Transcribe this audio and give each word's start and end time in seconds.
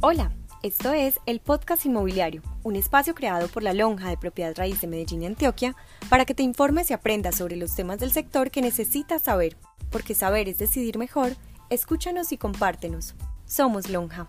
Hola, 0.00 0.30
esto 0.62 0.92
es 0.92 1.18
el 1.26 1.40
Podcast 1.40 1.84
Inmobiliario, 1.84 2.40
un 2.62 2.76
espacio 2.76 3.16
creado 3.16 3.48
por 3.48 3.64
la 3.64 3.72
Lonja 3.72 4.08
de 4.08 4.16
Propiedad 4.16 4.54
Raíz 4.56 4.80
de 4.80 4.86
Medellín 4.86 5.22
y 5.22 5.26
Antioquia 5.26 5.74
para 6.08 6.24
que 6.24 6.36
te 6.36 6.44
informes 6.44 6.88
y 6.88 6.92
aprendas 6.92 7.34
sobre 7.34 7.56
los 7.56 7.74
temas 7.74 7.98
del 7.98 8.12
sector 8.12 8.52
que 8.52 8.62
necesitas 8.62 9.22
saber, 9.22 9.56
porque 9.90 10.14
saber 10.14 10.48
es 10.48 10.56
decidir 10.56 10.98
mejor, 10.98 11.32
escúchanos 11.68 12.30
y 12.30 12.38
compártenos. 12.38 13.16
Somos 13.44 13.90
Lonja. 13.90 14.28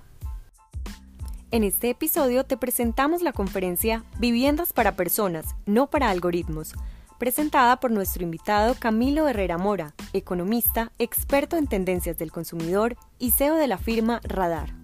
En 1.51 1.63
este 1.63 1.91
episodio 1.91 2.45
te 2.45 2.57
presentamos 2.57 3.21
la 3.21 3.31
conferencia 3.31 4.03
Viviendas 4.17 4.73
para 4.73 4.95
Personas, 4.95 5.55
no 5.67 5.87
para 5.87 6.09
algoritmos, 6.09 6.73
presentada 7.19 7.79
por 7.79 7.91
nuestro 7.91 8.23
invitado 8.23 8.73
Camilo 8.73 9.27
Herrera 9.27 9.59
Mora, 9.59 9.93
economista, 10.13 10.91
experto 10.97 11.57
en 11.57 11.67
tendencias 11.67 12.17
del 12.17 12.31
consumidor 12.31 12.97
y 13.19 13.29
CEO 13.31 13.53
de 13.53 13.67
la 13.67 13.77
firma 13.77 14.19
Radar. 14.23 14.78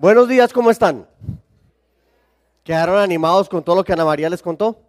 Buenos 0.00 0.28
días, 0.28 0.50
¿cómo 0.54 0.70
están? 0.70 1.06
¿Quedaron 2.64 2.96
animados 2.96 3.50
con 3.50 3.62
todo 3.62 3.76
lo 3.76 3.84
que 3.84 3.92
Ana 3.92 4.06
María 4.06 4.30
les 4.30 4.40
contó? 4.40 4.80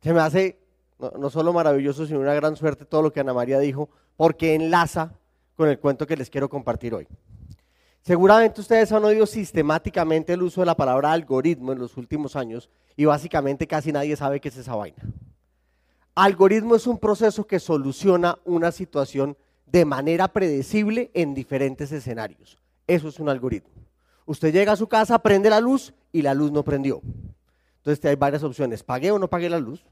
Se 0.00 0.14
me 0.14 0.20
hace 0.20 0.58
no, 0.98 1.28
solo 1.28 1.52
maravilloso, 1.52 2.06
sino 2.06 2.20
una 2.20 2.32
gran 2.32 2.56
suerte 2.56 2.86
todo 2.86 3.02
lo 3.02 3.12
que 3.12 3.20
Ana 3.20 3.34
María 3.34 3.58
dijo, 3.58 3.90
porque 4.16 4.54
enlaza 4.54 5.12
con 5.54 5.68
el 5.68 5.78
cuento 5.78 6.06
que 6.06 6.16
les 6.16 6.30
quiero 6.30 6.48
compartir 6.48 6.94
hoy. 6.94 7.06
Seguramente 8.00 8.62
ustedes 8.62 8.90
han 8.92 9.04
oído 9.04 9.26
sistemáticamente 9.26 10.32
el 10.32 10.42
uso 10.42 10.62
de 10.62 10.66
la 10.68 10.74
palabra 10.74 11.12
algoritmo 11.12 11.72
en 11.72 11.78
los 11.78 11.98
últimos 11.98 12.36
años 12.36 12.70
y 12.96 13.04
básicamente 13.04 13.66
casi 13.66 13.92
nadie 13.92 14.16
sabe 14.16 14.40
qué 14.40 14.48
es 14.48 14.56
esa 14.56 14.76
vaina. 14.76 15.02
Algoritmo 16.14 16.74
es 16.74 16.86
un 16.86 16.96
proceso 16.96 17.46
que 17.46 17.60
soluciona 17.60 18.38
una 18.46 18.72
situación 18.72 19.36
de 19.66 19.84
manera 19.84 20.28
predecible 20.28 21.10
en 21.12 21.34
diferentes 21.34 21.92
escenarios. 21.92 22.58
Eso 22.86 23.08
es 23.08 23.18
un 23.18 23.28
algoritmo. 23.28 23.70
Usted 24.26 24.52
llega 24.52 24.72
a 24.72 24.76
su 24.76 24.88
casa, 24.88 25.18
prende 25.20 25.50
la 25.50 25.60
luz 25.60 25.94
y 26.12 26.22
la 26.22 26.34
luz 26.34 26.50
no 26.50 26.64
prendió. 26.64 27.00
Entonces 27.78 28.04
hay 28.04 28.16
varias 28.16 28.42
opciones. 28.42 28.82
¿Pagué 28.82 29.12
o 29.12 29.18
no 29.18 29.28
pagué 29.28 29.48
la 29.48 29.60
luz? 29.60 29.84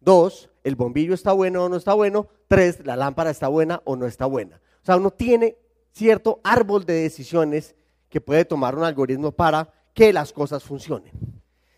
Dos, 0.00 0.50
el 0.64 0.74
bombillo 0.74 1.14
está 1.14 1.32
bueno 1.32 1.64
o 1.64 1.68
no 1.68 1.76
está 1.76 1.94
bueno. 1.94 2.28
Tres, 2.48 2.84
la 2.84 2.96
lámpara 2.96 3.30
está 3.30 3.48
buena 3.48 3.80
o 3.84 3.96
no 3.96 4.06
está 4.06 4.26
buena. 4.26 4.60
O 4.82 4.84
sea, 4.84 4.96
uno 4.96 5.10
tiene 5.10 5.56
cierto 5.92 6.40
árbol 6.42 6.84
de 6.84 6.94
decisiones 6.94 7.74
que 8.08 8.20
puede 8.20 8.44
tomar 8.44 8.76
un 8.76 8.84
algoritmo 8.84 9.32
para 9.32 9.72
que 9.94 10.12
las 10.12 10.32
cosas 10.32 10.62
funcionen. 10.64 11.12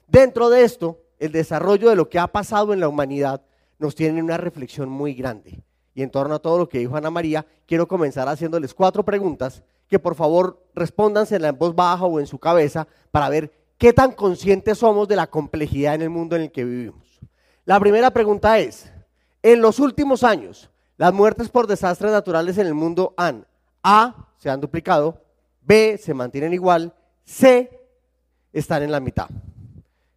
Dentro 0.07 0.49
de 0.51 0.65
esto, 0.65 1.03
el 1.19 1.33
desarrollo 1.33 1.91
de 1.91 1.97
lo 1.97 2.09
que 2.09 2.19
ha 2.19 2.27
pasado 2.29 2.73
en 2.73 2.81
la 2.81 2.89
humanidad 2.89 3.43
nos 3.79 3.95
tiene 3.95 4.23
una 4.23 4.37
reflexión 4.37 4.89
muy 4.89 5.15
grande. 5.15 5.63
Y 5.95 6.03
en 6.03 6.11
torno 6.11 6.35
a 6.35 6.39
todo 6.39 6.59
lo 6.59 6.69
que 6.69 6.79
dijo 6.79 6.97
Ana 6.97 7.11
María, 7.11 7.47
quiero 7.67 7.89
comenzar 7.89 8.29
haciéndoles 8.29 8.75
cuatro 8.75 9.05
preguntas 9.05 9.63
que 9.91 9.99
por 9.99 10.15
favor 10.15 10.65
respóndanse 10.73 11.35
en 11.35 11.59
voz 11.59 11.75
baja 11.75 12.05
o 12.05 12.21
en 12.21 12.27
su 12.27 12.39
cabeza 12.39 12.87
para 13.11 13.29
ver 13.29 13.53
qué 13.77 13.93
tan 13.93 14.13
conscientes 14.13 14.79
somos 14.79 15.09
de 15.09 15.17
la 15.17 15.27
complejidad 15.27 15.97
en 15.97 16.03
el 16.03 16.11
mundo 16.11 16.37
en 16.37 16.43
el 16.43 16.53
que 16.53 16.65
vivimos. 16.65 17.21
La 17.65 17.79
primera 17.81 18.11
pregunta 18.13 18.59
es, 18.61 18.91
en 19.43 19.61
los 19.61 19.81
últimos 19.81 20.23
años, 20.23 20.71
las 20.97 21.13
muertes 21.13 21.49
por 21.49 21.67
desastres 21.67 22.13
naturales 22.13 22.57
en 22.59 22.69
el 22.69 22.75
mundo 22.75 23.15
han 23.17 23.45
A, 23.83 24.29
se 24.39 24.49
han 24.49 24.61
duplicado, 24.61 25.21
B, 25.63 25.99
se 25.99 26.15
mantienen 26.15 26.53
igual, 26.53 26.95
C, 27.25 27.69
están 28.53 28.85
en 28.85 28.93
la 28.93 29.01
mitad. 29.01 29.29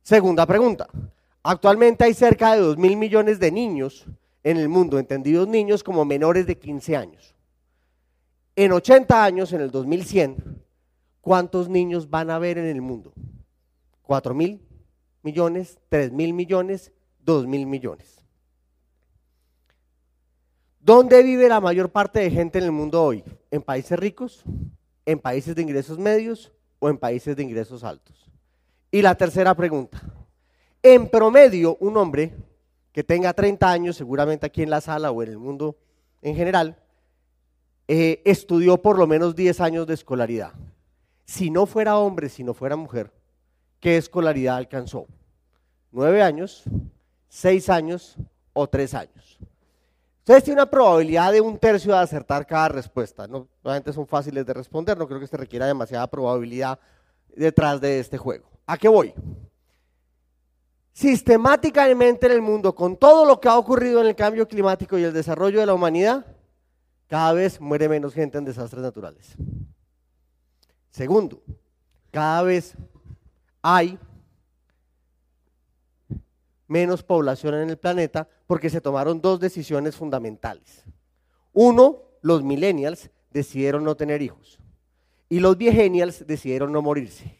Segunda 0.04 0.46
pregunta, 0.46 0.88
actualmente 1.42 2.04
hay 2.04 2.14
cerca 2.14 2.54
de 2.54 2.62
2 2.62 2.78
mil 2.78 2.96
millones 2.96 3.40
de 3.40 3.52
niños 3.52 4.06
en 4.44 4.58
el 4.58 4.70
mundo, 4.70 5.00
entendidos 5.00 5.48
niños 5.48 5.84
como 5.84 6.06
menores 6.06 6.46
de 6.46 6.60
15 6.60 6.96
años 6.96 7.33
en 8.56 8.72
80 8.72 9.24
años, 9.24 9.54
en 9.54 9.62
el 9.62 9.72
2100, 9.72 10.64
¿cuántos 11.22 11.70
niños 11.70 12.10
van 12.10 12.30
a 12.30 12.36
haber 12.36 12.58
en 12.58 12.68
el 12.68 12.82
mundo? 12.82 13.14
¿4 14.08 14.34
mil 14.34 14.62
millones? 15.22 15.80
¿3 15.90 16.12
mil 16.12 16.34
millones? 16.34 16.92
¿2 17.26 17.48
mil 17.48 17.66
millones? 17.66 18.24
¿Dónde 20.80 21.24
vive 21.24 21.48
la 21.48 21.62
mayor 21.62 21.90
parte 21.90 22.20
de 22.20 22.30
gente 22.30 22.60
en 22.60 22.66
el 22.66 22.72
mundo 22.72 23.02
hoy? 23.02 23.24
¿En 23.50 23.62
países 23.62 23.98
ricos? 23.98 24.44
¿En 25.06 25.18
países 25.18 25.56
de 25.56 25.62
ingresos 25.62 25.98
medios? 25.98 26.52
¿O 26.80 26.90
en 26.90 26.98
países 26.98 27.36
de 27.38 27.44
ingresos 27.44 27.84
altos? 27.84 28.30
Y 28.92 29.02
la 29.02 29.16
tercera 29.16 29.56
pregunta. 29.56 30.02
En 30.84 31.10
promedio, 31.10 31.78
un 31.80 31.96
hombre 31.96 32.34
que 32.92 33.04
tenga 33.04 33.34
30 33.34 33.72
años, 33.72 33.96
seguramente 33.96 34.46
aquí 34.46 34.62
en 34.62 34.70
la 34.70 34.82
sala 34.82 35.10
o 35.10 35.24
en 35.24 35.30
el 35.30 35.38
mundo 35.38 35.78
en 36.22 36.36
general, 36.36 36.83
eh, 37.96 38.24
estudió 38.26 38.82
por 38.82 38.98
lo 38.98 39.06
menos 39.06 39.36
10 39.36 39.62
años 39.62 39.86
de 39.86 39.94
escolaridad. 39.94 40.54
Si 41.26 41.52
no 41.52 41.68
fuera 41.68 42.00
hombre, 42.00 42.28
si 42.28 42.44
no 42.44 42.56
fuera 42.56 42.76
mujer, 42.76 43.12
¿qué 43.80 43.98
escolaridad 43.98 44.56
alcanzó? 44.56 45.06
¿Nueve 45.92 46.24
años, 46.24 46.64
seis 47.30 47.70
años 47.70 48.18
o 48.52 48.68
tres 48.68 48.96
años? 48.96 49.38
Ustedes 50.22 50.44
tienen 50.44 50.64
una 50.64 50.72
probabilidad 50.72 51.34
de 51.34 51.42
un 51.42 51.60
tercio 51.60 51.94
de 51.94 52.00
acertar 52.00 52.48
cada 52.48 52.70
respuesta. 52.70 53.28
No, 53.28 53.48
obviamente 53.62 53.94
son 53.94 54.08
fáciles 54.08 54.44
de 54.44 54.54
responder, 54.56 54.98
no 54.98 55.08
creo 55.08 55.20
que 55.20 55.28
se 55.28 55.38
requiera 55.38 55.68
demasiada 55.68 56.08
probabilidad 56.08 56.80
detrás 57.36 57.80
de 57.80 58.00
este 58.00 58.18
juego. 58.18 58.50
¿A 58.66 58.76
qué 58.76 58.88
voy? 58.88 59.14
Sistemáticamente 60.94 62.26
en 62.26 62.32
el 62.32 62.42
mundo, 62.42 62.74
con 62.74 62.98
todo 62.98 63.24
lo 63.24 63.40
que 63.40 63.50
ha 63.50 63.58
ocurrido 63.60 64.02
en 64.02 64.08
el 64.08 64.16
cambio 64.16 64.48
climático 64.48 64.98
y 64.98 65.04
el 65.04 65.14
desarrollo 65.14 65.60
de 65.60 65.68
la 65.68 65.76
humanidad, 65.76 66.26
cada 67.14 67.34
vez 67.34 67.62
muere 67.62 67.88
menos 67.88 68.12
gente 68.16 68.40
en 68.40 68.44
desastres 68.44 68.82
naturales. 68.82 69.36
Segundo, 70.90 71.44
cada 72.10 72.42
vez 72.42 72.74
hay 73.62 74.00
menos 76.68 77.04
población 77.04 77.54
en 77.54 77.70
el 77.70 77.78
planeta 77.78 78.28
porque 78.48 78.68
se 78.68 78.82
tomaron 78.82 79.22
dos 79.22 79.40
decisiones 79.40 79.96
fundamentales. 79.96 80.86
Uno, 81.52 82.00
los 82.24 82.42
millennials 82.42 83.12
decidieron 83.30 83.84
no 83.84 83.94
tener 83.94 84.24
hijos 84.24 84.58
y 85.30 85.40
los 85.40 85.56
viegenials 85.56 86.26
decidieron 86.26 86.72
no 86.72 86.82
morirse. 86.82 87.40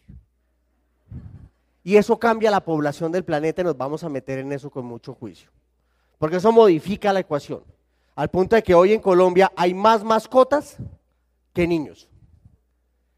Y 1.84 1.96
eso 1.96 2.20
cambia 2.20 2.52
la 2.52 2.64
población 2.64 3.12
del 3.12 3.26
planeta 3.26 3.64
y 3.64 3.66
nos 3.66 3.76
vamos 3.76 4.04
a 4.04 4.10
meter 4.10 4.38
en 4.38 4.52
eso 4.52 4.70
con 4.70 4.86
mucho 4.86 5.16
juicio. 5.16 5.50
Porque 6.20 6.36
eso 6.36 6.52
modifica 6.52 7.12
la 7.12 7.22
ecuación 7.22 7.64
al 8.16 8.30
punto 8.30 8.56
de 8.56 8.64
que 8.64 8.76
hoy 8.76 8.94
en 8.94 9.00
Colombia 9.00 9.52
hay 9.56 9.74
más 9.74 10.04
mascotas 10.04 10.78
que 11.54 11.68
niños. 11.68 12.10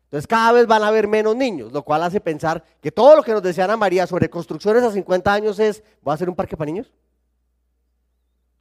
Entonces 0.06 0.28
cada 0.28 0.52
vez 0.52 0.68
van 0.68 0.84
a 0.84 0.88
haber 0.88 1.08
menos 1.08 1.36
niños, 1.36 1.72
lo 1.72 1.84
cual 1.84 2.04
hace 2.04 2.22
pensar 2.22 2.64
que 2.80 2.92
todo 2.92 3.16
lo 3.16 3.24
que 3.24 3.34
nos 3.34 3.44
decía 3.44 3.66
Ana 3.66 3.76
María 3.76 4.08
sobre 4.08 4.30
construcciones 4.30 4.84
a 4.84 4.92
50 4.92 5.34
años 5.34 5.60
es, 5.60 5.84
¿voy 6.02 6.12
a 6.12 6.16
hacer 6.16 6.30
un 6.30 6.36
parque 6.36 6.56
para 6.56 6.72
niños? 6.72 6.94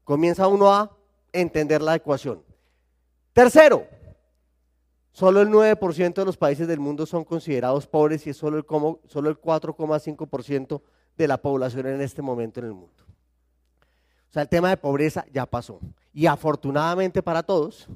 Comienza 0.03 0.49
uno 0.49 0.73
a 0.73 0.97
entender 1.33 1.83
la 1.83 1.94
ecuación. 1.94 2.43
Tercero, 3.33 3.87
solo 5.12 5.41
el 5.41 5.49
9% 5.49 6.15
de 6.15 6.25
los 6.25 6.37
países 6.37 6.67
del 6.67 6.81
mundo 6.81 7.06
son 7.06 7.25
considerados 7.25 7.87
pobres 7.87 8.27
y 8.27 8.31
es 8.31 8.37
solo 8.37 8.59
el, 8.59 8.65
solo 9.09 9.31
el 9.31 9.41
4,5% 9.41 10.83
de 11.17 11.28
la 11.28 11.39
población 11.39 11.87
en 11.87 12.00
este 12.00 12.23
momento 12.23 12.61
en 12.61 12.67
el 12.67 12.73
mundo. 12.73 13.05
Sea, 14.34 14.43
el 14.43 14.49
tema 14.49 14.69
de 14.69 14.77
pobreza 14.77 15.25
ya 15.33 15.47
pasó. 15.47 15.78
Y 16.12 16.27
afortunadamente 16.27 17.22
para 17.22 17.45
todos, 17.45 17.87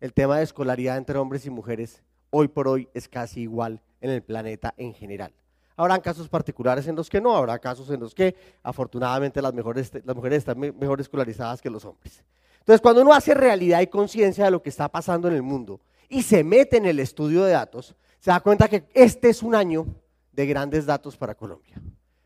el 0.00 0.14
tema 0.14 0.38
de 0.38 0.44
escolaridad 0.44 0.96
entre 0.96 1.18
hombres 1.18 1.44
y 1.44 1.50
mujeres 1.50 2.02
hoy 2.30 2.48
por 2.48 2.66
hoy 2.66 2.88
es 2.94 3.10
casi 3.10 3.42
igual 3.42 3.82
en 4.00 4.08
el 4.08 4.22
planeta 4.22 4.72
en 4.78 4.94
general. 4.94 5.34
Habrán 5.76 6.00
casos 6.00 6.30
particulares 6.30 6.88
en 6.88 6.96
los 6.96 7.10
que 7.10 7.20
no, 7.20 7.36
habrá 7.36 7.58
casos 7.58 7.90
en 7.90 8.00
los 8.00 8.14
que 8.14 8.34
afortunadamente 8.62 9.42
las, 9.42 9.52
mejores, 9.52 9.92
las 10.02 10.16
mujeres 10.16 10.38
están 10.38 10.58
mejor 10.58 11.02
escolarizadas 11.02 11.60
que 11.60 11.68
los 11.68 11.84
hombres. 11.84 12.24
Entonces, 12.60 12.80
cuando 12.80 13.02
uno 13.02 13.12
hace 13.12 13.34
realidad 13.34 13.82
y 13.82 13.88
conciencia 13.88 14.46
de 14.46 14.50
lo 14.50 14.62
que 14.62 14.70
está 14.70 14.88
pasando 14.88 15.28
en 15.28 15.34
el 15.34 15.42
mundo 15.42 15.78
y 16.08 16.22
se 16.22 16.42
mete 16.42 16.78
en 16.78 16.86
el 16.86 17.00
estudio 17.00 17.44
de 17.44 17.52
datos, 17.52 17.94
se 18.18 18.30
da 18.30 18.40
cuenta 18.40 18.66
que 18.66 18.86
este 18.94 19.28
es 19.28 19.42
un 19.42 19.54
año 19.54 19.84
de 20.32 20.46
grandes 20.46 20.86
datos 20.86 21.18
para 21.18 21.34
Colombia. 21.34 21.78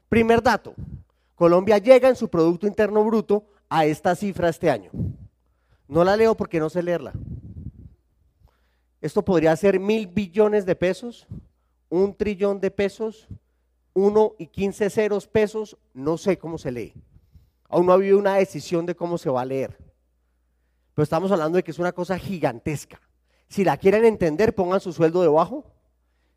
Primer 0.08 0.40
dato, 0.40 0.76
Colombia 1.38 1.79
llega 1.79 2.08
en 2.08 2.17
su 2.17 2.29
Producto 2.29 2.67
Interno 2.67 3.05
Bruto 3.05 3.46
a 3.69 3.87
esta 3.87 4.17
cifra 4.17 4.49
este 4.49 4.69
año. 4.70 4.90
No 5.87 6.02
la 6.02 6.17
leo 6.17 6.35
porque 6.35 6.58
no 6.58 6.69
sé 6.69 6.82
leerla. 6.82 7.12
Esto 9.00 9.25
podría 9.25 9.55
ser 9.55 9.79
mil 9.79 10.08
billones 10.08 10.67
de 10.67 10.75
pesos, 10.75 11.29
un 11.88 12.12
trillón 12.12 12.58
de 12.58 12.73
pesos, 12.73 13.29
uno 13.94 14.35
y 14.37 14.49
quince 14.49 14.90
ceros 14.90 15.29
pesos, 15.29 15.79
no 15.94 16.19
sé 16.19 16.38
cómo 16.38 16.58
se 16.58 16.73
lee. 16.73 16.93
Aún 17.69 17.87
no 17.87 17.93
ha 17.93 17.94
habido 17.94 18.19
una 18.19 18.35
decisión 18.35 18.85
de 18.85 18.96
cómo 18.96 19.17
se 19.17 19.31
va 19.31 19.43
a 19.43 19.44
leer. 19.44 19.79
Pero 20.93 21.05
estamos 21.05 21.31
hablando 21.31 21.55
de 21.55 21.62
que 21.62 21.70
es 21.70 21.79
una 21.79 21.93
cosa 21.93 22.19
gigantesca. 22.19 23.00
Si 23.46 23.62
la 23.62 23.76
quieren 23.76 24.05
entender, 24.05 24.56
pongan 24.56 24.81
su 24.81 24.93
sueldo 24.93 25.23
debajo 25.23 25.70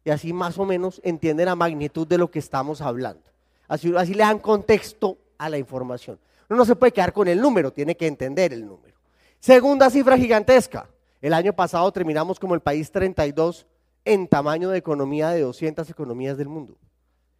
y 0.06 0.12
así 0.12 0.31
más 0.31 0.59
o 0.59 0.65
menos 0.65 1.01
entienden 1.03 1.48
la 1.48 1.56
magnitud 1.56 2.06
de 2.06 2.19
lo 2.19 2.30
que 2.30 2.38
estamos 2.38 2.81
hablando. 2.81 3.30
Así, 3.71 3.88
le 3.88 4.18
dan 4.18 4.39
contexto 4.39 5.18
a 5.38 5.47
la 5.47 5.57
información. 5.57 6.19
Uno 6.50 6.57
no 6.57 6.65
se 6.65 6.75
puede 6.75 6.91
quedar 6.91 7.13
con 7.13 7.29
el 7.29 7.39
número, 7.39 7.71
tiene 7.71 7.95
que 7.95 8.06
entender 8.06 8.51
el 8.51 8.65
número. 8.65 8.97
Segunda 9.39 9.89
cifra 9.89 10.18
gigantesca. 10.18 10.89
El 11.21 11.33
año 11.33 11.53
pasado 11.53 11.89
terminamos 11.94 12.38
como 12.38 12.53
el 12.53 12.59
país 12.59 12.91
32 12.91 13.65
en 14.03 14.27
tamaño 14.27 14.68
de 14.68 14.77
economía 14.77 15.29
de 15.29 15.39
200 15.44 15.89
economías 15.89 16.38
del 16.38 16.50
mundo. 16.50 16.77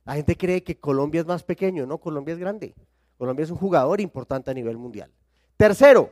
La 0.06 0.16
gente 0.16 0.38
cree 0.38 0.63
que 0.63 0.80
Colombia 0.80 1.19
es 1.19 1.28
más 1.28 1.44
pequeño, 1.44 1.86
no, 1.86 1.98
Colombia 1.98 2.31
es 2.31 2.39
grande. 2.39 2.75
Colombia 3.18 3.44
es 3.44 3.51
un 3.51 3.57
jugador 3.57 4.00
importante 4.00 4.51
a 4.51 4.54
nivel 4.54 4.77
mundial. 4.77 5.12
Tercero, 5.57 6.10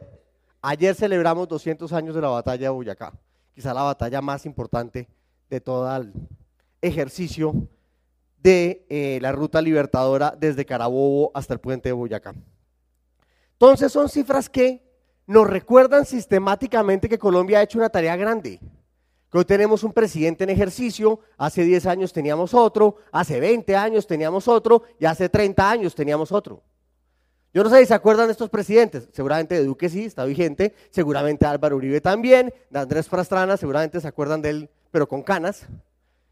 ayer 0.61 0.95
celebramos 0.95 1.47
200 1.47 1.93
años 1.93 2.13
de 2.13 2.19
la 2.19 2.27
batalla 2.27 2.63
de 2.63 2.69
Boyacá, 2.69 3.13
quizá 3.55 3.73
la 3.73 3.83
batalla 3.83 4.21
más 4.21 4.45
importante 4.45 5.07
de 5.49 5.61
todo 5.61 5.95
el 5.95 6.11
ejercicio 6.81 7.69
de 8.41 8.85
eh, 8.89 9.19
la 9.21 9.31
ruta 9.31 9.61
libertadora 9.61 10.35
desde 10.37 10.65
Carabobo 10.65 11.31
hasta 11.33 11.53
el 11.53 11.59
puente 11.59 11.89
de 11.89 11.93
Boyacá. 11.93 12.33
Entonces 13.53 13.91
son 13.91 14.09
cifras 14.09 14.49
que 14.49 14.83
nos 15.27 15.47
recuerdan 15.47 16.05
sistemáticamente 16.05 17.09
que 17.09 17.19
Colombia 17.19 17.59
ha 17.59 17.63
hecho 17.63 17.77
una 17.77 17.89
tarea 17.89 18.15
grande 18.15 18.59
hoy 19.37 19.45
tenemos 19.45 19.83
un 19.83 19.93
presidente 19.93 20.43
en 20.43 20.49
ejercicio, 20.49 21.19
hace 21.37 21.63
10 21.63 21.85
años 21.85 22.13
teníamos 22.13 22.53
otro, 22.53 22.97
hace 23.11 23.39
20 23.39 23.75
años 23.75 24.07
teníamos 24.07 24.47
otro 24.47 24.83
y 24.99 25.05
hace 25.05 25.29
30 25.29 25.69
años 25.69 25.93
teníamos 25.93 26.31
otro. 26.31 26.63
Yo 27.53 27.63
no 27.63 27.69
sé 27.69 27.79
si 27.79 27.87
se 27.87 27.93
acuerdan 27.93 28.27
de 28.27 28.33
estos 28.33 28.49
presidentes, 28.49 29.09
seguramente 29.11 29.55
de 29.55 29.65
Duque 29.65 29.89
sí, 29.89 30.05
está 30.05 30.25
vigente, 30.25 30.75
seguramente 30.91 31.45
Álvaro 31.45 31.77
Uribe 31.77 31.99
también, 31.99 32.53
de 32.69 32.79
Andrés 32.79 33.07
Pastrana, 33.07 33.57
seguramente 33.57 33.99
se 33.99 34.07
acuerdan 34.07 34.41
de 34.41 34.49
él, 34.49 34.69
pero 34.91 35.07
con 35.07 35.23
canas, 35.23 35.67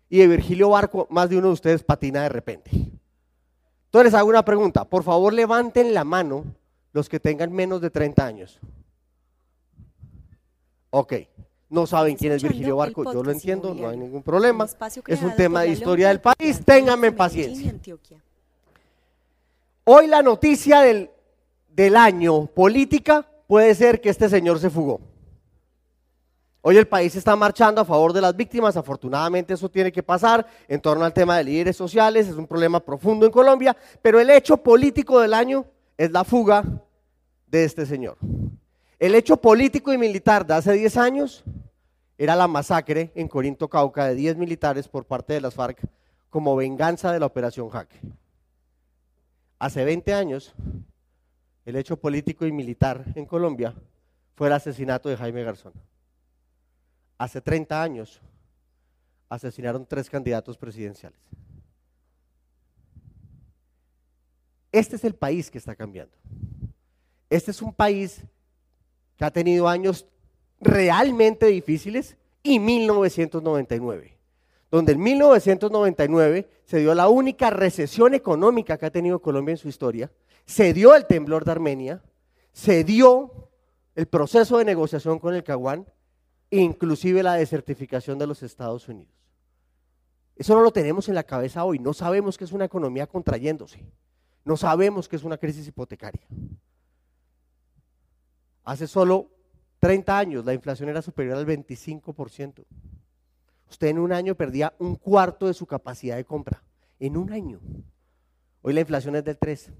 y 0.10 0.20
de 0.20 0.28
Virgilio 0.28 0.70
Barco, 0.70 1.08
más 1.10 1.30
de 1.30 1.38
uno 1.38 1.48
de 1.48 1.54
ustedes 1.54 1.84
patina 1.84 2.24
de 2.24 2.30
repente. 2.30 2.72
Entonces 2.72 4.12
les 4.12 4.14
hago 4.14 4.30
una 4.30 4.44
pregunta, 4.46 4.86
por 4.86 5.04
favor 5.04 5.34
levanten 5.34 5.94
la 5.94 6.04
mano 6.04 6.46
los 6.94 7.10
que 7.10 7.20
tengan 7.20 7.52
menos 7.52 7.82
de 7.82 7.90
30 7.90 8.26
años. 8.26 8.60
Ok, 10.90 11.14
no 11.70 11.86
saben 11.86 12.16
quién 12.16 12.32
es 12.32 12.44
Virgilio 12.44 12.78
Barco, 12.78 13.12
yo 13.12 13.24
lo 13.24 13.32
entiendo, 13.32 13.74
no 13.74 13.90
hay 13.90 13.98
ningún 13.98 14.24
problema. 14.24 14.68
Es 15.08 15.22
un 15.22 15.36
tema 15.36 15.62
de 15.62 15.70
historia 15.70 16.10
del 16.10 16.22
país, 16.22 16.64
ténganme 16.64 17.12
paciencia. 17.12 17.76
Hoy 19.84 20.08
la 20.08 20.22
noticia 20.22 20.82
del, 20.82 21.10
del 21.70 21.96
año 21.96 22.48
política 22.48 23.26
puede 23.48 23.74
ser 23.76 24.02
que 24.02 24.10
este 24.10 24.30
señor 24.30 24.60
se 24.60 24.70
fugó. 24.70 25.00
Hoy 26.70 26.76
el 26.76 26.86
país 26.86 27.16
está 27.16 27.34
marchando 27.38 27.80
a 27.80 27.86
favor 27.86 28.12
de 28.12 28.20
las 28.20 28.36
víctimas, 28.36 28.76
afortunadamente 28.76 29.54
eso 29.54 29.70
tiene 29.70 29.90
que 29.90 30.04
pasar 30.04 30.46
en 30.68 30.82
torno 30.82 31.06
al 31.06 31.14
tema 31.14 31.38
de 31.38 31.46
líderes 31.46 31.78
sociales, 31.78 32.28
es 32.28 32.36
un 32.36 32.46
problema 32.46 32.82
profundo 32.82 33.26
en 33.26 33.32
Colombia, 33.32 33.74
pero 34.02 34.20
el 34.20 34.30
hecho 34.30 34.58
político 34.58 35.22
del 35.22 35.34
año 35.34 35.66
es 35.98 36.12
la 36.12 36.26
fuga 36.26 36.66
de 37.46 37.64
este 37.64 37.86
señor. 37.86 38.18
El 39.00 39.16
hecho 39.16 39.38
político 39.38 39.94
y 39.94 39.98
militar 39.98 40.46
de 40.46 40.56
hace 40.56 40.74
10 40.74 40.98
años 40.98 41.46
era 42.18 42.36
la 42.36 42.50
masacre 42.50 43.14
en 43.16 43.30
Corinto, 43.30 43.70
Cauca, 43.70 44.04
de 44.04 44.16
10 44.16 44.36
militares 44.36 44.90
por 44.90 45.06
parte 45.06 45.32
de 45.32 45.40
las 45.40 45.54
FARC 45.54 45.80
como 46.30 46.54
venganza 46.58 47.14
de 47.14 47.22
la 47.22 47.28
operación 47.28 47.70
Jaque. 47.70 48.02
Hace 49.58 49.86
20 49.86 50.14
años, 50.14 50.54
el 51.64 51.78
hecho 51.78 51.96
político 51.96 52.46
y 52.46 52.52
militar 52.52 53.06
en 53.16 53.26
Colombia 53.26 53.74
fue 54.36 54.48
el 54.48 54.54
asesinato 54.54 55.08
de 55.08 55.16
Jaime 55.16 55.46
Garzón. 55.46 55.72
Hace 57.18 57.42
30 57.42 57.82
años, 57.82 58.22
asesinaron 59.30 59.86
tres 59.86 60.10
candidatos 60.10 60.58
presidenciales. 60.58 61.20
Este 64.72 64.96
es 64.96 65.04
el 65.04 65.16
país 65.16 65.50
que 65.50 65.58
está 65.58 65.76
cambiando. 65.76 66.16
Este 67.30 67.52
es 67.52 67.62
un 67.62 67.74
país 67.74 68.22
que 69.18 69.26
ha 69.26 69.32
tenido 69.32 69.68
años 69.68 70.06
realmente 70.60 71.48
difíciles 71.48 72.16
y 72.44 72.60
1999, 72.60 74.18
donde 74.70 74.94
en 74.94 75.02
1999 75.02 76.50
se 76.66 76.80
dio 76.80 76.94
la 76.94 77.10
única 77.10 77.50
recesión 77.50 78.14
económica 78.14 78.78
que 78.78 78.86
ha 78.86 78.92
tenido 78.92 79.22
Colombia 79.22 79.54
en 79.54 79.58
su 79.58 79.68
historia, 79.68 80.12
se 80.46 80.74
dio 80.74 80.96
el 80.96 81.06
temblor 81.06 81.44
de 81.44 81.52
Armenia, 81.52 82.04
se 82.54 82.84
dio 82.84 83.50
el 83.96 84.08
proceso 84.08 84.58
de 84.58 84.66
negociación 84.66 85.20
con 85.20 85.34
el 85.34 85.44
Caguán, 85.44 85.86
inclusive 86.50 87.24
la 87.24 87.34
desertificación 87.34 88.18
de 88.18 88.28
los 88.28 88.44
Estados 88.44 88.88
Unidos. 88.88 89.14
Eso 90.36 90.54
no 90.54 90.62
lo 90.62 90.72
tenemos 90.72 91.10
en 91.10 91.16
la 91.16 91.24
cabeza 91.24 91.64
hoy, 91.64 91.80
no 91.80 91.94
sabemos 91.94 92.38
que 92.38 92.44
es 92.44 92.52
una 92.52 92.66
economía 92.66 93.08
contrayéndose, 93.08 93.84
no 94.46 94.56
sabemos 94.56 95.08
que 95.08 95.16
es 95.16 95.24
una 95.24 95.38
crisis 95.38 95.68
hipotecaria. 95.68 96.28
Hace 98.64 98.86
solo 98.86 99.30
30 99.80 100.18
años 100.18 100.46
la 100.46 100.54
inflación 100.54 100.90
era 100.90 101.02
superior 101.02 101.38
al 101.38 101.46
25%. 101.46 102.66
Usted 103.70 103.88
en 103.88 104.00
un 104.00 104.12
año 104.12 104.36
perdía 104.36 104.74
un 104.80 104.96
cuarto 104.96 105.48
de 105.48 105.54
su 105.54 105.66
capacidad 105.66 106.16
de 106.16 106.26
compra. 106.26 106.64
En 107.00 107.16
un 107.18 107.32
año. 107.32 107.60
Hoy 108.62 108.74
la 108.74 108.82
inflación 108.82 109.16
es 109.16 109.24
del 109.24 109.38
3. 109.38 109.72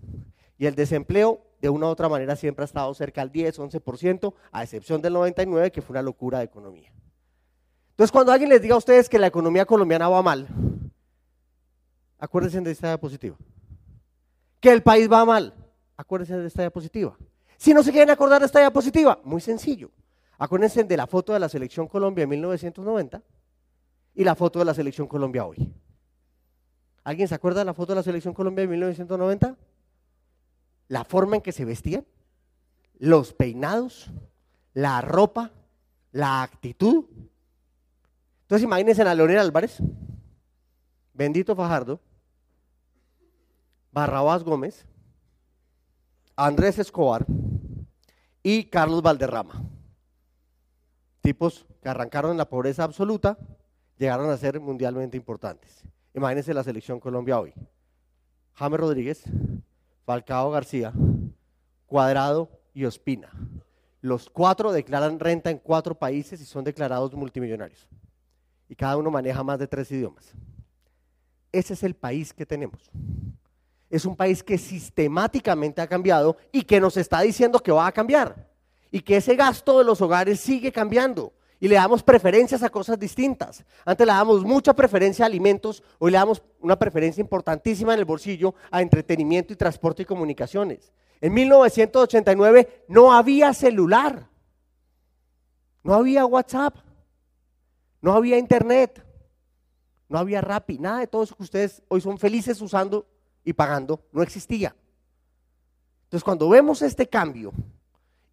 Y 0.58 0.66
el 0.66 0.76
desempleo, 0.76 1.42
de 1.62 1.70
una 1.70 1.88
u 1.88 1.90
otra 1.90 2.10
manera, 2.10 2.36
siempre 2.36 2.64
ha 2.64 2.66
estado 2.66 2.94
cerca 2.94 3.22
al 3.22 3.32
10, 3.32 3.60
11%, 3.60 4.34
a 4.52 4.64
excepción 4.64 5.02
del 5.02 5.14
99, 5.14 5.72
que 5.72 5.82
fue 5.82 5.94
una 5.94 6.02
locura 6.02 6.40
de 6.40 6.46
economía. 6.46 6.92
Entonces, 7.92 8.12
cuando 8.12 8.32
alguien 8.32 8.50
les 8.50 8.62
diga 8.62 8.76
a 8.76 8.78
ustedes 8.78 9.10
que 9.10 9.18
la 9.18 9.28
economía 9.28 9.66
colombiana 9.66 10.08
va 10.08 10.22
mal, 10.22 10.48
acuérdense 12.20 12.62
de 12.62 12.72
esta 12.72 12.88
diapositiva. 12.90 13.36
Que 14.60 14.72
el 14.72 14.84
país 14.84 15.12
va 15.12 15.26
mal, 15.26 15.54
acuérdense 15.96 16.38
de 16.38 16.48
esta 16.48 16.62
diapositiva. 16.62 17.18
Si 17.58 17.74
no 17.74 17.82
se 17.82 17.92
quieren 17.92 18.12
acordar 18.12 18.40
de 18.40 18.46
esta 18.46 18.60
diapositiva, 18.60 19.20
muy 19.24 19.42
sencillo. 19.42 19.90
Acuérdense 20.38 20.84
de 20.84 20.98
la 20.98 21.08
foto 21.08 21.34
de 21.34 21.40
la 21.40 21.50
selección 21.50 21.88
Colombia 21.88 22.24
en 22.24 22.30
1990 22.30 23.24
y 24.14 24.24
la 24.24 24.36
foto 24.36 24.60
de 24.60 24.66
la 24.66 24.76
selección 24.76 25.08
Colombia 25.08 25.46
hoy. 25.46 25.74
¿Alguien 27.04 27.28
se 27.28 27.34
acuerda 27.36 27.62
de 27.62 27.66
la 27.66 27.74
foto 27.74 27.94
de 27.94 27.96
la 27.96 28.04
selección 28.04 28.34
Colombia 28.34 28.62
de 28.62 28.68
1990? 28.68 29.56
La 30.88 31.04
forma 31.04 31.38
en 31.38 31.42
que 31.42 31.52
se 31.52 31.66
vestían, 31.66 32.06
los 32.98 33.34
peinados, 33.34 34.10
la 34.74 35.02
ropa, 35.02 35.52
la 36.12 36.44
actitud. 36.44 37.06
Entonces 38.42 38.64
imagínense 38.64 39.02
a 39.02 39.16
Leonel 39.16 39.40
Álvarez, 39.40 39.80
Bendito 41.14 41.56
Fajardo, 41.56 42.00
Barrabás 43.92 44.44
Gómez, 44.44 44.86
Andrés 46.36 46.78
Escobar 46.78 47.26
y 48.44 48.66
Carlos 48.66 49.02
Valderrama. 49.02 49.64
Tipos 51.22 51.66
que 51.82 51.90
arrancaron 51.90 52.32
en 52.32 52.38
la 52.38 52.48
pobreza 52.48 52.84
absoluta, 52.84 53.38
llegaron 53.98 54.30
a 54.30 54.38
ser 54.38 54.60
mundialmente 54.60 55.18
importantes. 55.18 55.84
Imagínense 56.14 56.54
la 56.54 56.64
selección 56.64 57.00
Colombia 57.00 57.40
hoy. 57.40 57.54
James 58.54 58.80
Rodríguez, 58.80 59.24
Falcao 60.08 60.50
García, 60.50 60.92
Cuadrado 61.86 62.50
y 62.74 62.86
Ospina. 62.86 63.30
Los 64.02 64.28
cuatro 64.28 64.72
declaran 64.72 65.20
renta 65.20 65.52
en 65.52 65.60
cuatro 65.60 65.94
países 65.94 66.42
y 66.42 66.46
son 66.46 66.64
declarados 66.64 67.14
multimillonarios. 67.14 67.88
Y 68.68 68.76
cada 68.76 68.98
uno 68.98 69.12
maneja 69.12 69.44
más 69.44 69.60
de 69.60 69.68
tres 69.68 69.92
idiomas. 69.92 70.34
Ese 71.52 71.76
es 71.76 71.84
el 71.84 71.94
país 71.94 72.34
que 72.34 72.46
tenemos 72.46 72.90
es 73.90 74.06
un 74.06 74.16
país 74.16 74.44
que 74.44 74.58
sistemáticamente 74.58 75.82
ha 75.82 75.88
cambiado 75.88 76.38
y 76.52 76.64
que 76.64 76.80
nos 76.80 76.98
está 76.98 77.22
diciendo 77.22 77.60
que 77.60 77.72
va 77.72 77.88
a 77.88 77.92
cambiar. 77.92 78.48
Y 78.92 79.02
que 79.02 79.18
ese 79.18 79.36
gasto 79.36 79.80
de 79.80 79.86
los 79.86 80.02
hogares 80.02 80.40
sigue 80.40 80.72
cambiando. 80.72 81.34
Y 81.60 81.68
le 81.68 81.76
damos 81.76 82.04
preferencias 82.04 82.62
a 82.64 82.70
cosas 82.70 83.00
distintas. 83.00 83.64
Antes 83.84 84.06
le 84.06 84.14
damos 84.14 84.44
mucha 84.44 84.74
preferencia 84.74 85.26
a 85.26 85.28
alimentos, 85.28 85.84
hoy 85.98 86.12
le 86.12 86.18
damos 86.18 86.44
una 86.60 86.78
preferencia 86.78 87.22
importantísima 87.22 87.94
en 87.94 88.00
el 88.00 88.06
bolsillo 88.06 88.54
a 88.70 88.82
entretenimiento 88.82 89.54
y 89.54 89.56
transporte 89.56 90.04
y 90.04 90.06
comunicaciones. 90.06 90.92
En 91.20 91.34
1989 91.34 92.86
no 92.88 93.12
había 93.12 93.54
celular, 93.54 94.30
no 95.84 95.96
había 95.96 96.26
WhatsApp, 96.26 96.76
no 98.02 98.14
había 98.14 98.38
internet, 98.38 99.04
no 100.10 100.20
había 100.20 100.42
Rappi, 100.42 100.78
nada 100.78 101.00
de 101.00 101.08
todo 101.08 101.24
eso 101.24 101.36
que 101.36 101.44
ustedes 101.44 101.82
hoy 101.88 102.02
son 102.02 102.18
felices 102.18 102.62
usando 102.62 103.08
y 103.44 103.54
pagando 103.54 104.02
no 104.12 104.22
existía. 104.22 104.76
Entonces 106.04 106.24
cuando 106.24 106.48
vemos 106.50 106.82
este 106.82 107.08
cambio 107.08 107.52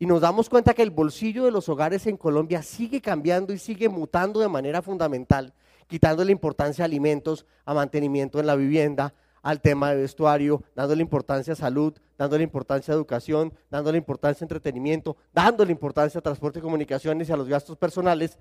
y 0.05 0.07
nos 0.07 0.21
damos 0.21 0.51
cuenta 0.51 0.75
que 0.75 0.83
el 0.83 0.91
bolsillo 0.91 1.47
de 1.47 1.51
los 1.51 1.67
hogares 1.71 2.07
en 2.07 2.19
Colombia 2.19 2.63
sigue 2.63 3.01
cambiando 3.01 3.55
y 3.55 3.59
sigue 3.59 3.89
mutando 3.89 4.39
de 4.39 4.51
manera 4.51 4.83
fundamental, 4.83 5.55
quitando 5.87 6.23
la 6.23 6.31
importancia 6.31 6.85
a 6.85 6.85
alimentos, 6.85 7.47
a 7.65 7.73
mantenimiento 7.73 8.39
en 8.39 8.47
la 8.47 8.55
vivienda, 8.55 9.15
al 9.41 9.63
tema 9.63 9.93
de 9.93 10.03
vestuario, 10.03 10.63
dándole 10.75 11.01
importancia 11.01 11.55
a 11.55 11.57
salud, 11.57 11.95
dándole 12.19 12.45
importancia 12.45 12.93
a 12.93 12.97
educación, 12.99 13.55
dándole 13.71 13.97
importancia 13.97 14.45
a 14.45 14.45
entretenimiento, 14.45 15.17
dándole 15.33 15.73
importancia 15.73 16.19
a 16.19 16.23
transporte 16.23 16.59
y 16.59 16.63
comunicaciones 16.63 17.31
y 17.31 17.33
a 17.33 17.39
los 17.39 17.49
gastos 17.49 17.79
personales, 17.79 18.39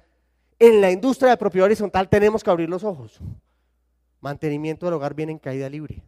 en 0.60 0.82
la 0.82 0.92
industria 0.92 1.30
de 1.30 1.38
propiedad 1.38 1.68
horizontal 1.68 2.10
tenemos 2.10 2.44
que 2.44 2.50
abrir 2.50 2.68
los 2.68 2.84
ojos. 2.84 3.22
Mantenimiento 4.20 4.86
del 4.86 4.96
hogar 4.96 5.14
viene 5.14 5.32
en 5.32 5.40
caída 5.40 5.70
libre 5.70 6.04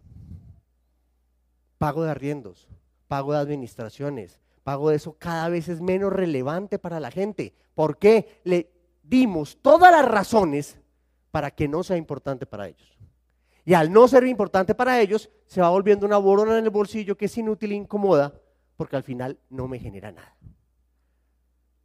pago 1.78 2.04
de 2.04 2.12
arriendos, 2.12 2.68
pago 3.08 3.32
de 3.32 3.40
administraciones, 3.40 4.42
pago 4.66 4.90
de 4.90 4.96
eso 4.96 5.16
cada 5.20 5.48
vez 5.48 5.70
es 5.70 5.80
menos 5.80 6.12
relevante 6.12 6.80
para 6.80 7.00
la 7.00 7.12
gente. 7.12 7.54
¿Por 7.76 8.00
qué? 8.00 8.42
Le 8.44 8.72
dimos 9.04 9.60
todas 9.62 9.92
las 9.92 10.04
razones 10.04 10.80
para 11.30 11.52
que 11.52 11.68
no 11.68 11.84
sea 11.84 11.98
importante 11.98 12.48
para 12.48 12.68
ellos. 12.68 12.98
Y 13.64 13.76
al 13.76 13.94
no 13.94 14.08
ser 14.08 14.26
importante 14.26 14.74
para 14.74 15.00
ellos, 15.00 15.30
se 15.46 15.62
va 15.62 15.70
volviendo 15.70 16.08
una 16.08 16.18
borona 16.18 16.58
en 16.58 16.64
el 16.64 16.72
bolsillo 16.72 17.16
que 17.16 17.26
es 17.26 17.38
inútil 17.38 17.74
e 17.74 17.76
incomoda, 17.76 18.34
porque 18.76 18.96
al 18.96 19.04
final 19.04 19.38
no 19.52 19.68
me 19.68 19.78
genera 19.78 20.12
nada. 20.12 20.36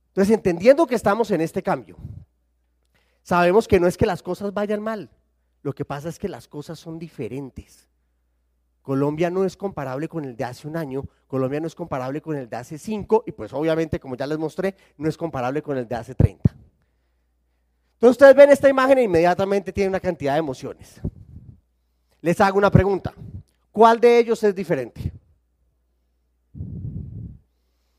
Entonces, 0.09 0.35
entendiendo 0.35 0.87
que 0.87 0.95
estamos 0.95 1.31
en 1.33 1.43
este 1.43 1.63
cambio, 1.63 1.99
sabemos 3.23 3.69
que 3.69 3.79
no 3.79 3.89
es 3.89 3.99
que 3.99 4.07
las 4.07 4.23
cosas 4.23 4.55
vayan 4.55 4.81
mal, 4.81 5.11
lo 5.61 5.75
que 5.75 5.85
pasa 5.85 6.09
es 6.09 6.19
que 6.19 6.31
las 6.31 6.49
cosas 6.49 6.79
son 6.79 6.99
diferentes. 6.99 7.89
Colombia 8.90 9.30
no 9.30 9.44
es 9.44 9.56
comparable 9.56 10.09
con 10.09 10.25
el 10.25 10.37
de 10.37 10.42
hace 10.42 10.66
un 10.66 10.76
año, 10.76 11.04
Colombia 11.28 11.61
no 11.61 11.68
es 11.68 11.76
comparable 11.76 12.20
con 12.20 12.35
el 12.35 12.50
de 12.50 12.56
hace 12.56 12.76
cinco 12.76 13.23
y 13.25 13.30
pues 13.30 13.52
obviamente, 13.52 14.00
como 14.00 14.16
ya 14.16 14.26
les 14.26 14.37
mostré, 14.37 14.75
no 14.97 15.09
es 15.09 15.16
comparable 15.16 15.62
con 15.62 15.78
el 15.78 15.87
de 15.87 15.94
hace 15.94 16.16
30. 16.16 16.50
Entonces 17.92 18.11
ustedes 18.11 18.35
ven 18.35 18.50
esta 18.50 18.68
imagen 18.68 18.99
e 18.99 19.04
inmediatamente 19.04 19.73
tienen 19.73 19.90
una 19.90 20.00
cantidad 20.00 20.32
de 20.32 20.40
emociones. 20.40 21.00
Les 22.20 22.40
hago 22.40 22.59
una 22.59 22.68
pregunta. 22.68 23.14
¿Cuál 23.70 24.00
de 24.00 24.18
ellos 24.18 24.42
es 24.42 24.56
diferente? 24.56 25.12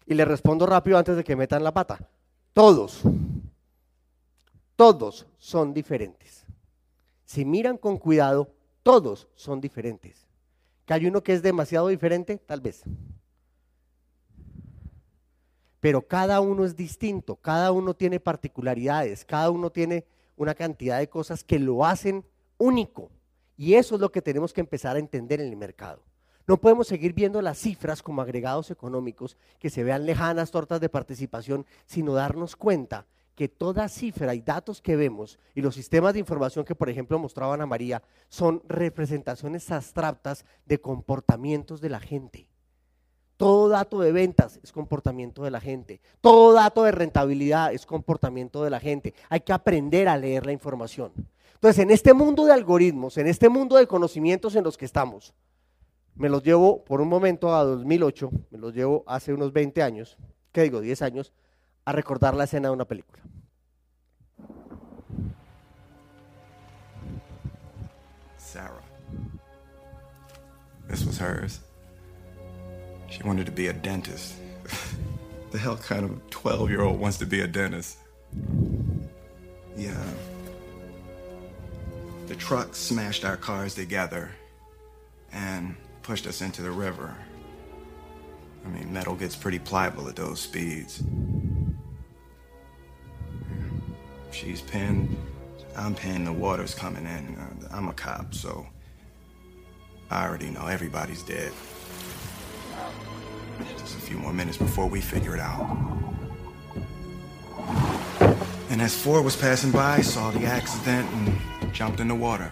Y 0.06 0.14
les 0.14 0.28
respondo 0.28 0.66
rápido 0.66 0.98
antes 0.98 1.16
de 1.16 1.24
que 1.24 1.38
metan 1.38 1.64
la 1.64 1.74
pata. 1.74 2.06
Todos. 2.52 3.02
Todos 4.76 5.26
son 5.38 5.74
diferentes. 5.74 6.46
Si 7.24 7.46
miran 7.46 7.78
con 7.78 7.98
cuidado, 7.98 8.54
todos 8.84 9.30
son 9.36 9.62
diferentes. 9.62 10.31
¿Que 10.86 10.94
hay 10.94 11.06
uno 11.06 11.24
que 11.24 11.34
es 11.34 11.42
demasiado 11.42 11.88
diferente? 11.88 12.38
Tal 12.38 12.62
vez. 12.62 12.84
Pero 15.80 16.08
cada 16.08 16.42
uno 16.42 16.64
es 16.64 16.76
distinto, 16.76 17.36
cada 17.36 17.72
uno 17.72 17.96
tiene 17.96 18.20
particularidades, 18.20 19.26
cada 19.26 19.50
uno 19.50 19.72
tiene 19.72 20.06
una 20.36 20.54
cantidad 20.54 21.00
de 21.00 21.10
cosas 21.10 21.44
que 21.44 21.60
lo 21.60 21.86
hacen 21.86 22.24
único. 22.58 23.10
Y 23.58 23.74
eso 23.74 23.96
es 23.96 24.02
lo 24.02 24.12
que 24.12 24.22
tenemos 24.22 24.54
que 24.54 24.62
empezar 24.62 24.96
a 24.96 25.00
entender 25.00 25.42
en 25.42 25.50
el 25.50 25.58
mercado. 25.58 26.04
No 26.48 26.58
podemos 26.58 26.88
seguir 26.88 27.14
viendo 27.14 27.42
las 27.42 27.58
cifras 27.58 28.02
como 28.02 28.22
agregados 28.22 28.72
económicos 28.72 29.38
que 29.60 29.70
se 29.70 29.84
vean 29.84 30.06
lejanas 30.06 30.52
tortas 30.52 30.82
de 30.82 30.90
participación, 30.90 31.66
sino 31.86 32.14
darnos 32.14 32.56
cuenta 32.56 33.06
que 33.42 33.50
toda 33.50 33.90
cifra 33.90 34.36
y 34.36 34.42
datos 34.42 34.84
que 34.84 34.96
vemos 34.96 35.40
y 35.56 35.62
los 35.62 35.74
sistemas 35.74 36.14
de 36.14 36.20
información 36.20 36.64
que, 36.64 36.76
por 36.76 36.92
ejemplo, 36.92 37.18
mostraban 37.18 37.60
a 37.60 37.66
María, 37.66 38.04
son 38.30 38.62
representaciones 38.68 39.72
abstractas 39.72 40.46
de 40.68 40.80
comportamientos 40.80 41.82
de 41.82 41.90
la 41.90 42.00
gente. 42.00 42.48
Todo 43.38 43.68
dato 43.68 44.00
de 44.00 44.12
ventas 44.12 44.60
es 44.62 44.72
comportamiento 44.72 45.44
de 45.44 45.50
la 45.50 45.60
gente. 45.60 46.02
Todo 46.22 46.54
dato 46.54 46.84
de 46.84 46.92
rentabilidad 46.92 47.74
es 47.74 47.88
comportamiento 47.88 48.64
de 48.64 48.70
la 48.70 48.80
gente. 48.80 49.16
Hay 49.28 49.40
que 49.40 49.54
aprender 49.54 50.08
a 50.08 50.20
leer 50.20 50.46
la 50.46 50.52
información. 50.52 51.12
Entonces, 51.56 51.82
en 51.82 51.90
este 51.90 52.14
mundo 52.14 52.46
de 52.46 52.54
algoritmos, 52.54 53.18
en 53.18 53.26
este 53.26 53.50
mundo 53.50 53.76
de 53.76 53.88
conocimientos 53.88 54.56
en 54.56 54.64
los 54.64 54.78
que 54.78 54.86
estamos, 54.86 55.34
me 56.14 56.30
los 56.30 56.44
llevo 56.44 56.84
por 56.84 57.02
un 57.02 57.10
momento 57.10 57.56
a 57.56 57.64
2008, 57.64 58.30
me 58.52 58.60
los 58.60 58.76
llevo 58.76 59.04
hace 59.08 59.34
unos 59.34 59.52
20 59.52 59.82
años, 59.82 60.16
¿qué 60.52 60.62
digo? 60.62 60.80
10 60.80 61.02
años, 61.02 61.34
a 61.86 61.92
recordar 61.92 62.36
la 62.36 62.44
escena 62.44 62.68
de 62.68 62.74
una 62.74 62.86
película. 62.86 63.22
Sarah. 68.38 68.84
This 70.88 71.06
was 71.06 71.18
hers. 71.18 71.60
She 73.10 73.24
wanted 73.24 73.46
to 73.46 73.52
be 73.52 73.68
a 73.68 73.74
dentist. 73.74 74.36
the 75.52 75.58
hell 75.58 75.78
kind 75.78 76.04
of 76.04 76.30
12 76.30 76.70
year 76.70 76.82
old 76.82 77.00
wants 77.00 77.18
to 77.20 77.26
be 77.26 77.42
a 77.42 77.48
dentist? 77.48 77.98
Yeah. 79.76 80.04
The 82.28 82.36
truck 82.36 82.76
smashed 82.76 83.26
our 83.26 83.38
cars 83.38 83.76
together 83.76 84.32
and 85.34 85.76
pushed 86.04 86.28
us 86.28 86.42
into 86.42 86.62
the 86.62 86.72
river. 86.72 87.16
I 88.66 88.70
mean, 88.70 88.94
metal 88.94 89.16
gets 89.16 89.36
pretty 89.36 89.60
pliable 89.60 90.08
at 90.08 90.16
those 90.16 90.40
speeds. 90.40 91.04
She's 94.32 94.62
pinned. 94.62 95.16
I'm 95.76 95.94
pinned. 95.94 96.26
The 96.26 96.34
water's 96.34 96.74
coming 96.74 97.06
in. 97.06 97.36
Uh, 97.38 97.68
I'm 97.72 97.88
a 97.90 97.94
cop, 97.94 98.34
so 98.34 98.66
I 100.10 100.26
already 100.28 100.50
know 100.50 100.68
everybody's 100.68 101.24
dead. 101.24 101.52
Just 103.78 103.96
a 103.98 104.02
few 104.02 104.18
more 104.18 104.34
minutes 104.34 104.58
before 104.58 104.88
we 104.88 105.02
figure 105.02 105.36
it 105.36 105.40
out. 105.40 105.78
And 108.70 108.82
as 108.82 108.96
Ford 108.96 109.24
was 109.24 109.36
passing 109.36 109.72
by, 109.72 110.02
saw 110.02 110.32
the 110.32 110.46
accident 110.46 111.10
and 111.12 111.74
jumped 111.74 112.00
in 112.00 112.08
the 112.08 112.16
water. 112.16 112.52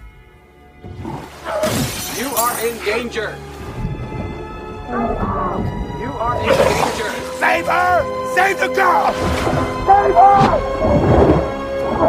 You 2.18 2.28
are 2.28 2.68
in 2.68 2.78
danger. 2.86 3.38
You 4.90 6.12
are 6.12 6.42
in 6.42 6.50
danger. 6.50 7.10
Save 7.40 7.66
her! 7.68 8.36
Save 8.36 8.60
the 8.60 8.68
girl! 8.68 9.14
Save 9.86 10.14
her! 10.14 11.19
But 12.00 12.08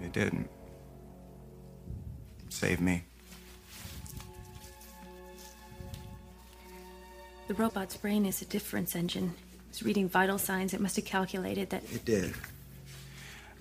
it 0.00 0.12
didn't. 0.12 0.48
Save 2.48 2.80
me. 2.80 3.02
The 7.48 7.54
robot's 7.54 7.96
brain 7.96 8.26
is 8.26 8.42
a 8.42 8.44
difference 8.44 8.94
engine. 8.94 9.34
It's 9.70 9.82
reading 9.82 10.08
vital 10.08 10.38
signs. 10.38 10.72
It 10.72 10.80
must 10.80 10.94
have 10.94 11.04
calculated 11.04 11.70
that. 11.70 11.82
It 11.92 12.04
did. 12.04 12.32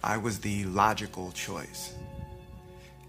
I 0.05 0.17
was 0.17 0.37
the 0.37 0.65
logical 0.65 1.31
choice. 1.31 1.95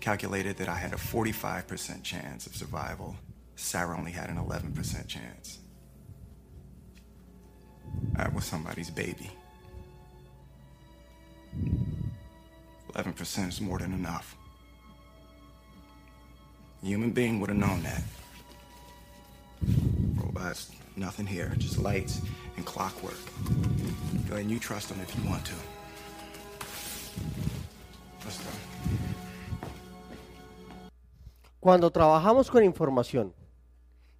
Calculated 0.00 0.56
that 0.56 0.70
I 0.70 0.76
had 0.76 0.94
a 0.94 0.96
45% 0.96 2.02
chance 2.02 2.46
of 2.46 2.56
survival. 2.56 3.14
Sarah 3.54 3.98
only 3.98 4.12
had 4.12 4.30
an 4.30 4.38
11% 4.38 5.06
chance. 5.06 5.58
I 8.16 8.30
was 8.30 8.46
somebody's 8.46 8.88
baby. 8.88 9.30
11% 12.94 13.48
is 13.48 13.60
more 13.60 13.78
than 13.78 13.92
enough. 13.92 14.34
A 16.82 16.86
human 16.86 17.10
being 17.10 17.40
would 17.40 17.50
have 17.50 17.58
known 17.58 17.82
that. 17.82 18.02
Robots, 20.14 20.70
nothing 20.96 21.26
here, 21.26 21.54
just 21.58 21.76
lights 21.76 22.22
and 22.56 22.64
clockwork. 22.64 23.18
Go 24.28 24.32
ahead 24.32 24.44
and 24.44 24.50
you 24.50 24.58
trust 24.58 24.88
them 24.88 24.98
if 25.02 25.14
you 25.14 25.28
want 25.28 25.44
to. 25.44 25.75
Cuando 31.66 31.90
trabajamos 31.90 32.48
con 32.48 32.62
información, 32.62 33.34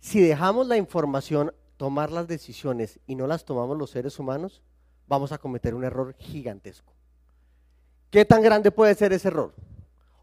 si 0.01 0.21
dejamos 0.21 0.67
la 0.67 0.77
información 0.77 1.53
tomar 1.77 2.11
las 2.11 2.27
decisiones 2.27 2.99
y 3.07 3.15
no 3.15 3.29
las 3.29 3.45
tomamos 3.45 3.79
los 3.79 3.91
seres 3.91 4.19
humanos, 4.19 4.63
vamos 5.07 5.31
a 5.31 5.39
cometer 5.39 5.75
un 5.75 5.85
error 5.85 6.15
gigantesco. 6.19 6.93
¿Qué 8.11 8.25
tan 8.25 8.43
grande 8.43 8.71
puede 8.73 8.95
ser 8.97 9.13
ese 9.13 9.29
error? 9.29 9.55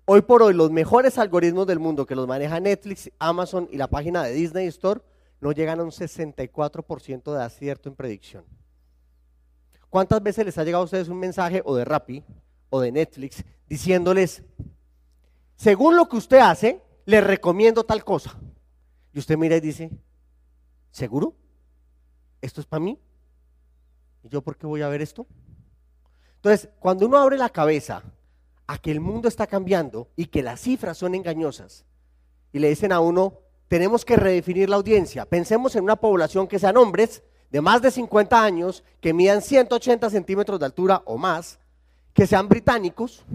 Hoy 0.06 0.22
por 0.22 0.44
hoy 0.44 0.53
los 0.53 0.70
mejores 0.70 1.18
algoritmos 1.18 1.65
del 1.65 1.80
mundo 1.80 2.06
que 2.06 2.15
los 2.15 2.27
maneja 2.27 2.60
Netflix, 2.60 3.10
Amazon 3.20 3.70
y 3.72 3.77
la 3.77 3.88
página 3.88 4.24
de 4.24 4.34
Disney 4.34 4.68
Store 4.68 5.00
no 5.39 5.53
llegan 5.53 5.80
a 5.80 5.84
un 5.84 5.92
64% 5.92 7.34
de 7.34 7.42
acierto 7.42 7.88
en 7.88 7.96
predicción. 7.96 8.44
¿Cuántas 9.89 10.22
veces 10.22 10.46
les 10.46 10.58
ha 10.58 10.65
llegado 10.65 10.82
a 10.82 10.86
ustedes 10.86 11.08
un 11.08 11.20
mensaje 11.20 11.62
o 11.63 11.75
de 11.75 11.86
Rappi 11.86 12.24
o 12.74 12.82
de 12.82 12.92
Netflix 12.92 13.46
diciéndoles, 13.70 14.42
según 15.56 15.96
lo 15.96 16.10
que 16.10 16.18
usted 16.18 16.39
hace, 16.39 16.82
le 17.06 17.22
recomiendo 17.22 17.84
tal 17.84 18.03
cosa? 18.03 18.36
Y 19.13 19.20
usted 19.20 19.38
mira 19.38 19.56
y 19.58 19.60
dice, 19.60 19.92
¿seguro? 20.89 21.36
¿Esto 22.42 22.62
es 22.62 22.65
para 22.65 22.80
mí? 22.80 23.00
¿Y 24.24 24.30
yo 24.30 24.42
por 24.42 24.58
qué 24.58 24.65
voy 24.65 24.82
a 24.82 24.88
ver 24.88 25.03
esto? 25.03 25.27
Entonces, 26.38 26.68
cuando 26.80 27.06
uno 27.06 27.20
abre 27.20 27.38
la 27.38 27.50
cabeza 27.50 28.01
a 28.65 28.80
que 28.80 28.89
el 28.89 29.00
mundo 29.00 29.27
está 29.27 29.46
cambiando 29.46 30.10
y 30.15 30.25
que 30.25 30.42
las 30.42 30.60
cifras 30.60 30.98
son 30.98 31.13
engañosas, 31.13 31.86
y 32.51 32.58
le 32.58 32.70
dicen 32.70 32.92
a 32.92 33.01
uno, 33.01 33.38
tenemos 33.68 34.03
que 34.03 34.15
redefinir 34.15 34.68
la 34.68 34.77
audiencia, 34.77 35.25
pensemos 35.25 35.75
en 35.75 35.84
una 35.84 35.98
población 35.98 36.48
que 36.48 36.58
sean 36.58 36.77
hombres 36.77 37.22
de 37.51 37.62
más 37.62 37.84
de 37.84 37.92
50 37.92 38.44
años, 38.44 38.84
que 39.00 39.13
midan 39.13 39.44
180 39.44 40.10
centímetros 40.10 40.60
de 40.60 40.65
altura 40.65 41.03
o 41.06 41.20
más, 41.20 41.60
que 42.13 42.27
sean 42.27 42.48
británicos, 42.48 43.25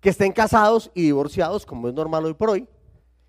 que 0.00 0.10
estén 0.10 0.32
casados 0.32 0.90
y 0.94 1.02
divorciados, 1.02 1.64
como 1.64 1.88
es 1.88 1.94
normal 1.94 2.24
hoy 2.24 2.34
por 2.34 2.50
hoy, 2.50 2.68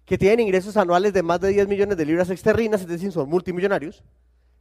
que 0.06 0.18
tienen 0.18 0.42
ingresos 0.42 0.76
anuales 0.76 1.14
de 1.14 1.24
más 1.24 1.40
de 1.40 1.50
10 1.50 1.68
millones 1.68 1.98
de 1.98 2.06
libras 2.06 2.30
externas, 2.30 2.82
es 2.82 2.88
decir, 2.88 3.12
son 3.12 3.30
multimillonarios, 3.30 4.04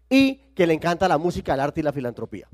y 0.09 0.37
que 0.55 0.67
le 0.67 0.75
encanta 0.75 1.09
la 1.09 1.19
música, 1.19 1.55
el 1.55 1.61
arte 1.61 1.81
y 1.81 1.83
la 1.83 1.93
filantropía. 1.93 2.49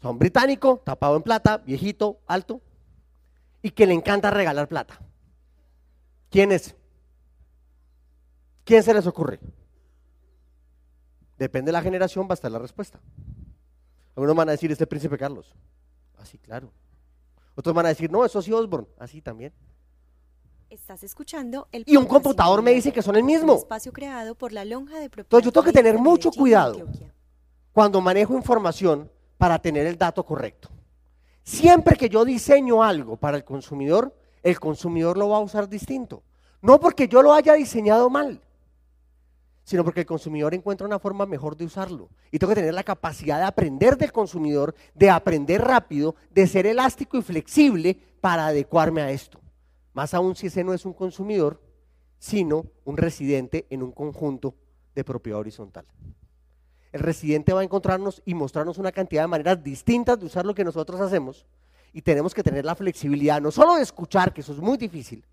Son 0.00 0.18
británico, 0.18 0.82
tapado 0.84 1.16
en 1.16 1.22
plata, 1.22 1.58
viejito, 1.58 2.20
alto, 2.26 2.60
y 3.62 3.70
que 3.70 3.86
le 3.86 3.94
encanta 3.94 4.30
regalar 4.30 4.68
plata. 4.68 5.00
¿Quién 6.30 6.52
es? 6.52 6.74
¿Quién 8.64 8.82
se 8.82 8.94
les 8.94 9.06
ocurre? 9.06 9.40
Depende 11.38 11.68
de 11.68 11.72
la 11.72 11.82
generación, 11.82 12.26
va 12.26 12.32
a 12.32 12.34
estar 12.34 12.50
la 12.50 12.58
respuesta. 12.58 13.00
Algunos 14.16 14.36
van 14.36 14.48
a 14.48 14.52
decir, 14.52 14.70
este 14.70 14.86
príncipe 14.86 15.18
Carlos. 15.18 15.54
Así, 16.24 16.38
claro. 16.38 16.72
Otros 17.54 17.74
van 17.74 17.84
a 17.84 17.90
decir, 17.90 18.10
no, 18.10 18.24
eso 18.24 18.40
sí 18.40 18.50
Osborne. 18.50 18.88
Así 18.98 19.20
también. 19.20 19.52
Estás 20.70 21.02
escuchando 21.02 21.68
el 21.70 21.84
Y 21.86 21.98
un 21.98 22.06
computador 22.06 22.62
me 22.62 22.72
dice 22.72 22.90
que 22.90 23.02
son 23.02 23.14
el 23.16 23.20
un 23.20 23.26
mismo. 23.26 23.52
espacio 23.56 23.92
creado 23.92 24.34
por 24.34 24.50
la 24.50 24.64
lonja 24.64 24.94
de 24.98 25.10
propiedad 25.10 25.26
Entonces 25.26 25.44
yo 25.44 25.52
tengo 25.52 25.66
que 25.66 25.72
tener 25.72 25.98
mucho 25.98 26.30
cuidado. 26.30 26.88
Cuando 27.72 28.00
manejo 28.00 28.34
información 28.34 29.10
para 29.36 29.58
tener 29.58 29.86
el 29.86 29.98
dato 29.98 30.24
correcto. 30.24 30.70
Siempre 31.42 31.94
que 31.94 32.08
yo 32.08 32.24
diseño 32.24 32.82
algo 32.82 33.18
para 33.18 33.36
el 33.36 33.44
consumidor, 33.44 34.16
el 34.42 34.58
consumidor 34.58 35.18
lo 35.18 35.28
va 35.28 35.36
a 35.36 35.40
usar 35.40 35.68
distinto. 35.68 36.22
No 36.62 36.80
porque 36.80 37.06
yo 37.06 37.20
lo 37.20 37.34
haya 37.34 37.52
diseñado 37.52 38.08
mal, 38.08 38.40
sino 39.64 39.82
porque 39.82 40.00
el 40.00 40.06
consumidor 40.06 40.54
encuentra 40.54 40.86
una 40.86 40.98
forma 40.98 41.26
mejor 41.26 41.56
de 41.56 41.64
usarlo. 41.64 42.10
Y 42.30 42.38
tengo 42.38 42.50
que 42.50 42.60
tener 42.60 42.74
la 42.74 42.84
capacidad 42.84 43.38
de 43.38 43.44
aprender 43.44 43.96
del 43.96 44.12
consumidor, 44.12 44.74
de 44.94 45.10
aprender 45.10 45.62
rápido, 45.62 46.14
de 46.30 46.46
ser 46.46 46.66
elástico 46.66 47.16
y 47.16 47.22
flexible 47.22 47.98
para 48.20 48.46
adecuarme 48.46 49.00
a 49.00 49.10
esto. 49.10 49.40
Más 49.94 50.12
aún 50.12 50.36
si 50.36 50.48
ese 50.48 50.64
no 50.64 50.74
es 50.74 50.84
un 50.84 50.92
consumidor, 50.92 51.60
sino 52.18 52.66
un 52.84 52.96
residente 52.96 53.66
en 53.70 53.82
un 53.82 53.92
conjunto 53.92 54.54
de 54.94 55.04
propiedad 55.04 55.40
horizontal. 55.40 55.86
El 56.92 57.00
residente 57.00 57.52
va 57.52 57.60
a 57.60 57.64
encontrarnos 57.64 58.22
y 58.24 58.34
mostrarnos 58.34 58.78
una 58.78 58.92
cantidad 58.92 59.22
de 59.22 59.28
maneras 59.28 59.62
distintas 59.62 60.18
de 60.20 60.26
usar 60.26 60.46
lo 60.46 60.54
que 60.54 60.64
nosotros 60.64 61.00
hacemos 61.00 61.46
y 61.92 62.02
tenemos 62.02 62.34
que 62.34 62.42
tener 62.42 62.64
la 62.64 62.74
flexibilidad, 62.74 63.40
no 63.40 63.50
solo 63.50 63.76
de 63.76 63.82
escuchar, 63.82 64.32
que 64.32 64.42
eso 64.42 64.52
es 64.52 64.58
muy 64.58 64.76
difícil, 64.76 65.24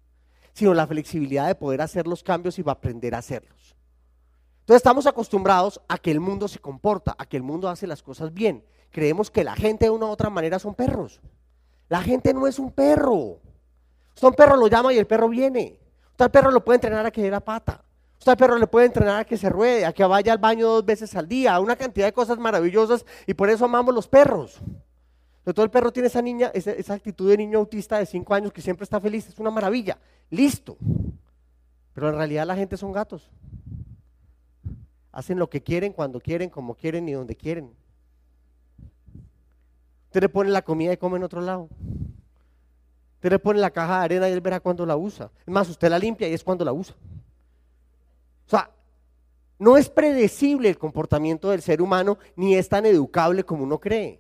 sino 0.53 0.73
la 0.73 0.88
flexibilidad 0.88 1.47
de 1.47 1.55
poder 1.55 1.81
hacer 1.81 2.07
los 2.07 2.23
cambios 2.23 2.57
y 2.57 2.63
aprender 2.65 3.15
a 3.15 3.19
hacerlos. 3.19 3.75
Entonces 4.71 4.87
estamos 4.87 5.05
acostumbrados 5.05 5.81
a 5.89 5.97
que 5.97 6.11
el 6.11 6.21
mundo 6.21 6.47
se 6.47 6.57
comporta, 6.57 7.13
a 7.17 7.25
que 7.25 7.35
el 7.35 7.43
mundo 7.43 7.67
hace 7.67 7.87
las 7.87 8.01
cosas 8.01 8.33
bien. 8.33 8.63
Creemos 8.89 9.29
que 9.29 9.43
la 9.43 9.53
gente 9.53 9.83
de 9.83 9.91
una 9.91 10.05
u 10.05 10.09
otra 10.09 10.29
manera 10.29 10.59
son 10.59 10.75
perros. 10.75 11.19
La 11.89 12.01
gente 12.01 12.33
no 12.33 12.47
es 12.47 12.57
un 12.57 12.71
perro. 12.71 13.41
Usted 14.15 14.29
un 14.29 14.33
perro 14.33 14.55
lo 14.55 14.67
llama 14.67 14.93
y 14.93 14.97
el 14.97 15.05
perro 15.05 15.27
viene. 15.27 15.77
Usted 16.11 16.23
al 16.23 16.31
perro 16.31 16.51
lo 16.51 16.63
puede 16.63 16.75
entrenar 16.75 17.05
a 17.05 17.11
que 17.11 17.21
dé 17.21 17.29
la 17.29 17.41
pata. 17.41 17.83
Usted 18.17 18.31
al 18.31 18.37
perro 18.37 18.57
le 18.57 18.65
puede 18.65 18.85
entrenar 18.85 19.19
a 19.19 19.25
que 19.25 19.35
se 19.35 19.49
ruede, 19.49 19.85
a 19.85 19.91
que 19.91 20.05
vaya 20.05 20.31
al 20.31 20.39
baño 20.39 20.69
dos 20.69 20.85
veces 20.85 21.13
al 21.17 21.27
día, 21.27 21.53
a 21.53 21.59
una 21.59 21.75
cantidad 21.75 22.05
de 22.05 22.13
cosas 22.13 22.37
maravillosas 22.37 23.05
y 23.27 23.33
por 23.33 23.49
eso 23.49 23.65
amamos 23.65 23.93
los 23.93 24.07
perros. 24.07 24.51
Sobre 25.43 25.53
todo 25.53 25.65
el 25.65 25.71
perro 25.71 25.91
tiene 25.91 26.07
esa 26.07 26.21
niña, 26.21 26.49
esa, 26.53 26.71
esa 26.71 26.93
actitud 26.93 27.29
de 27.29 27.35
niño 27.35 27.59
autista 27.59 27.97
de 27.97 28.05
5 28.05 28.33
años 28.33 28.53
que 28.53 28.61
siempre 28.61 28.85
está 28.85 29.01
feliz, 29.01 29.27
es 29.27 29.37
una 29.37 29.51
maravilla. 29.51 29.97
Listo. 30.29 30.77
Pero 31.93 32.07
en 32.07 32.15
realidad 32.15 32.47
la 32.47 32.55
gente 32.55 32.77
son 32.77 32.93
gatos. 32.93 33.29
Hacen 35.12 35.39
lo 35.39 35.50
que 35.50 35.62
quieren, 35.62 35.94
cuando 35.94 36.20
quieren, 36.20 36.50
como 36.50 36.75
quieren 36.75 37.08
y 37.10 37.13
donde 37.13 37.36
quieren. 37.36 37.72
Usted 40.06 40.22
le 40.22 40.30
pone 40.30 40.50
la 40.50 40.62
comida 40.62 40.94
y 40.94 40.98
come 40.98 41.18
en 41.18 41.24
otro 41.24 41.41
lado. 41.41 41.70
Usted 43.15 43.30
le 43.30 43.39
pone 43.39 43.60
la 43.60 43.72
caja 43.72 44.00
de 44.00 44.06
arena 44.06 44.30
y 44.30 44.34
él 44.34 44.41
verá 44.41 44.60
cuando 44.60 44.86
la 44.86 44.98
usa. 44.98 45.32
Es 45.46 45.53
más, 45.53 45.70
usted 45.70 45.89
la 45.89 46.00
limpia 46.00 46.27
y 46.27 46.34
es 46.34 46.44
cuando 46.44 46.65
la 46.65 46.74
usa. 46.74 46.96
O 48.46 48.50
sea, 48.50 48.72
no 49.60 49.77
es 49.77 49.89
predecible 49.89 50.70
el 50.70 50.77
comportamiento 50.77 51.52
del 51.52 51.62
ser 51.62 51.82
humano 51.82 52.17
ni 52.36 52.56
es 52.56 52.67
tan 52.67 52.86
educable 52.86 53.43
como 53.43 53.63
uno 53.63 53.80
cree. 53.80 54.19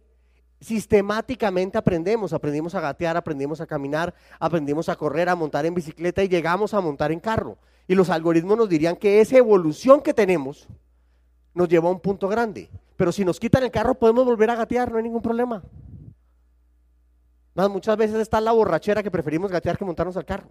Sistemáticamente 0.59 1.79
aprendemos, 1.79 2.31
aprendimos 2.31 2.75
a 2.75 2.79
gatear, 2.79 3.17
aprendimos 3.17 3.59
a 3.59 3.65
caminar, 3.65 4.13
aprendimos 4.39 4.87
a 4.87 4.95
correr, 4.95 5.27
a 5.27 5.35
montar 5.35 5.65
en 5.65 5.73
bicicleta 5.73 6.23
y 6.23 6.29
llegamos 6.29 6.75
a 6.75 6.79
montar 6.79 7.11
en 7.11 7.19
carro. 7.19 7.57
Y 7.87 7.95
los 7.95 8.11
algoritmos 8.11 8.55
nos 8.55 8.69
dirían 8.69 8.95
que 8.95 9.19
esa 9.19 9.37
evolución 9.37 10.01
que 10.01 10.13
tenemos 10.13 10.67
nos 11.53 11.67
lleva 11.67 11.89
a 11.89 11.91
un 11.91 11.99
punto 11.99 12.27
grande. 12.27 12.69
Pero 12.95 13.11
si 13.11 13.25
nos 13.25 13.39
quitan 13.39 13.63
el 13.63 13.71
carro 13.71 13.95
podemos 13.95 14.25
volver 14.25 14.49
a 14.49 14.55
gatear, 14.55 14.91
no 14.91 14.97
hay 14.97 15.03
ningún 15.03 15.21
problema. 15.21 15.63
Más 17.53 17.69
muchas 17.69 17.97
veces 17.97 18.17
está 18.17 18.39
la 18.39 18.51
borrachera 18.51 19.03
que 19.03 19.11
preferimos 19.11 19.51
gatear 19.51 19.77
que 19.77 19.85
montarnos 19.85 20.15
al 20.17 20.25
carro. 20.25 20.49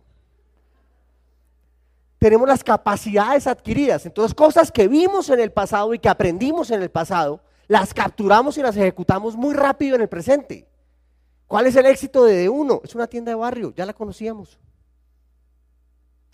Tenemos 2.18 2.46
las 2.46 2.62
capacidades 2.62 3.46
adquiridas, 3.46 4.04
entonces 4.04 4.34
cosas 4.34 4.70
que 4.70 4.88
vimos 4.88 5.30
en 5.30 5.40
el 5.40 5.52
pasado 5.52 5.94
y 5.94 5.98
que 5.98 6.08
aprendimos 6.08 6.70
en 6.70 6.82
el 6.82 6.90
pasado, 6.90 7.40
las 7.66 7.94
capturamos 7.94 8.58
y 8.58 8.62
las 8.62 8.76
ejecutamos 8.76 9.36
muy 9.36 9.54
rápido 9.54 9.96
en 9.96 10.02
el 10.02 10.08
presente. 10.08 10.68
¿Cuál 11.46 11.66
es 11.66 11.76
el 11.76 11.86
éxito 11.86 12.24
de 12.24 12.48
uno? 12.48 12.82
Es 12.84 12.94
una 12.94 13.06
tienda 13.06 13.30
de 13.30 13.36
barrio, 13.36 13.72
ya 13.74 13.86
la 13.86 13.94
conocíamos. 13.94 14.58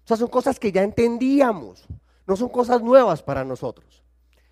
O 0.05 0.09
sea, 0.09 0.17
son 0.17 0.29
cosas 0.29 0.59
que 0.59 0.73
ya 0.73 0.83
entendíamos, 0.83 1.87
no 2.27 2.37
son 2.37 2.49
cosas 2.49 2.83
nuevas 2.83 3.23
para 3.23 3.45
nosotros. 3.45 4.06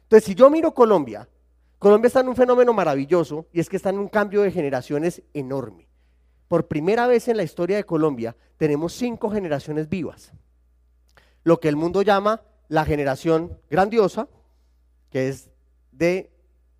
Entonces, 0.04 0.24
si 0.24 0.34
yo 0.34 0.48
miro 0.50 0.72
Colombia, 0.72 1.28
Colombia 1.78 2.06
está 2.06 2.20
en 2.20 2.28
un 2.28 2.36
fenómeno 2.36 2.72
maravilloso 2.72 3.46
y 3.52 3.60
es 3.60 3.68
que 3.68 3.76
está 3.76 3.90
en 3.90 3.98
un 3.98 4.08
cambio 4.08 4.42
de 4.42 4.50
generaciones 4.50 5.22
enorme. 5.34 5.88
Por 6.48 6.68
primera 6.68 7.06
vez 7.06 7.28
en 7.28 7.36
la 7.36 7.42
historia 7.42 7.76
de 7.76 7.84
Colombia 7.84 8.36
tenemos 8.56 8.92
cinco 8.92 9.30
generaciones 9.30 9.88
vivas. 9.88 10.32
Lo 11.42 11.60
que 11.60 11.68
el 11.68 11.76
mundo 11.76 12.02
llama 12.02 12.42
la 12.68 12.84
generación 12.84 13.58
grandiosa, 13.70 14.28
que 15.10 15.28
es 15.28 15.50
de 15.92 16.30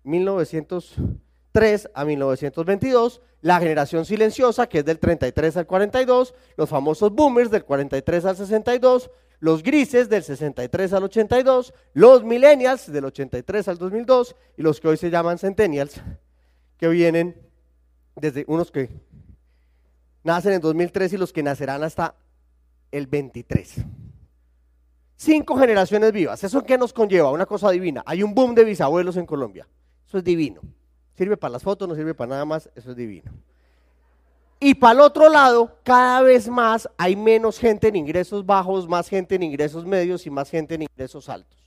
1903 0.03 1.89
a 1.93 2.05
1922, 2.05 3.21
la 3.41 3.59
generación 3.59 4.05
silenciosa, 4.05 4.67
que 4.67 4.79
es 4.79 4.85
del 4.85 4.99
33 4.99 5.57
al 5.57 5.67
42, 5.67 6.33
los 6.57 6.69
famosos 6.69 7.11
boomers 7.11 7.51
del 7.51 7.63
43 7.63 8.25
al 8.25 8.37
62, 8.37 9.11
los 9.39 9.63
grises 9.63 10.09
del 10.09 10.23
63 10.23 10.93
al 10.93 11.03
82, 11.03 11.73
los 11.93 12.23
millennials 12.23 12.91
del 12.91 13.05
83 13.05 13.67
al 13.67 13.77
2002 13.77 14.35
y 14.57 14.61
los 14.61 14.79
que 14.79 14.87
hoy 14.87 14.97
se 14.97 15.09
llaman 15.09 15.37
centennials, 15.37 16.01
que 16.77 16.87
vienen 16.87 17.35
desde 18.15 18.45
unos 18.47 18.71
que 18.71 18.89
nacen 20.23 20.53
en 20.53 20.61
2003 20.61 21.13
y 21.13 21.17
los 21.17 21.31
que 21.33 21.43
nacerán 21.43 21.83
hasta 21.83 22.15
el 22.91 23.07
23. 23.07 23.85
Cinco 25.17 25.57
generaciones 25.57 26.11
vivas. 26.11 26.43
¿Eso 26.43 26.63
qué 26.63 26.77
nos 26.77 26.91
conlleva? 26.91 27.31
Una 27.31 27.45
cosa 27.45 27.71
divina. 27.71 28.03
Hay 28.05 28.23
un 28.23 28.33
boom 28.33 28.53
de 28.53 28.65
bisabuelos 28.65 29.15
en 29.17 29.25
Colombia. 29.25 29.67
Eso 30.07 30.17
es 30.17 30.23
divino. 30.23 30.61
Sirve 31.13 31.37
para 31.37 31.53
las 31.53 31.63
fotos, 31.63 31.87
no 31.87 31.95
sirve 31.95 32.13
para 32.13 32.31
nada 32.31 32.45
más. 32.45 32.69
Eso 32.75 32.91
es 32.91 32.97
divino. 32.97 33.31
Y 34.59 34.75
para 34.75 34.93
el 34.93 34.99
otro 35.01 35.29
lado, 35.29 35.79
cada 35.83 36.21
vez 36.21 36.47
más 36.47 36.89
hay 36.97 37.15
menos 37.15 37.59
gente 37.59 37.89
en 37.89 37.95
ingresos 37.95 38.45
bajos, 38.45 38.87
más 38.87 39.09
gente 39.09 39.35
en 39.35 39.43
ingresos 39.43 39.85
medios 39.85 40.25
y 40.25 40.29
más 40.29 40.49
gente 40.49 40.75
en 40.75 40.83
ingresos 40.83 41.27
altos. 41.29 41.57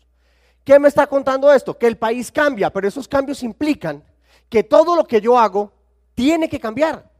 ¿Qué 0.65 0.79
me 0.79 0.89
está 0.89 1.07
contando 1.07 1.53
esto? 1.53 1.77
Que 1.77 1.87
el 1.87 1.97
país 1.97 2.33
cambia, 2.33 2.71
pero 2.71 2.89
esos 2.89 3.07
cambios 3.07 3.43
implican 3.43 4.03
que 4.49 4.65
todo 4.65 4.97
lo 4.97 5.05
que 5.05 5.21
yo 5.21 5.39
hago 5.39 5.73
tiene 6.15 6.49
que 6.49 6.59
cambiar. 6.59 7.11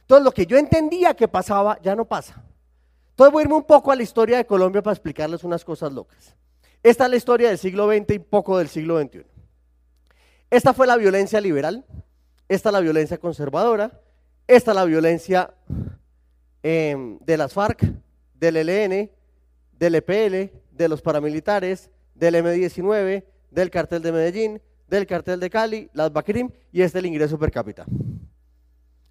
Entonces, 0.00 0.24
lo 0.24 0.32
que 0.32 0.46
yo 0.46 0.56
entendía 0.56 1.14
que 1.14 1.28
pasaba 1.28 1.78
ya 1.82 1.94
no 1.94 2.04
pasa. 2.06 2.42
Entonces, 3.10 3.32
voy 3.32 3.42
a 3.42 3.44
irme 3.44 3.56
un 3.56 3.64
poco 3.64 3.90
a 3.90 3.96
la 3.96 4.02
historia 4.02 4.36
de 4.38 4.46
Colombia 4.46 4.82
para 4.82 4.94
explicarles 4.94 5.44
unas 5.44 5.64
cosas 5.64 5.92
locas. 5.92 6.34
Esta 6.82 7.04
es 7.04 7.10
la 7.10 7.16
historia 7.16 7.48
del 7.48 7.58
siglo 7.58 7.88
XX 7.92 8.14
y 8.14 8.18
poco 8.20 8.56
del 8.58 8.68
siglo 8.68 9.00
XXI. 9.00 9.24
Esta 10.50 10.72
fue 10.72 10.86
la 10.86 10.96
violencia 10.96 11.40
liberal, 11.40 11.84
esta 12.48 12.68
es 12.70 12.72
la 12.72 12.80
violencia 12.80 13.18
conservadora, 13.18 14.00
esta 14.48 14.70
es 14.70 14.74
la 14.74 14.84
violencia 14.86 15.54
eh, 16.62 17.18
de 17.20 17.36
las 17.36 17.52
FARC, 17.52 17.84
del 18.34 18.56
ELN, 18.56 19.10
del 19.78 19.94
EPL, 19.94 20.56
de 20.72 20.88
los 20.88 21.02
paramilitares, 21.02 21.90
del 22.14 22.34
M19, 22.34 23.24
del 23.50 23.70
cartel 23.70 24.02
de 24.02 24.10
Medellín, 24.10 24.62
del 24.88 25.06
cartel 25.06 25.38
de 25.38 25.50
Cali, 25.50 25.90
las 25.92 26.12
Bacrim 26.12 26.50
y 26.72 26.80
este 26.80 26.98
es 26.98 27.04
el 27.04 27.06
ingreso 27.06 27.38
per 27.38 27.50
cápita. 27.50 27.84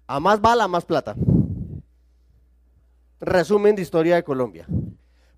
A 0.08 0.18
más 0.18 0.40
bala, 0.40 0.66
más 0.66 0.84
plata. 0.84 1.14
Resumen 3.20 3.76
de 3.76 3.82
historia 3.82 4.16
de 4.16 4.24
Colombia. 4.24 4.66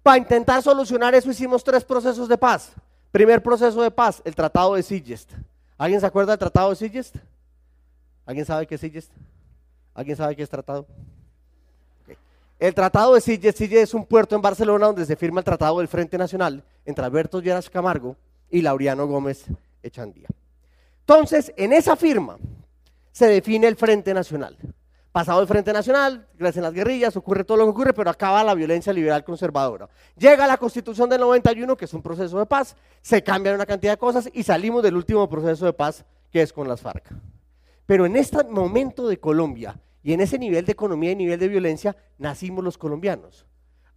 Para 0.02 0.16
intentar 0.16 0.62
solucionar 0.62 1.14
eso 1.14 1.30
hicimos 1.30 1.62
tres 1.62 1.84
procesos 1.84 2.26
de 2.28 2.38
paz. 2.38 2.72
Primer 3.12 3.42
proceso 3.42 3.82
de 3.82 3.90
paz, 3.90 4.22
el 4.24 4.34
Tratado 4.34 4.74
de 4.74 4.82
Sillest. 4.82 5.32
¿Alguien 5.76 6.00
se 6.00 6.06
acuerda 6.06 6.32
del 6.32 6.38
Tratado 6.38 6.70
de 6.70 6.76
Sillest? 6.76 7.16
¿Alguien 8.24 8.46
sabe 8.46 8.66
qué 8.66 8.76
es 8.76 8.80
Sillest? 8.80 9.12
¿Alguien 9.94 10.16
sabe 10.16 10.36
qué 10.36 10.42
es 10.42 10.50
tratado? 10.50 10.86
El 12.58 12.74
Tratado 12.74 13.14
de 13.14 13.22
Sillest, 13.22 13.56
Sillest 13.56 13.82
es 13.84 13.94
un 13.94 14.04
puerto 14.04 14.36
en 14.36 14.42
Barcelona 14.42 14.86
donde 14.86 15.06
se 15.06 15.16
firma 15.16 15.40
el 15.40 15.44
Tratado 15.44 15.78
del 15.78 15.88
Frente 15.88 16.18
Nacional 16.18 16.62
entre 16.84 17.04
Alberto 17.04 17.40
Lleras 17.40 17.70
Camargo 17.70 18.16
y 18.50 18.60
Laureano 18.60 19.06
Gómez 19.06 19.46
Echandía. 19.82 20.28
Entonces, 21.00 21.52
en 21.56 21.72
esa 21.72 21.96
firma 21.96 22.36
se 23.12 23.26
define 23.28 23.66
el 23.66 23.76
Frente 23.76 24.12
Nacional. 24.12 24.58
Pasado 25.10 25.40
el 25.40 25.48
Frente 25.48 25.72
Nacional, 25.72 26.28
crecen 26.38 26.62
las 26.62 26.72
guerrillas, 26.72 27.16
ocurre 27.16 27.44
todo 27.44 27.56
lo 27.56 27.64
que 27.64 27.70
ocurre, 27.70 27.92
pero 27.94 28.10
acaba 28.10 28.44
la 28.44 28.54
violencia 28.54 28.92
liberal 28.92 29.24
conservadora. 29.24 29.88
Llega 30.16 30.46
la 30.46 30.56
Constitución 30.56 31.08
del 31.08 31.20
91, 31.20 31.76
que 31.76 31.86
es 31.86 31.94
un 31.94 32.02
proceso 32.02 32.38
de 32.38 32.46
paz, 32.46 32.76
se 33.00 33.22
cambian 33.24 33.56
una 33.56 33.66
cantidad 33.66 33.94
de 33.94 33.98
cosas 33.98 34.28
y 34.32 34.42
salimos 34.42 34.82
del 34.82 34.96
último 34.96 35.28
proceso 35.28 35.64
de 35.64 35.72
paz, 35.72 36.04
que 36.30 36.42
es 36.42 36.52
con 36.52 36.68
las 36.68 36.80
FARC. 36.80 37.12
Pero 37.90 38.06
en 38.06 38.14
este 38.14 38.44
momento 38.44 39.08
de 39.08 39.18
Colombia 39.18 39.80
y 40.00 40.12
en 40.12 40.20
ese 40.20 40.38
nivel 40.38 40.64
de 40.64 40.70
economía 40.70 41.10
y 41.10 41.16
nivel 41.16 41.40
de 41.40 41.48
violencia, 41.48 41.96
nacimos 42.18 42.62
los 42.62 42.78
colombianos. 42.78 43.48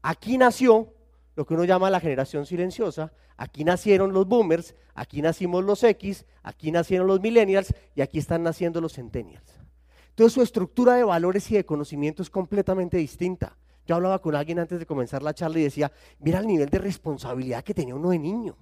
Aquí 0.01 0.39
nació 0.39 0.95
lo 1.35 1.45
que 1.45 1.53
uno 1.53 1.63
llama 1.63 1.91
la 1.91 1.99
generación 1.99 2.47
silenciosa, 2.47 3.13
aquí 3.37 3.63
nacieron 3.63 4.11
los 4.11 4.27
boomers, 4.27 4.73
aquí 4.95 5.21
nacimos 5.21 5.63
los 5.63 5.83
X, 5.83 6.25
aquí 6.41 6.71
nacieron 6.71 7.05
los 7.05 7.21
millennials 7.21 7.71
y 7.93 8.01
aquí 8.01 8.17
están 8.17 8.41
naciendo 8.41 8.81
los 8.81 8.93
centennials. 8.93 9.61
Entonces 10.09 10.33
su 10.33 10.41
estructura 10.41 10.95
de 10.95 11.03
valores 11.03 11.51
y 11.51 11.53
de 11.53 11.63
conocimiento 11.63 12.23
es 12.23 12.31
completamente 12.31 12.97
distinta. 12.97 13.59
Yo 13.85 13.93
hablaba 13.93 14.19
con 14.23 14.33
alguien 14.33 14.57
antes 14.57 14.79
de 14.79 14.87
comenzar 14.87 15.21
la 15.21 15.35
charla 15.35 15.59
y 15.59 15.65
decía, 15.65 15.91
mira 16.17 16.39
el 16.39 16.47
nivel 16.47 16.69
de 16.69 16.79
responsabilidad 16.79 17.63
que 17.63 17.75
tenía 17.75 17.93
uno 17.93 18.09
de 18.09 18.17
niño. 18.17 18.57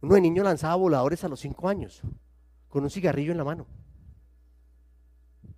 Uno 0.00 0.14
de 0.14 0.22
niño 0.22 0.42
lanzaba 0.42 0.74
voladores 0.76 1.22
a 1.22 1.28
los 1.28 1.40
cinco 1.40 1.68
años, 1.68 2.00
con 2.66 2.82
un 2.82 2.88
cigarrillo 2.88 3.32
en 3.32 3.36
la 3.36 3.44
mano. 3.44 3.66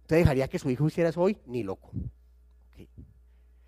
¿Usted 0.03 0.17
dejaría 0.17 0.49
que 0.49 0.59
su 0.59 0.69
hijo 0.71 0.87
hiciera 0.87 1.11
eso 1.11 1.21
hoy? 1.21 1.39
Ni 1.47 1.63
loco. 1.63 1.91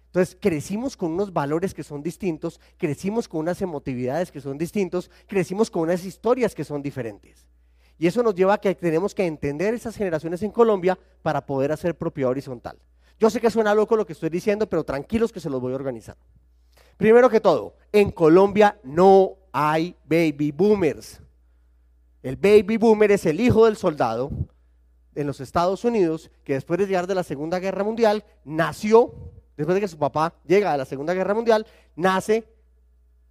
Entonces 0.07 0.37
crecimos 0.41 0.97
con 0.97 1.13
unos 1.13 1.33
valores 1.33 1.75
que 1.75 1.83
son 1.83 2.03
distintos, 2.03 2.61
crecimos 2.77 3.27
con 3.27 3.41
unas 3.41 3.61
emotividades 3.63 4.31
que 4.31 4.41
son 4.41 4.57
distintos, 4.57 5.11
crecimos 5.27 5.71
con 5.71 5.83
unas 5.83 6.05
historias 6.05 6.55
que 6.55 6.63
son 6.63 6.83
diferentes. 6.83 7.49
Y 7.99 8.07
eso 8.07 8.23
nos 8.23 8.35
lleva 8.35 8.55
a 8.55 8.59
que 8.59 8.75
tenemos 8.75 9.15
que 9.15 9.27
entender 9.27 9.75
esas 9.75 9.97
generaciones 9.97 10.43
en 10.43 10.51
Colombia 10.51 10.99
para 11.23 11.45
poder 11.45 11.73
hacer 11.73 11.97
propiedad 11.97 12.31
horizontal. 12.31 12.79
Yo 13.19 13.31
sé 13.31 13.41
que 13.41 13.51
suena 13.51 13.75
loco 13.75 13.97
lo 13.97 14.07
que 14.07 14.13
estoy 14.13 14.31
diciendo, 14.31 14.69
pero 14.69 14.85
tranquilos 14.85 15.33
que 15.33 15.41
se 15.41 15.51
los 15.51 15.61
voy 15.61 15.73
a 15.73 15.77
organizar. 15.77 16.17
Primero 16.97 17.29
que 17.29 17.41
todo, 17.41 17.77
en 17.93 18.11
Colombia 18.11 18.79
no 18.85 19.37
hay 19.53 19.97
baby 20.05 20.53
boomers. 20.53 21.21
El 22.23 22.37
baby 22.37 22.77
boomer 22.77 23.13
es 23.13 23.27
el 23.27 23.41
hijo 23.41 23.67
del 23.67 23.77
soldado 23.77 24.31
en 25.15 25.27
los 25.27 25.41
Estados 25.41 25.85
Unidos 25.85 26.31
que 26.45 26.55
después 26.55 26.79
de 26.79 26.87
llegar 26.87 27.07
de 27.07 27.15
la 27.15 27.23
Segunda 27.23 27.59
Guerra 27.59 27.85
Mundial 27.85 28.25
nació, 28.45 29.15
después 29.57 29.75
de 29.75 29.81
que 29.81 29.89
su 29.89 29.99
papá 29.99 30.35
llega 30.47 30.73
a 30.73 30.77
la 30.77 30.85
Segunda 30.85 31.15
Guerra 31.15 31.35
Mundial, 31.35 31.67
nace 31.97 32.49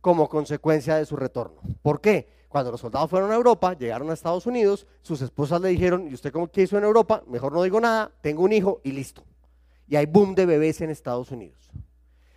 como 0.01 0.27
consecuencia 0.27 0.95
de 0.95 1.05
su 1.05 1.15
retorno. 1.15 1.61
¿Por 1.81 2.01
qué? 2.01 2.27
Cuando 2.49 2.71
los 2.71 2.81
soldados 2.81 3.09
fueron 3.09 3.31
a 3.31 3.35
Europa, 3.35 3.73
llegaron 3.73 4.09
a 4.09 4.13
Estados 4.13 4.45
Unidos, 4.45 4.85
sus 5.01 5.21
esposas 5.21 5.59
le 5.61 5.69
dijeron, 5.69 6.07
¿y 6.07 6.13
usted 6.13 6.31
cómo 6.31 6.49
qué 6.49 6.63
hizo 6.63 6.77
en 6.77 6.83
Europa? 6.83 7.23
Mejor 7.27 7.53
no 7.53 7.63
digo 7.63 7.79
nada, 7.79 8.11
tengo 8.21 8.43
un 8.43 8.53
hijo 8.53 8.79
y 8.83 8.91
listo. 8.91 9.23
Y 9.87 9.95
hay 9.95 10.05
boom 10.05 10.35
de 10.35 10.45
bebés 10.45 10.81
en 10.81 10.89
Estados 10.89 11.31
Unidos. 11.31 11.71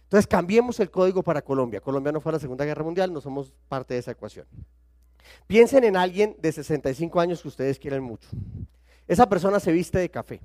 Entonces 0.05 0.27
cambiemos 0.27 0.79
el 0.81 0.91
código 0.91 1.23
para 1.23 1.43
Colombia. 1.43 1.81
Colombia 1.81 2.13
no 2.13 2.21
fue 2.21 2.31
a 2.31 2.35
la 2.35 2.39
Segunda 2.39 2.65
Guerra 2.65 2.85
Mundial, 2.85 3.13
no 3.13 3.21
somos 3.21 3.53
parte 3.69 3.95
de 3.95 4.01
esa 4.01 4.13
ecuación. 4.13 4.47
Piensen 5.47 5.85
en 5.85 5.97
alguien 5.97 6.37
de 6.41 6.53
65 6.53 7.21
años 7.21 7.43
que 7.43 7.49
ustedes 7.49 7.79
quieren 7.79 8.03
mucho. 8.03 8.29
Esa 9.09 9.29
persona 9.29 9.61
se 9.61 9.73
viste 9.73 9.99
de 9.99 10.11
café. 10.11 10.41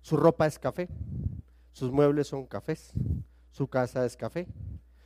Su 0.00 0.16
ropa 0.16 0.46
es 0.46 0.58
café, 0.58 0.88
sus 1.72 1.90
muebles 1.90 2.28
son 2.28 2.46
cafés, 2.46 2.92
su 3.50 3.68
casa 3.68 4.04
es 4.06 4.16
café, 4.16 4.46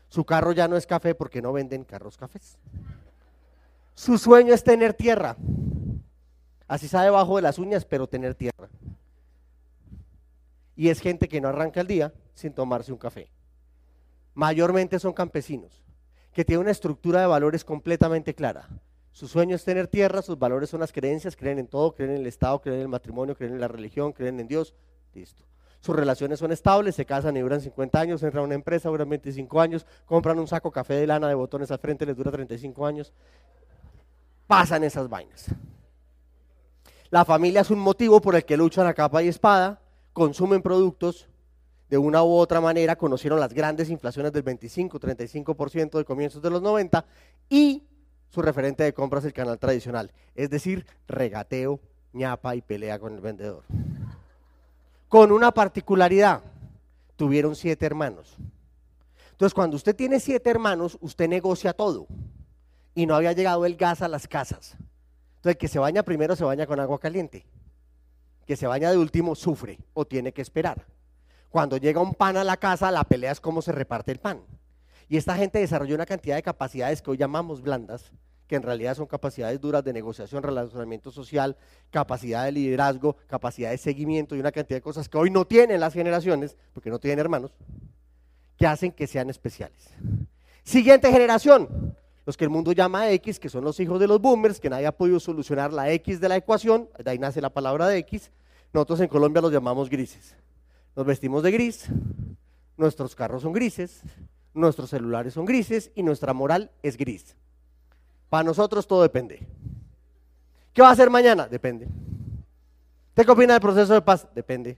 su 0.09 0.25
carro 0.25 0.53
ya 0.53 0.69
no 0.69 0.77
es 0.77 0.87
café 0.87 1.15
porque 1.15 1.41
no 1.41 1.53
venden 1.53 1.85
carros 1.85 2.17
cafés. 2.17 2.59
Su 3.95 4.19
sueño 4.19 4.53
es 4.55 4.65
tener 4.65 4.95
tierra. 4.95 5.37
Así 6.67 6.87
está 6.87 7.03
debajo 7.03 7.37
de 7.37 7.43
las 7.43 7.59
uñas, 7.59 7.85
pero 7.85 8.09
tener 8.09 8.35
tierra. 8.35 8.69
Y 10.77 10.89
es 10.89 11.01
gente 11.01 11.29
que 11.29 11.41
no 11.41 11.49
arranca 11.49 11.81
el 11.81 11.87
día 11.87 12.13
sin 12.35 12.53
tomarse 12.53 12.93
un 12.93 12.99
café. 12.99 13.31
Mayormente 14.35 14.99
son 14.99 15.13
campesinos, 15.13 15.83
que 16.33 16.45
tienen 16.45 16.63
una 16.63 16.71
estructura 16.71 17.21
de 17.21 17.27
valores 17.27 17.65
completamente 17.65 18.35
clara. 18.35 18.69
Su 19.13 19.29
sueño 19.29 19.57
es 19.57 19.65
tener 19.65 19.89
tierra, 19.89 20.23
sus 20.23 20.39
valores 20.39 20.71
son 20.71 20.81
las 20.81 20.93
creencias, 20.93 21.37
creen 21.37 21.59
en 21.59 21.67
todo, 21.67 21.95
creen 21.95 22.13
en 22.13 22.17
el 22.19 22.27
Estado, 22.27 22.61
creen 22.61 22.77
en 22.77 22.83
el 22.83 22.89
matrimonio, 22.89 23.35
creen 23.35 23.55
en 23.55 23.61
la 23.61 23.69
religión, 23.69 24.13
creen 24.13 24.41
en 24.41 24.49
Dios. 24.49 24.75
Listo 25.15 25.45
sus 25.81 25.97
relaciones 25.97 26.39
son 26.39 26.53
estables, 26.53 26.95
se 26.95 27.07
casan 27.07 27.37
y 27.37 27.41
duran 27.41 27.61
50 27.61 27.99
años, 27.99 28.23
entran 28.23 28.43
a 28.43 28.47
una 28.47 28.55
empresa, 28.55 28.91
duran 28.91 29.09
25 29.09 29.61
años, 29.61 29.87
compran 30.05 30.39
un 30.39 30.47
saco 30.47 30.71
café 30.71 30.95
de 30.95 31.07
lana 31.07 31.29
de 31.29 31.35
botones 31.35 31.71
al 31.71 31.79
frente, 31.79 32.05
les 32.05 32.17
dura 32.17 32.31
35 32.31 32.87
años. 32.87 33.13
Pasan 34.47 34.85
esas 34.85 35.09
vainas. 35.09 35.47
La 37.09 37.25
familia 37.25 37.63
es 37.63 37.71
un 37.71 37.79
motivo 37.79 38.21
por 38.21 38.37
el 38.37 38.45
que 38.45 38.57
luchan 38.57 38.87
a 38.87 38.95
capa 38.95 39.23
y 39.23 39.29
espada, 39.29 39.81
consumen 40.13 40.61
productos 40.61 41.29
de 41.89 41.97
una 41.99 42.23
u 42.23 42.35
otra 42.35 42.61
manera, 42.61 42.97
conocieron 42.97 43.41
las 43.41 43.55
grandes 43.55 43.89
inflaciones 43.89 44.33
del 44.33 44.43
25, 44.43 45.01
35% 45.01 45.99
de 45.99 46.05
comienzos 46.05 46.43
de 46.43 46.51
los 46.51 46.63
90 46.63 47.05
y 47.49 47.83
su 48.31 48.41
referente 48.43 48.83
de 48.83 48.95
compras 48.95 49.25
el 49.25 49.33
canal 49.33 49.59
tradicional, 49.59 50.11
es 50.35 50.49
decir, 50.49 50.87
regateo, 51.07 51.81
ñapa 52.13 52.57
y 52.57 52.63
pelea 52.63 52.99
con 52.99 53.15
el 53.15 53.21
vendedor 53.21 53.65
con 55.11 55.33
una 55.33 55.51
particularidad. 55.51 56.41
Tuvieron 57.17 57.57
siete 57.57 57.85
hermanos. 57.85 58.37
Entonces, 59.33 59.53
cuando 59.53 59.77
usted 59.77 59.95
tiene 59.95 60.21
siete 60.21 60.49
hermanos, 60.49 60.97
usted 61.01 61.29
negocia 61.29 61.73
todo. 61.73 62.07
Y 62.95 63.07
no 63.07 63.17
había 63.17 63.33
llegado 63.33 63.67
el 63.67 63.77
gas 63.77 64.03
a 64.03 64.09
las 64.09 64.29
casas. 64.29 64.77
Entonces, 65.37 65.55
el 65.55 65.57
que 65.59 65.67
se 65.67 65.81
baña 65.81 66.05
primero 66.05 66.37
se 66.37 66.45
baña 66.45 66.65
con 66.65 66.79
agua 66.79 67.01
caliente. 67.01 67.45
Que 68.47 68.57
se 68.57 68.69
baña 68.69 68.93
de 68.93 68.99
último 68.99 69.35
sufre 69.35 69.81
o 69.95 70.05
tiene 70.05 70.33
que 70.33 70.43
esperar. 70.43 70.87
Cuando 71.51 71.77
llega 71.77 72.01
un 72.01 72.15
pan 72.15 72.37
a 72.37 72.45
la 72.45 72.57
casa, 72.57 72.93
la 72.93 73.03
pelea 73.03 73.33
es 73.33 73.41
cómo 73.41 73.63
se 73.63 73.73
reparte 73.73 74.13
el 74.13 74.21
pan. 74.21 74.43
Y 75.11 75.17
esta 75.17 75.35
gente 75.35 75.59
desarrolló 75.59 75.97
una 75.97 76.07
cantidad 76.07 76.37
de 76.37 76.43
capacidades 76.43 77.03
que 77.03 77.11
hoy 77.11 77.17
llamamos 77.17 77.63
blandas, 77.63 78.13
que 78.47 78.55
en 78.55 78.63
realidad 78.63 78.95
son 78.95 79.07
capacidades 79.07 79.61
duras 79.61 79.83
de 79.83 79.93
negociación, 79.93 80.41
relacionamiento 80.41 81.11
social, 81.11 81.57
capacidad 81.91 82.45
de 82.45 82.53
liderazgo, 82.53 83.17
capacidad 83.27 83.71
de 83.71 83.79
seguimiento 83.79 84.37
y 84.37 84.41
una 84.41 84.53
cantidad 84.53 84.77
de 84.77 84.83
cosas 84.83 85.09
que 85.09 85.19
hoy 85.19 85.29
no 85.29 85.45
tienen 85.45 85.81
las 85.81 85.95
generaciones, 85.95 86.57
porque 86.73 86.91
no 86.91 87.01
tienen 87.01 87.19
hermanos, 87.19 87.51
que 88.57 88.69
hacen 88.69 88.93
que 88.93 89.09
sean 89.09 89.31
especiales. 89.31 89.91
Siguiente 90.63 91.11
generación, 91.11 91.97
los 92.25 92.37
que 92.37 92.45
el 92.45 92.51
mundo 92.51 92.71
llama 92.71 93.11
X, 93.11 93.41
que 93.41 93.49
son 93.49 93.65
los 93.65 93.81
hijos 93.81 93.99
de 93.99 94.07
los 94.07 94.21
boomers, 94.21 94.61
que 94.61 94.71
nadie 94.71 94.87
ha 94.87 94.97
podido 94.97 95.19
solucionar 95.19 95.73
la 95.73 95.91
X 95.91 96.21
de 96.21 96.29
la 96.29 96.37
ecuación, 96.37 96.89
de 97.03 97.11
ahí 97.11 97.19
nace 97.19 97.41
la 97.41 97.51
palabra 97.51 97.89
de 97.89 97.99
X, 97.99 98.31
nosotros 98.73 99.01
en 99.01 99.09
Colombia 99.09 99.43
los 99.43 99.53
llamamos 99.53 99.91
grises. 99.91 100.37
Nos 100.95 101.05
vestimos 101.05 101.43
de 101.43 101.51
gris, 101.51 101.87
nuestros 102.77 103.17
carros 103.17 103.43
son 103.43 103.53
grises, 103.53 104.03
nuestros 104.55 104.91
celulares 104.91 105.35
son 105.35 105.45
grises 105.45 105.91
y 105.95 106.03
nuestra 106.03 106.33
moral 106.33 106.71
es 106.83 106.97
gris. 106.97 107.37
Para 108.29 108.45
nosotros 108.45 108.87
todo 108.87 109.03
depende. 109.03 109.47
¿Qué 110.73 110.83
va 110.83 110.89
a 110.89 110.93
hacer 110.93 111.11
mañana? 111.11 111.49
Depende. 111.49 111.89
¿Usted 113.09 113.25
qué 113.25 113.31
opina 113.31 113.55
del 113.55 113.63
proceso 113.63 113.93
de 113.93 114.03
paz? 114.03 114.27
Depende. 114.35 114.77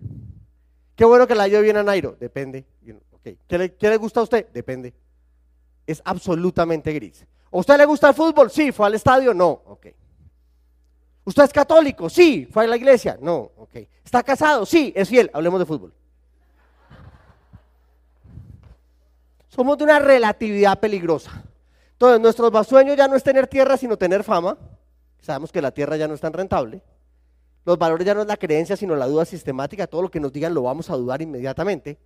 Qué 0.96 1.04
bueno 1.04 1.26
que 1.26 1.34
la 1.34 1.44
ayude 1.44 1.62
bien 1.62 1.76
a 1.76 1.82
Nairo. 1.82 2.16
Depende. 2.18 2.64
¿Qué, 3.46 3.74
le, 3.80 3.96
gusta 3.98 4.20
a 4.20 4.22
usted? 4.24 4.48
Depende. 4.52 4.92
Es 5.86 6.02
absolutamente 6.04 6.92
gris. 6.92 7.24
¿A 7.50 7.58
usted 7.58 7.76
le 7.76 7.84
gusta 7.84 8.08
el 8.08 8.14
fútbol? 8.14 8.50
Sí. 8.50 8.72
¿Fue 8.72 8.86
al 8.86 8.94
estadio? 8.94 9.34
No. 9.34 9.50
Ok. 9.66 9.86
¿Usted 11.24 11.44
es 11.44 11.52
católico? 11.52 12.08
Sí. 12.08 12.46
¿Fue 12.50 12.64
a 12.64 12.66
la 12.66 12.76
iglesia? 12.76 13.18
No. 13.20 13.52
Ok. 13.56 13.76
¿Está 14.04 14.22
casado? 14.22 14.66
Sí. 14.66 14.92
¿Es 14.96 15.08
fiel? 15.08 15.30
Hablemos 15.32 15.60
de 15.60 15.66
fútbol. 15.66 15.92
Somos 19.54 19.76
de 19.76 19.84
una 19.84 19.98
relatividad 19.98 20.80
peligrosa. 20.80 21.44
Entonces, 21.92 22.18
nuestro 22.22 22.64
sueño 22.64 22.94
ya 22.94 23.06
no 23.06 23.16
es 23.16 23.22
tener 23.22 23.46
tierra, 23.46 23.76
sino 23.76 23.98
tener 23.98 24.24
fama. 24.24 24.56
Sabemos 25.20 25.52
que 25.52 25.60
la 25.60 25.72
tierra 25.72 25.98
ya 25.98 26.08
no 26.08 26.14
es 26.14 26.22
tan 26.22 26.32
rentable. 26.32 26.82
Los 27.66 27.76
valores 27.76 28.06
ya 28.06 28.14
no 28.14 28.22
es 28.22 28.26
la 28.26 28.38
creencia, 28.38 28.78
sino 28.78 28.96
la 28.96 29.06
duda 29.06 29.26
sistemática. 29.26 29.86
Todo 29.86 30.00
lo 30.00 30.10
que 30.10 30.20
nos 30.20 30.32
digan 30.32 30.54
lo 30.54 30.62
vamos 30.62 30.88
a 30.88 30.96
dudar 30.96 31.20
inmediatamente. 31.20 31.98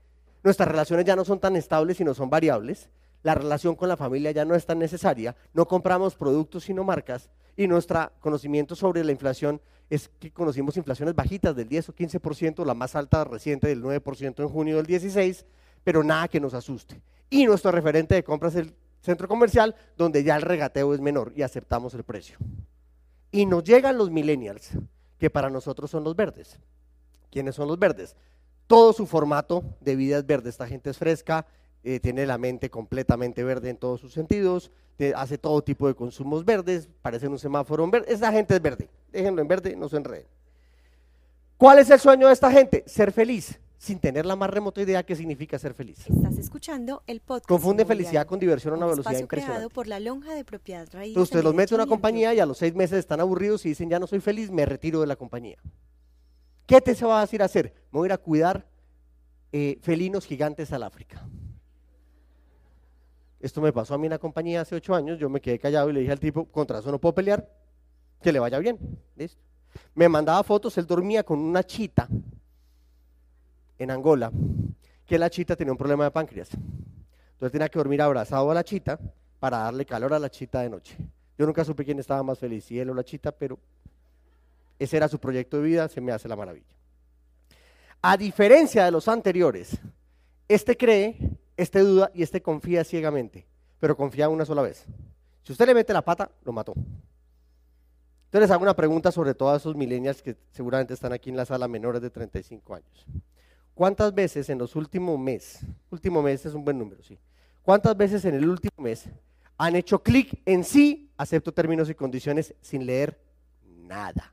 Nuestras 0.42 0.68
relaciones 0.68 1.06
ya 1.06 1.14
no 1.14 1.24
son 1.24 1.38
tan 1.38 1.54
estables, 1.54 1.98
sino 1.98 2.14
son 2.14 2.28
variables. 2.28 2.90
La 3.22 3.36
relación 3.36 3.76
con 3.76 3.88
la 3.88 3.96
familia 3.96 4.32
ya 4.32 4.44
no 4.44 4.56
es 4.56 4.66
tan 4.66 4.80
necesaria. 4.80 5.36
No 5.54 5.68
compramos 5.68 6.16
productos, 6.16 6.64
sino 6.64 6.82
marcas. 6.82 7.30
Y 7.56 7.68
nuestro 7.68 8.10
conocimiento 8.18 8.74
sobre 8.74 9.04
la 9.04 9.12
inflación 9.12 9.60
es 9.88 10.10
que 10.18 10.32
conocimos 10.32 10.76
inflaciones 10.76 11.14
bajitas 11.14 11.54
del 11.54 11.68
10 11.68 11.90
o 11.90 11.94
15%, 11.94 12.66
la 12.66 12.74
más 12.74 12.96
alta 12.96 13.22
reciente 13.22 13.68
del 13.68 13.84
9% 13.84 14.40
en 14.40 14.48
junio 14.48 14.78
del 14.78 14.86
16, 14.86 15.46
pero 15.84 16.02
nada 16.02 16.26
que 16.26 16.40
nos 16.40 16.52
asuste. 16.52 17.00
Y 17.30 17.46
nuestro 17.46 17.70
referente 17.72 18.14
de 18.14 18.24
compras 18.24 18.54
es 18.54 18.66
el 18.66 18.74
centro 19.00 19.28
comercial 19.28 19.74
donde 19.96 20.22
ya 20.24 20.36
el 20.36 20.42
regateo 20.42 20.94
es 20.94 21.00
menor 21.00 21.32
y 21.34 21.42
aceptamos 21.42 21.94
el 21.94 22.04
precio. 22.04 22.38
Y 23.30 23.46
nos 23.46 23.64
llegan 23.64 23.98
los 23.98 24.10
millennials, 24.10 24.70
que 25.18 25.30
para 25.30 25.50
nosotros 25.50 25.90
son 25.90 26.04
los 26.04 26.14
verdes. 26.14 26.58
¿Quiénes 27.30 27.54
son 27.54 27.68
los 27.68 27.78
verdes? 27.78 28.16
Todo 28.66 28.92
su 28.92 29.06
formato 29.06 29.64
de 29.80 29.96
vida 29.96 30.18
es 30.18 30.26
verde. 30.26 30.50
Esta 30.50 30.66
gente 30.66 30.90
es 30.90 30.98
fresca, 30.98 31.46
eh, 31.84 32.00
tiene 32.00 32.26
la 32.26 32.38
mente 32.38 32.70
completamente 32.70 33.44
verde 33.44 33.70
en 33.70 33.76
todos 33.76 34.00
sus 34.00 34.12
sentidos, 34.12 34.72
hace 35.14 35.38
todo 35.38 35.62
tipo 35.62 35.86
de 35.86 35.94
consumos 35.94 36.44
verdes, 36.44 36.88
parece 37.02 37.28
un 37.28 37.38
semáforo 37.38 37.84
en 37.84 37.90
verde. 37.90 38.12
Esa 38.12 38.32
gente 38.32 38.54
es 38.54 38.62
verde. 38.62 38.88
Déjenlo 39.12 39.42
en 39.42 39.48
verde, 39.48 39.76
no 39.76 39.88
se 39.88 39.96
enreden. 39.96 40.26
¿Cuál 41.56 41.78
es 41.78 41.90
el 41.90 42.00
sueño 42.00 42.26
de 42.26 42.32
esta 42.32 42.50
gente? 42.50 42.84
Ser 42.86 43.12
feliz, 43.12 43.58
sin 43.78 43.98
tener 43.98 44.26
la 44.26 44.36
más 44.36 44.50
remota 44.50 44.80
idea 44.80 45.04
qué 45.04 45.14
significa 45.14 45.58
ser 45.58 45.74
feliz. 45.74 46.08
Estás 46.08 46.38
escuchando 46.38 47.02
el 47.06 47.20
podcast. 47.20 47.48
Confunde 47.48 47.84
felicidad 47.84 48.26
con 48.26 48.38
diversión 48.38 48.74
a 48.74 48.76
una 48.76 48.86
un 48.86 48.92
velocidad 48.92 49.12
espacio 49.12 49.28
creado 49.28 49.46
impresionante. 49.48 49.74
por 49.74 49.86
la 49.86 50.00
lonja 50.00 50.34
de 50.34 50.44
propiedad 50.44 50.88
raíz. 50.92 51.10
Entonces 51.10 51.34
usted 51.34 51.44
los 51.44 51.54
mete 51.54 51.74
en 51.74 51.80
una 51.80 51.88
compañía 51.88 52.34
y 52.34 52.40
a 52.40 52.46
los 52.46 52.58
seis 52.58 52.74
meses 52.74 52.98
están 52.98 53.20
aburridos 53.20 53.64
y 53.66 53.70
dicen 53.70 53.90
ya 53.90 53.98
no 53.98 54.06
soy 54.06 54.20
feliz, 54.20 54.50
me 54.50 54.64
retiro 54.64 55.00
de 55.00 55.06
la 55.06 55.16
compañía. 55.16 55.58
¿Qué 56.66 56.80
te 56.80 56.94
se 56.94 57.04
va 57.04 57.18
a 57.18 57.20
decir 57.22 57.42
a 57.42 57.44
hacer? 57.44 57.74
Me 57.92 57.98
voy 57.98 58.06
a 58.06 58.08
ir 58.08 58.12
a 58.12 58.18
cuidar 58.18 58.66
eh, 59.52 59.78
felinos 59.82 60.24
gigantes 60.24 60.72
al 60.72 60.82
África. 60.82 61.26
Esto 63.38 63.60
me 63.60 63.72
pasó 63.72 63.94
a 63.94 63.98
mí 63.98 64.06
en 64.06 64.10
la 64.10 64.18
compañía 64.18 64.62
hace 64.62 64.74
ocho 64.74 64.94
años, 64.94 65.18
yo 65.18 65.28
me 65.28 65.40
quedé 65.40 65.58
callado 65.58 65.90
y 65.90 65.92
le 65.92 66.00
dije 66.00 66.12
al 66.12 66.18
tipo, 66.18 66.46
contra 66.46 66.78
eso 66.78 66.90
no 66.90 66.98
puedo 66.98 67.14
pelear, 67.14 67.48
que 68.22 68.32
le 68.32 68.40
vaya 68.40 68.58
bien. 68.58 68.78
¿Listo? 69.14 69.40
Me 69.94 70.08
mandaba 70.08 70.42
fotos, 70.42 70.76
él 70.78 70.86
dormía 70.86 71.22
con 71.22 71.38
una 71.38 71.62
chita 71.62 72.08
en 73.78 73.90
Angola, 73.90 74.30
que 75.06 75.18
la 75.18 75.30
chita 75.30 75.56
tenía 75.56 75.72
un 75.72 75.78
problema 75.78 76.04
de 76.04 76.10
páncreas. 76.10 76.50
Entonces 76.52 77.52
tenía 77.52 77.68
que 77.68 77.78
dormir 77.78 78.02
abrazado 78.02 78.50
a 78.50 78.54
la 78.54 78.64
chita 78.64 78.98
para 79.38 79.58
darle 79.58 79.84
calor 79.84 80.14
a 80.14 80.18
la 80.18 80.30
chita 80.30 80.60
de 80.60 80.70
noche. 80.70 80.96
Yo 81.38 81.46
nunca 81.46 81.64
supe 81.64 81.84
quién 81.84 81.98
estaba 81.98 82.22
más 82.22 82.38
feliz, 82.38 82.64
si 82.64 82.78
él 82.78 82.90
o 82.90 82.94
la 82.94 83.04
chita, 83.04 83.30
pero 83.30 83.58
ese 84.78 84.96
era 84.96 85.08
su 85.08 85.18
proyecto 85.18 85.58
de 85.58 85.64
vida, 85.64 85.88
se 85.88 86.00
me 86.00 86.12
hace 86.12 86.28
la 86.28 86.36
maravilla. 86.36 86.74
A 88.02 88.16
diferencia 88.16 88.84
de 88.84 88.90
los 88.90 89.08
anteriores, 89.08 89.78
este 90.48 90.76
cree, 90.76 91.18
este 91.56 91.80
duda 91.80 92.10
y 92.14 92.22
este 92.22 92.40
confía 92.40 92.84
ciegamente, 92.84 93.46
pero 93.78 93.96
confía 93.96 94.28
una 94.28 94.44
sola 94.44 94.62
vez. 94.62 94.86
Si 95.42 95.52
usted 95.52 95.66
le 95.66 95.74
mete 95.74 95.92
la 95.92 96.02
pata, 96.02 96.30
lo 96.44 96.52
mató. 96.52 96.74
Entonces 98.26 98.48
les 98.48 98.50
hago 98.50 98.62
una 98.62 98.74
pregunta 98.74 99.12
sobre 99.12 99.34
todos 99.34 99.62
esos 99.62 99.76
millennials 99.76 100.22
que 100.22 100.36
seguramente 100.50 100.94
están 100.94 101.12
aquí 101.12 101.30
en 101.30 101.36
la 101.36 101.44
sala 101.44 101.68
menores 101.68 102.02
de 102.02 102.10
35 102.10 102.74
años. 102.74 103.06
¿Cuántas 103.76 104.14
veces 104.14 104.48
en 104.48 104.56
los 104.56 104.74
últimos 104.74 105.18
meses, 105.18 105.60
último 105.90 106.22
mes 106.22 106.46
es 106.46 106.54
un 106.54 106.64
buen 106.64 106.78
número, 106.78 107.02
sí. 107.02 107.18
¿Cuántas 107.62 107.94
veces 107.94 108.24
en 108.24 108.34
el 108.34 108.48
último 108.48 108.72
mes 108.78 109.04
han 109.58 109.76
hecho 109.76 110.02
clic 110.02 110.40
en 110.46 110.64
sí, 110.64 111.10
acepto 111.18 111.52
términos 111.52 111.90
y 111.90 111.94
condiciones 111.94 112.54
sin 112.62 112.86
leer 112.86 113.20
nada? 113.82 114.32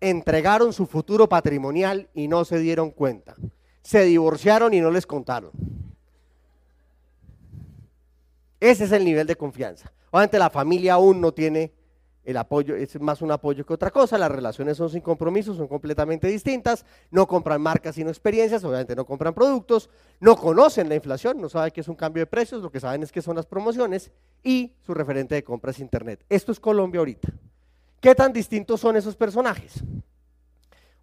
Entregaron 0.00 0.72
su 0.72 0.86
futuro 0.86 1.28
patrimonial 1.28 2.08
y 2.14 2.26
no 2.26 2.42
se 2.46 2.58
dieron 2.58 2.90
cuenta. 2.90 3.36
Se 3.82 4.04
divorciaron 4.04 4.72
y 4.72 4.80
no 4.80 4.90
les 4.90 5.04
contaron. 5.04 5.50
Ese 8.60 8.84
es 8.84 8.92
el 8.92 9.04
nivel 9.04 9.26
de 9.26 9.36
confianza. 9.36 9.92
Obviamente 10.10 10.38
la 10.38 10.48
familia 10.48 10.94
aún 10.94 11.20
no 11.20 11.32
tiene 11.32 11.70
el 12.24 12.36
apoyo, 12.36 12.76
es 12.76 13.00
más 13.00 13.20
un 13.20 13.32
apoyo 13.32 13.66
que 13.66 13.74
otra 13.74 13.90
cosa, 13.90 14.16
las 14.16 14.30
relaciones 14.30 14.76
son 14.76 14.90
sin 14.90 15.00
compromiso, 15.00 15.54
son 15.54 15.66
completamente 15.66 16.28
distintas, 16.28 16.84
no 17.10 17.26
compran 17.26 17.60
marcas 17.60 17.96
sino 17.96 18.10
experiencias, 18.10 18.62
obviamente 18.64 18.94
no 18.94 19.04
compran 19.04 19.34
productos, 19.34 19.90
no 20.20 20.36
conocen 20.36 20.88
la 20.88 20.94
inflación, 20.94 21.40
no 21.40 21.48
saben 21.48 21.72
qué 21.72 21.80
es 21.80 21.88
un 21.88 21.96
cambio 21.96 22.22
de 22.22 22.26
precios, 22.26 22.62
lo 22.62 22.70
que 22.70 22.80
saben 22.80 23.02
es 23.02 23.10
qué 23.10 23.22
son 23.22 23.36
las 23.36 23.46
promociones 23.46 24.12
y 24.42 24.72
su 24.80 24.94
referente 24.94 25.34
de 25.34 25.42
compra 25.42 25.72
es 25.72 25.80
internet. 25.80 26.24
Esto 26.28 26.52
es 26.52 26.60
Colombia 26.60 27.00
ahorita. 27.00 27.28
¿Qué 28.00 28.14
tan 28.14 28.32
distintos 28.32 28.80
son 28.80 28.96
esos 28.96 29.16
personajes? 29.16 29.82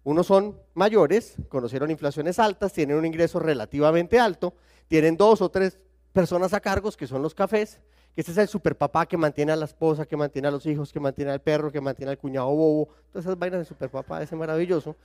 Unos 0.02 0.26
son 0.26 0.58
mayores, 0.74 1.34
conocieron 1.48 1.90
inflaciones 1.90 2.38
altas, 2.38 2.72
tienen 2.72 2.96
un 2.96 3.04
ingreso 3.04 3.38
relativamente 3.38 4.18
alto, 4.18 4.54
tienen 4.88 5.16
dos 5.16 5.42
o 5.42 5.50
tres 5.50 5.78
personas 6.12 6.54
a 6.54 6.60
cargos, 6.60 6.96
que 6.96 7.06
son 7.06 7.22
los 7.22 7.34
cafés, 7.34 7.80
que 7.80 7.99
este 8.20 8.32
es 8.32 8.38
el 8.38 8.48
superpapá 8.48 9.06
que 9.06 9.16
mantiene 9.16 9.52
a 9.52 9.56
la 9.56 9.64
esposa, 9.64 10.06
que 10.06 10.16
mantiene 10.16 10.48
a 10.48 10.50
los 10.50 10.66
hijos, 10.66 10.92
que 10.92 11.00
mantiene 11.00 11.30
al 11.30 11.40
perro, 11.40 11.70
que 11.70 11.80
mantiene 11.80 12.10
al 12.10 12.18
cuñado 12.18 12.48
bobo, 12.48 12.88
todas 13.12 13.24
esas 13.24 13.38
vainas 13.38 13.60
de 13.60 13.64
superpapá, 13.64 14.22
ese 14.22 14.36
maravilloso, 14.36 14.96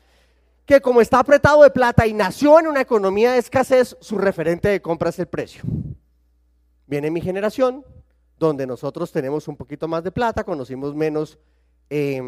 que 0.65 0.81
como 0.81 1.01
está 1.01 1.19
apretado 1.19 1.63
de 1.63 1.69
plata 1.69 2.07
y 2.07 2.13
nació 2.13 2.59
en 2.59 2.67
una 2.67 2.81
economía 2.81 3.33
de 3.33 3.39
escasez, 3.39 3.95
su 3.99 4.17
referente 4.17 4.69
de 4.69 4.81
compra 4.81 5.09
es 5.09 5.19
el 5.19 5.27
precio. 5.27 5.63
Viene 6.87 7.11
mi 7.11 7.21
generación, 7.21 7.85
donde 8.37 8.67
nosotros 8.67 9.11
tenemos 9.11 9.47
un 9.47 9.55
poquito 9.55 9.87
más 9.87 10.03
de 10.03 10.11
plata, 10.11 10.43
conocimos 10.43 10.95
menos, 10.95 11.37
eh, 11.89 12.21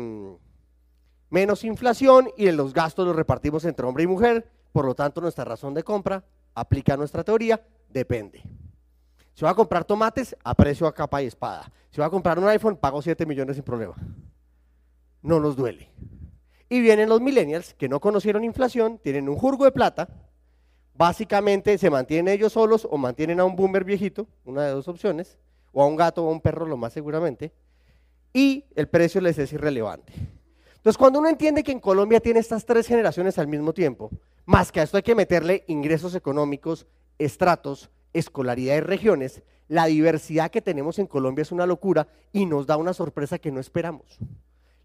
menos 1.29 1.63
inflación 1.63 2.29
y 2.37 2.49
los 2.51 2.73
gastos 2.73 3.05
los 3.05 3.15
repartimos 3.15 3.65
entre 3.65 3.85
hombre 3.85 4.03
y 4.03 4.07
mujer, 4.07 4.49
por 4.71 4.85
lo 4.85 4.95
tanto 4.95 5.21
nuestra 5.21 5.43
razón 5.43 5.73
de 5.73 5.83
compra 5.83 6.23
aplica 6.53 6.95
nuestra 6.95 7.23
teoría, 7.23 7.61
depende. 7.89 8.43
Si 9.37 9.45
voy 9.45 9.51
a 9.51 9.53
comprar 9.53 9.85
tomates, 9.85 10.35
a 10.43 10.55
precio 10.55 10.87
a 10.87 10.95
capa 10.95 11.21
y 11.21 11.27
espada. 11.27 11.71
Si 11.91 11.97
voy 11.97 12.07
a 12.07 12.09
comprar 12.09 12.39
un 12.39 12.47
iPhone, 12.47 12.75
pago 12.75 13.03
7 13.03 13.23
millones 13.27 13.55
sin 13.55 13.63
problema. 13.63 13.93
No 15.21 15.39
nos 15.39 15.55
duele. 15.55 15.91
Y 16.69 16.81
vienen 16.81 17.07
los 17.07 17.21
millennials 17.21 17.75
que 17.75 17.87
no 17.87 17.99
conocieron 17.99 18.43
inflación, 18.43 18.97
tienen 18.97 19.29
un 19.29 19.35
jurgo 19.35 19.65
de 19.65 19.71
plata, 19.71 20.09
básicamente 20.95 21.77
se 21.77 21.91
mantienen 21.91 22.33
ellos 22.33 22.53
solos 22.53 22.87
o 22.89 22.97
mantienen 22.97 23.39
a 23.39 23.45
un 23.45 23.55
boomer 23.55 23.83
viejito, 23.83 24.27
una 24.43 24.63
de 24.63 24.71
dos 24.71 24.87
opciones, 24.87 25.37
o 25.71 25.83
a 25.83 25.85
un 25.85 25.97
gato 25.97 26.25
o 26.25 26.29
a 26.29 26.31
un 26.31 26.41
perro, 26.41 26.65
lo 26.65 26.75
más 26.75 26.93
seguramente, 26.93 27.53
y 28.33 28.65
el 28.73 28.87
precio 28.87 29.21
les 29.21 29.37
es 29.37 29.53
irrelevante. 29.53 30.13
Entonces, 30.77 30.97
cuando 30.97 31.19
uno 31.19 31.29
entiende 31.29 31.63
que 31.63 31.71
en 31.71 31.79
Colombia 31.79 32.19
tiene 32.19 32.39
estas 32.39 32.65
tres 32.65 32.87
generaciones 32.87 33.37
al 33.37 33.47
mismo 33.47 33.71
tiempo, 33.71 34.09
más 34.47 34.71
que 34.71 34.79
a 34.79 34.83
esto 34.83 34.97
hay 34.97 35.03
que 35.03 35.13
meterle 35.13 35.63
ingresos 35.67 36.15
económicos, 36.15 36.87
estratos, 37.19 37.91
escolaridad 38.13 38.77
y 38.77 38.81
regiones, 38.81 39.43
la 39.67 39.85
diversidad 39.85 40.51
que 40.51 40.61
tenemos 40.61 40.99
en 40.99 41.07
Colombia 41.07 41.41
es 41.41 41.51
una 41.51 41.65
locura 41.65 42.07
y 42.31 42.45
nos 42.45 42.67
da 42.67 42.77
una 42.77 42.93
sorpresa 42.93 43.37
que 43.37 43.51
no 43.51 43.59
esperamos. 43.59 44.17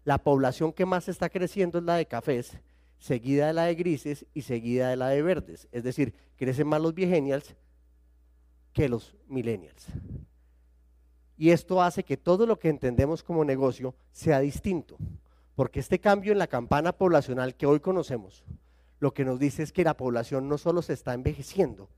La 0.03 0.17
población 0.17 0.73
que 0.73 0.85
más 0.85 1.07
está 1.07 1.29
creciendo 1.29 1.79
es 1.79 1.85
la 1.85 1.95
de 1.95 2.05
cafés, 2.05 2.57
seguida 2.97 3.47
de 3.47 3.53
la 3.53 3.65
de 3.65 3.75
grises 3.75 4.25
y 4.33 4.41
seguida 4.41 4.89
de 4.89 4.97
la 4.97 5.09
de 5.09 5.21
verdes. 5.21 5.67
Es 5.71 5.83
decir, 5.83 6.13
crecen 6.35 6.67
más 6.67 6.81
los 6.81 6.93
viegenials 6.93 7.55
que 8.73 8.89
los 8.89 9.15
millennials. 9.27 9.87
Y 11.37 11.51
esto 11.51 11.81
hace 11.81 12.03
que 12.03 12.17
todo 12.17 12.45
lo 12.45 12.59
que 12.59 12.69
entendemos 12.69 13.23
como 13.23 13.45
negocio 13.45 13.95
sea 14.11 14.39
distinto, 14.39 14.97
porque 15.55 15.79
este 15.79 15.99
cambio 15.99 16.31
en 16.31 16.39
la 16.39 16.47
campana 16.47 16.93
poblacional 16.93 17.55
que 17.55 17.65
hoy 17.65 17.79
conocemos, 17.79 18.43
lo 18.99 19.13
que 19.13 19.25
nos 19.25 19.39
dice 19.39 19.63
es 19.63 19.71
que 19.71 19.83
la 19.83 19.97
población 19.97 20.47
no 20.47 20.57
solo 20.57 20.81
se 20.81 20.93
está 20.93 21.13
envejeciendo, 21.13 21.89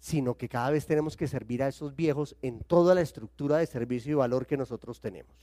sino 0.00 0.34
que 0.36 0.48
cada 0.48 0.70
vez 0.70 0.86
tenemos 0.86 1.16
que 1.16 1.28
servir 1.28 1.62
a 1.62 1.68
esos 1.68 1.94
viejos 1.94 2.36
en 2.42 2.60
toda 2.60 2.94
la 2.94 3.00
estructura 3.00 3.58
de 3.58 3.66
servicio 3.66 4.12
y 4.12 4.14
valor 4.14 4.46
que 4.46 4.56
nosotros 4.56 5.00
tenemos. 5.00 5.34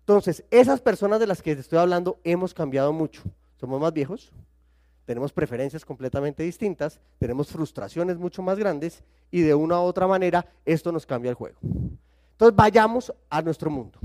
Entonces, 0.00 0.44
esas 0.50 0.80
personas 0.80 1.20
de 1.20 1.26
las 1.26 1.42
que 1.42 1.52
estoy 1.52 1.78
hablando 1.78 2.18
hemos 2.24 2.52
cambiado 2.52 2.92
mucho. 2.92 3.22
Somos 3.56 3.80
más 3.80 3.92
viejos, 3.92 4.32
tenemos 5.06 5.32
preferencias 5.32 5.84
completamente 5.84 6.42
distintas, 6.42 7.00
tenemos 7.18 7.48
frustraciones 7.48 8.18
mucho 8.18 8.42
más 8.42 8.58
grandes 8.58 9.02
y 9.30 9.40
de 9.40 9.54
una 9.54 9.80
u 9.80 9.84
otra 9.84 10.06
manera 10.06 10.46
esto 10.64 10.92
nos 10.92 11.06
cambia 11.06 11.30
el 11.30 11.34
juego. 11.34 11.58
Entonces, 12.32 12.56
vayamos 12.56 13.12
a 13.30 13.42
nuestro 13.42 13.70
mundo. 13.70 13.98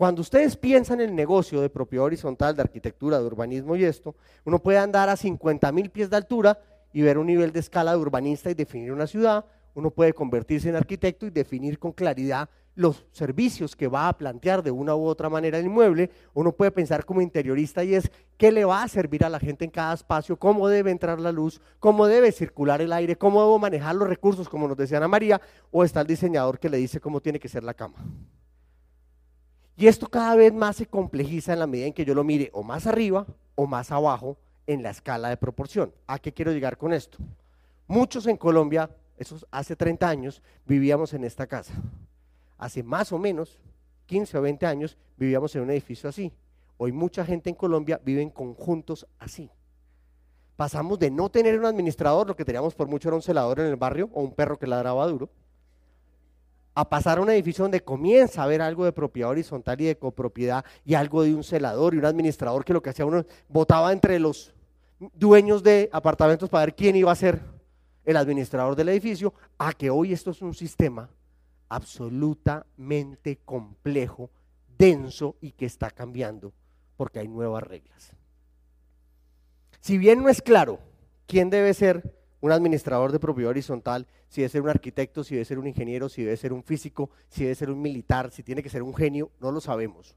Cuando 0.00 0.22
ustedes 0.22 0.56
piensan 0.56 1.02
en 1.02 1.10
el 1.10 1.14
negocio 1.14 1.60
de 1.60 1.68
propiedad 1.68 2.06
horizontal, 2.06 2.56
de 2.56 2.62
arquitectura, 2.62 3.18
de 3.18 3.26
urbanismo 3.26 3.76
y 3.76 3.84
esto, 3.84 4.14
uno 4.44 4.58
puede 4.58 4.78
andar 4.78 5.10
a 5.10 5.16
50 5.16 5.70
mil 5.72 5.90
pies 5.90 6.08
de 6.08 6.16
altura 6.16 6.58
y 6.92 7.02
ver 7.02 7.18
un 7.18 7.26
nivel 7.26 7.52
de 7.52 7.60
escala 7.60 7.92
de 7.92 7.98
urbanista 7.98 8.50
y 8.50 8.54
definir 8.54 8.92
una 8.92 9.06
ciudad, 9.06 9.44
uno 9.74 9.90
puede 9.90 10.12
convertirse 10.12 10.68
en 10.68 10.76
arquitecto 10.76 11.26
y 11.26 11.30
definir 11.30 11.78
con 11.78 11.92
claridad 11.92 12.48
los 12.74 13.04
servicios 13.12 13.76
que 13.76 13.88
va 13.88 14.08
a 14.08 14.16
plantear 14.16 14.62
de 14.62 14.70
una 14.70 14.94
u 14.94 15.04
otra 15.04 15.28
manera 15.28 15.58
el 15.58 15.66
inmueble, 15.66 16.10
uno 16.34 16.52
puede 16.52 16.70
pensar 16.70 17.04
como 17.04 17.20
interiorista 17.20 17.84
y 17.84 17.94
es 17.94 18.10
qué 18.36 18.52
le 18.52 18.64
va 18.64 18.82
a 18.82 18.88
servir 18.88 19.24
a 19.24 19.28
la 19.28 19.38
gente 19.38 19.64
en 19.64 19.70
cada 19.70 19.94
espacio, 19.94 20.38
cómo 20.38 20.68
debe 20.68 20.90
entrar 20.90 21.20
la 21.20 21.32
luz, 21.32 21.60
cómo 21.78 22.06
debe 22.06 22.32
circular 22.32 22.80
el 22.80 22.92
aire, 22.92 23.16
cómo 23.16 23.40
debo 23.40 23.58
manejar 23.58 23.96
los 23.96 24.08
recursos, 24.08 24.48
como 24.48 24.66
nos 24.66 24.76
decía 24.76 24.96
Ana 24.96 25.08
María, 25.08 25.40
o 25.70 25.84
está 25.84 26.00
el 26.00 26.06
diseñador 26.06 26.58
que 26.58 26.70
le 26.70 26.78
dice 26.78 27.00
cómo 27.00 27.20
tiene 27.20 27.38
que 27.38 27.48
ser 27.48 27.64
la 27.64 27.74
cama. 27.74 27.98
Y 29.76 29.86
esto 29.86 30.06
cada 30.08 30.34
vez 30.34 30.52
más 30.52 30.76
se 30.76 30.86
complejiza 30.86 31.52
en 31.52 31.58
la 31.58 31.66
medida 31.66 31.86
en 31.86 31.92
que 31.92 32.04
yo 32.04 32.14
lo 32.14 32.24
mire 32.24 32.50
o 32.52 32.62
más 32.62 32.86
arriba 32.86 33.26
o 33.54 33.66
más 33.66 33.90
abajo 33.90 34.38
en 34.72 34.84
la 34.84 34.90
escala 34.90 35.28
de 35.28 35.36
proporción. 35.36 35.92
¿A 36.06 36.20
qué 36.20 36.32
quiero 36.32 36.52
llegar 36.52 36.76
con 36.76 36.92
esto? 36.92 37.18
Muchos 37.88 38.26
en 38.28 38.36
Colombia, 38.36 38.88
esos 39.16 39.44
hace 39.50 39.74
30 39.74 40.08
años, 40.08 40.42
vivíamos 40.64 41.12
en 41.12 41.24
esta 41.24 41.46
casa. 41.48 41.74
Hace 42.56 42.84
más 42.84 43.10
o 43.10 43.18
menos 43.18 43.58
15 44.06 44.38
o 44.38 44.42
20 44.42 44.66
años 44.66 44.96
vivíamos 45.16 45.56
en 45.56 45.62
un 45.62 45.70
edificio 45.70 46.08
así. 46.08 46.32
Hoy 46.76 46.92
mucha 46.92 47.24
gente 47.24 47.50
en 47.50 47.56
Colombia 47.56 48.00
vive 48.04 48.22
en 48.22 48.30
conjuntos 48.30 49.08
así. 49.18 49.50
Pasamos 50.54 51.00
de 51.00 51.10
no 51.10 51.30
tener 51.30 51.58
un 51.58 51.66
administrador, 51.66 52.28
lo 52.28 52.36
que 52.36 52.44
teníamos 52.44 52.74
por 52.76 52.86
mucho 52.86 53.08
era 53.08 53.16
un 53.16 53.22
celador 53.22 53.58
en 53.58 53.66
el 53.66 53.76
barrio 53.76 54.08
o 54.12 54.22
un 54.22 54.32
perro 54.32 54.56
que 54.56 54.68
ladraba 54.68 55.04
duro, 55.08 55.30
a 56.74 56.88
pasar 56.88 57.18
a 57.18 57.22
un 57.22 57.30
edificio 57.30 57.64
donde 57.64 57.80
comienza 57.80 58.40
a 58.40 58.44
haber 58.44 58.62
algo 58.62 58.84
de 58.84 58.92
propiedad 58.92 59.30
horizontal 59.30 59.80
y 59.80 59.86
de 59.86 59.98
copropiedad 59.98 60.64
y 60.84 60.94
algo 60.94 61.24
de 61.24 61.34
un 61.34 61.42
celador 61.42 61.94
y 61.94 61.98
un 61.98 62.04
administrador 62.04 62.64
que 62.64 62.72
lo 62.72 62.82
que 62.82 62.90
hacía 62.90 63.04
uno 63.04 63.24
votaba 63.48 63.92
entre 63.92 64.18
los 64.18 64.54
dueños 65.14 65.62
de 65.62 65.88
apartamentos 65.92 66.48
para 66.48 66.66
ver 66.66 66.74
quién 66.74 66.96
iba 66.96 67.10
a 67.10 67.16
ser 67.16 67.40
el 68.04 68.16
administrador 68.16 68.76
del 68.76 68.90
edificio, 68.90 69.34
a 69.58 69.72
que 69.72 69.90
hoy 69.90 70.12
esto 70.12 70.30
es 70.30 70.42
un 70.42 70.54
sistema 70.54 71.10
absolutamente 71.68 73.38
complejo, 73.44 74.30
denso 74.76 75.36
y 75.40 75.52
que 75.52 75.66
está 75.66 75.90
cambiando 75.90 76.52
porque 76.96 77.20
hay 77.20 77.28
nuevas 77.28 77.62
reglas. 77.62 78.12
Si 79.80 79.96
bien 79.96 80.22
no 80.22 80.28
es 80.28 80.42
claro 80.42 80.78
quién 81.26 81.48
debe 81.48 81.72
ser 81.72 82.18
un 82.40 82.52
administrador 82.52 83.12
de 83.12 83.20
propiedad 83.20 83.50
horizontal, 83.50 84.06
si 84.28 84.40
debe 84.40 84.50
ser 84.50 84.62
un 84.62 84.68
arquitecto, 84.68 85.24
si 85.24 85.34
debe 85.34 85.44
ser 85.44 85.58
un 85.58 85.66
ingeniero, 85.66 86.08
si 86.08 86.22
debe 86.22 86.36
ser 86.36 86.52
un 86.52 86.62
físico, 86.62 87.10
si 87.28 87.44
debe 87.44 87.54
ser 87.54 87.70
un 87.70 87.80
militar, 87.80 88.30
si 88.30 88.42
tiene 88.42 88.62
que 88.62 88.68
ser 88.68 88.82
un 88.82 88.94
genio, 88.94 89.30
no 89.40 89.52
lo 89.52 89.60
sabemos. 89.60 90.16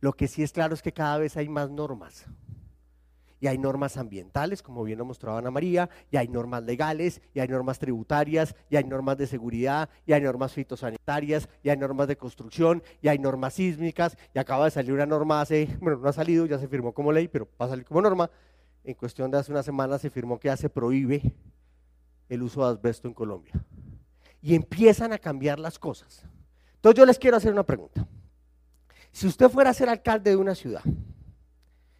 Lo 0.00 0.12
que 0.12 0.28
sí 0.28 0.42
es 0.42 0.52
claro 0.52 0.74
es 0.74 0.82
que 0.82 0.92
cada 0.92 1.18
vez 1.18 1.36
hay 1.36 1.48
más 1.48 1.70
normas. 1.70 2.26
Y 3.44 3.46
hay 3.46 3.58
normas 3.58 3.98
ambientales, 3.98 4.62
como 4.62 4.84
bien 4.84 4.96
lo 4.96 5.04
mostraba 5.04 5.36
Ana 5.36 5.50
María, 5.50 5.90
y 6.10 6.16
hay 6.16 6.28
normas 6.28 6.64
legales, 6.64 7.20
y 7.34 7.40
hay 7.40 7.48
normas 7.48 7.78
tributarias, 7.78 8.56
y 8.70 8.76
hay 8.76 8.84
normas 8.84 9.18
de 9.18 9.26
seguridad, 9.26 9.90
y 10.06 10.14
hay 10.14 10.22
normas 10.22 10.54
fitosanitarias, 10.54 11.46
y 11.62 11.68
hay 11.68 11.76
normas 11.76 12.08
de 12.08 12.16
construcción, 12.16 12.82
y 13.02 13.08
hay 13.08 13.18
normas 13.18 13.52
sísmicas, 13.52 14.16
y 14.32 14.38
acaba 14.38 14.64
de 14.64 14.70
salir 14.70 14.94
una 14.94 15.04
norma 15.04 15.42
hace, 15.42 15.68
bueno, 15.78 15.98
no 15.98 16.08
ha 16.08 16.14
salido, 16.14 16.46
ya 16.46 16.58
se 16.58 16.68
firmó 16.68 16.94
como 16.94 17.12
ley, 17.12 17.28
pero 17.28 17.46
va 17.60 17.66
a 17.66 17.68
salir 17.68 17.84
como 17.84 18.00
norma. 18.00 18.30
En 18.82 18.94
cuestión 18.94 19.30
de 19.30 19.36
hace 19.36 19.52
una 19.52 19.62
semana 19.62 19.98
se 19.98 20.08
firmó 20.08 20.40
que 20.40 20.48
ya 20.48 20.56
se 20.56 20.70
prohíbe 20.70 21.34
el 22.30 22.42
uso 22.42 22.64
de 22.64 22.72
asbesto 22.72 23.08
en 23.08 23.12
Colombia. 23.12 23.52
Y 24.40 24.54
empiezan 24.54 25.12
a 25.12 25.18
cambiar 25.18 25.58
las 25.58 25.78
cosas. 25.78 26.24
Entonces 26.76 26.96
yo 26.96 27.04
les 27.04 27.18
quiero 27.18 27.36
hacer 27.36 27.52
una 27.52 27.64
pregunta. 27.64 28.06
Si 29.12 29.26
usted 29.26 29.50
fuera 29.50 29.68
a 29.68 29.74
ser 29.74 29.90
alcalde 29.90 30.30
de 30.30 30.36
una 30.36 30.54
ciudad, 30.54 30.80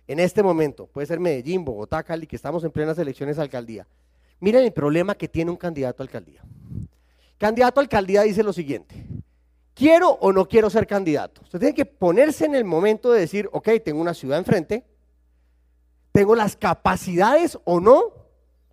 en 0.07 0.21
este 0.21 0.43
momento, 0.43 0.87
puede 0.87 1.07
ser 1.07 1.21
Medellín, 1.21 1.65
Bogotá, 1.65 2.03
Cali, 2.03 2.27
que 2.27 2.37
estamos 2.37 2.63
en 2.65 2.71
plenas 2.71 2.99
elecciones 2.99 3.39
a 3.39 3.43
alcaldía, 3.43 3.87
miren 4.41 4.65
el 4.65 4.73
problema 4.73 5.15
que 5.15 5.29
tiene 5.29 5.51
un 5.51 5.57
candidato 5.57 6.03
a 6.03 6.05
alcaldía. 6.05 6.43
Candidato 7.39 7.81
a 7.81 7.83
alcaldía 7.83 8.23
dice 8.23 8.43
lo 8.43 8.53
siguiente, 8.53 9.07
¿quiero 9.75 10.11
o 10.11 10.33
no 10.33 10.47
quiero 10.47 10.71
ser 10.71 10.87
candidato? 10.87 11.41
Usted 11.43 11.59
tiene 11.59 11.75
que 11.75 11.87
ponerse 11.87 12.45
en 12.45 12.55
el 12.55 12.65
momento 12.65 13.13
de 13.13 13.21
decir, 13.21 13.49
ok, 13.53 13.69
tengo 13.85 14.01
una 14.01 14.15
ciudad 14.15 14.39
enfrente, 14.39 14.85
tengo 16.13 16.35
las 16.35 16.57
capacidades 16.57 17.59
o 17.65 17.81
no 17.81 18.13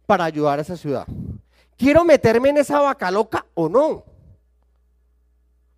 para 0.06 0.26
ayudar 0.26 0.60
a 0.60 0.62
esa 0.62 0.78
ciudad. 0.78 1.08
¿Quiero 1.78 2.06
meterme 2.06 2.50
en 2.50 2.58
esa 2.58 2.80
vaca 2.80 3.10
loca 3.10 3.46
o 3.56 3.68
no? 3.68 4.06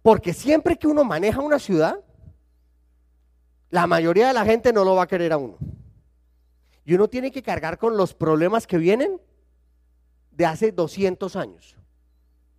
Porque 0.01 0.33
siempre 0.33 0.77
que 0.77 0.87
uno 0.87 1.05
maneja 1.05 1.39
una 1.39 1.59
ciudad, 1.59 1.99
la 3.73 3.87
mayoría 3.87 4.27
de 4.27 4.33
la 4.33 4.45
gente 4.45 4.71
no 4.71 4.85
lo 4.85 4.93
va 4.93 5.03
a 5.03 5.07
querer 5.07 5.33
a 5.33 5.37
uno. 5.37 5.57
Y 6.85 6.93
uno 6.93 7.07
tiene 7.07 7.31
que 7.31 7.41
cargar 7.41 7.79
con 7.79 7.97
los 7.97 8.13
problemas 8.13 8.67
que 8.67 8.77
vienen 8.77 9.19
de 10.29 10.45
hace 10.45 10.71
200 10.71 11.35
años, 11.35 11.75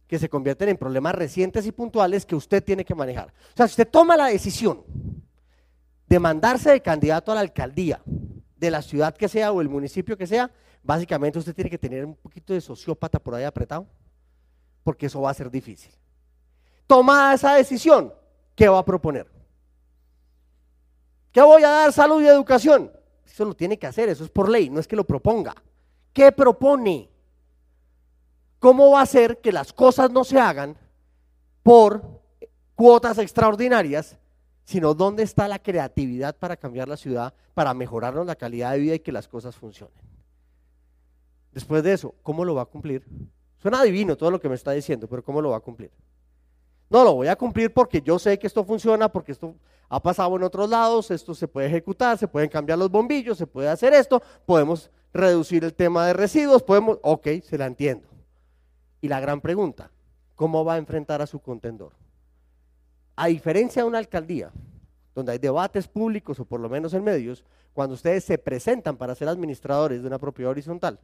que 0.09 0.18
se 0.18 0.29
convierten 0.29 0.70
en 0.70 0.77
problemas 0.77 1.14
recientes 1.14 1.66
y 1.66 1.70
puntuales 1.70 2.27
que 2.27 2.35
usted 2.35 2.64
tiene 2.64 2.85
que 2.85 2.96
manejar. 2.96 3.29
O 3.29 3.57
sea, 3.57 3.68
si 3.68 3.74
usted 3.74 3.88
toma 3.88 4.16
la 4.16 4.27
decisión 4.27 4.83
de 6.09 6.18
mandarse 6.18 6.72
de 6.72 6.81
candidato 6.83 7.31
a 7.31 7.37
la 7.37 7.42
alcaldía 7.42 8.03
de 8.57 8.70
la 8.72 8.83
ciudad 8.83 9.16
que 9.16 9.29
sea 9.29 9.53
o 9.53 9.61
el 9.61 9.68
municipio 9.68 10.18
que 10.18 10.27
sea, 10.27 10.50
básicamente 10.83 11.38
usted 11.38 11.55
tiene 11.55 11.70
que 11.70 11.79
tener 11.79 12.05
un 12.05 12.16
poquito 12.16 12.55
de 12.55 12.61
sociópata 12.61 13.20
por 13.20 13.37
ahí 13.37 13.44
apretado, 13.44 13.87
porque 14.83 15.07
eso 15.07 15.20
va 15.20 15.31
a 15.31 15.35
ser 15.35 15.48
difícil. 15.48 15.92
Tomada 16.88 17.35
esa 17.35 17.55
decisión, 17.55 18.12
¿qué 18.57 18.68
va 18.68 18.81
a 18.81 18.85
proponer? 18.85 19.34
¿Qué 21.35 21.42
voy 21.42 21.64
a 21.64 21.68
dar? 21.68 21.92
Salud 21.92 22.23
y 22.23 22.29
educación. 22.29 22.92
Eso 23.27 23.44
lo 23.44 23.55
tiene 23.55 23.77
que 23.77 23.88
hacer, 23.88 24.09
eso 24.09 24.23
es 24.23 24.31
por 24.31 24.49
ley, 24.49 24.70
no 24.70 24.79
es 24.79 24.87
que 24.87 24.94
lo 24.94 25.03
proponga. 25.03 25.53
¿Qué 26.12 26.31
propone? 26.31 27.11
¿Cómo 28.61 28.92
va 28.92 29.01
a 29.01 29.03
hacer 29.03 29.40
que 29.40 29.51
las 29.51 29.73
cosas 29.73 30.12
no 30.12 30.23
se 30.23 30.38
hagan 30.38 30.77
por 31.64 32.20
cuotas 32.77 33.18
extraordinarias, 33.18 34.16
sino 34.62 34.94
dónde 34.94 35.25
está 35.25 35.49
la 35.49 35.59
creatividad 35.59 36.37
para 36.37 36.57
cambiar 36.57 36.87
la 36.87 36.97
ciudad, 36.97 37.35
para 37.53 37.75
mejorarnos 37.75 38.27
la 38.27 38.37
calidad 38.37 38.70
de 38.70 38.79
vida 38.79 38.94
y 38.94 39.01
que 39.01 39.11
las 39.11 39.27
cosas 39.27 39.57
funcionen? 39.57 39.99
Después 41.51 41.83
de 41.83 41.94
eso, 41.94 42.14
¿cómo 42.23 42.44
lo 42.44 42.55
va 42.55 42.62
a 42.62 42.66
cumplir? 42.66 43.05
Suena 43.59 43.83
divino 43.83 44.16
todo 44.16 44.31
lo 44.31 44.40
que 44.40 44.49
me 44.49 44.55
está 44.55 44.70
diciendo, 44.70 45.09
pero 45.09 45.25
¿cómo 45.25 45.42
lo 45.42 45.51
va 45.51 45.57
a 45.57 45.61
cumplir? 45.61 45.90
No 46.90 47.03
lo 47.03 47.14
voy 47.14 47.27
a 47.27 47.35
cumplir 47.35 47.75
porque 47.75 48.01
yo 48.01 48.20
sé 48.20 48.38
que 48.38 48.47
esto 48.47 48.64
funciona, 48.64 49.09
porque 49.09 49.33
esto 49.33 49.57
ha 49.88 50.03
pasado 50.03 50.35
en 50.37 50.42
otros 50.42 50.68
lados, 50.68 51.11
esto 51.11 51.35
se 51.35 51.49
puede 51.49 51.66
ejecutar, 51.68 52.18
se 52.18 52.29
pueden 52.29 52.49
cambiar 52.49 52.79
los 52.79 52.90
bombillos, 52.90 53.38
se 53.38 53.47
puede 53.47 53.68
hacer 53.68 53.92
esto, 53.92 54.23
podemos 54.47 54.90
reducir 55.12 55.64
el 55.64 55.75
tema 55.75 56.07
de 56.07 56.12
residuos, 56.12 56.62
podemos, 56.62 56.99
ok, 57.03 57.29
se 57.42 57.59
la 57.59 57.66
entiendo. 57.66 58.09
Y 59.01 59.09
la 59.09 59.20
gran 59.20 59.40
pregunta, 59.40 59.90
¿cómo 60.35 60.64
va 60.64 60.75
a 60.75 60.79
enfrentar 60.79 61.23
a 61.23 61.27
su 61.27 61.38
contendor? 61.40 61.92
A 63.16 63.27
diferencia 63.27 63.83
de 63.83 63.88
una 63.88 63.99
alcaldía, 63.99 64.51
donde 65.14 65.33
hay 65.33 65.38
debates 65.38 65.87
públicos 65.87 66.40
o 66.40 66.44
por 66.44 66.61
lo 66.61 66.68
menos 66.68 66.92
en 66.94 67.05
medios, 67.05 67.44
cuando 67.73 67.94
ustedes 67.94 68.25
se 68.25 68.38
presentan 68.38 68.97
para 68.97 69.14
ser 69.14 69.29
administradores 69.29 70.01
de 70.03 70.09
una 70.09 70.18
propiedad 70.18 70.51
horizontal, 70.51 70.99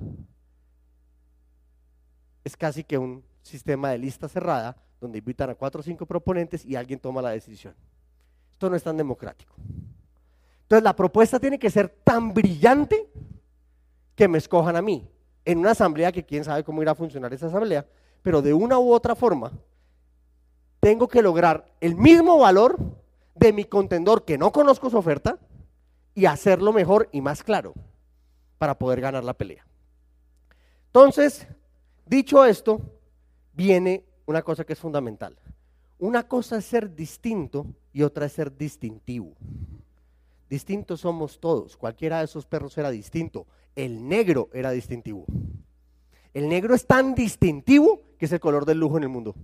es 2.43 2.57
casi 2.57 2.83
que 2.83 2.99
un 2.99 3.23
sistema 3.43 3.91
de 3.91 3.99
lista 3.99 4.29
cerrada 4.29 4.77
donde 5.01 5.19
invitan 5.19 5.51
a 5.51 5.55
cuatro 5.55 5.81
o 5.81 5.85
cinco 5.85 6.07
proponentes 6.07 6.65
y 6.65 6.77
alguien 6.77 6.99
toma 6.99 7.23
la 7.23 7.31
decisión. 7.31 7.75
Esto 8.61 8.69
no 8.69 8.77
es 8.77 8.83
tan 8.83 8.99
democrático. 8.99 9.55
Entonces 10.65 10.85
la 10.85 10.95
propuesta 10.95 11.41
tiene 11.41 11.59
que 11.59 11.71
ser 11.71 11.89
tan 12.05 12.35
brillante 12.35 13.11
que 14.15 14.29
me 14.29 14.37
escojan 14.37 14.77
a 14.77 14.83
mí 14.83 15.11
en 15.47 15.61
una 15.61 15.71
asamblea 15.71 16.13
que 16.13 16.27
quién 16.27 16.45
sabe 16.45 16.63
cómo 16.63 16.83
irá 16.83 16.93
a 16.93 16.95
funcionar 16.95 17.33
esa 17.33 17.47
asamblea, 17.47 17.87
pero 18.21 18.43
de 18.43 18.53
una 18.53 18.79
u 18.79 18.93
otra 18.93 19.15
forma 19.15 19.51
tengo 20.79 21.09
que 21.09 21.23
lograr 21.23 21.73
el 21.81 21.97
mismo 21.97 22.37
valor 22.37 22.77
de 23.35 23.55
mi 23.55 23.65
contendor 23.65 24.27
que 24.27 24.37
no 24.37 24.53
conozco 24.53 24.91
su 24.91 24.99
oferta 24.99 25.39
y 26.15 26.27
hacerlo 26.27 26.75
mejor 26.75 27.09
y 27.13 27.23
más 27.23 27.43
claro 27.43 27.73
para 28.59 28.79
poder 28.79 29.01
ganar 29.01 29.25
la 29.25 29.33
pelea. 29.33 29.67
Entonces, 30.89 31.47
dicho 32.05 32.45
esto, 32.45 32.83
viene 33.55 34.05
una 34.27 34.43
cosa 34.43 34.65
que 34.65 34.75
es 34.75 34.79
fundamental. 34.79 35.39
Una 36.01 36.27
cosa 36.27 36.57
es 36.57 36.65
ser 36.65 36.95
distinto 36.95 37.67
y 37.93 38.03
otra 38.03 38.25
es 38.25 38.33
ser 38.33 38.57
distintivo. 38.57 39.37
Distintos 40.49 41.03
somos 41.03 41.39
todos. 41.39 41.77
Cualquiera 41.77 42.19
de 42.19 42.25
esos 42.25 42.47
perros 42.47 42.77
era 42.79 42.91
distinto. 42.91 43.47
El 43.77 44.09
negro 44.09 44.49
era 44.55 44.71
distintivo. 44.71 45.27
El 46.33 46.49
negro 46.49 46.75
es 46.75 46.87
tan 46.87 47.15
distintivo 47.15 48.01
que 48.19 48.25
es 48.25 48.33
el 48.33 48.41
color 48.41 48.65
del 48.65 48.79
lujo 48.79 48.97
en 48.97 49.03
el 49.03 49.09
mundo. 49.11 49.35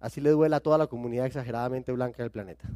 Así 0.00 0.20
le 0.20 0.28
duele 0.28 0.54
a 0.54 0.60
toda 0.60 0.76
la 0.76 0.86
comunidad 0.86 1.24
exageradamente 1.24 1.92
blanca 1.92 2.22
del 2.22 2.30
planeta. 2.30 2.68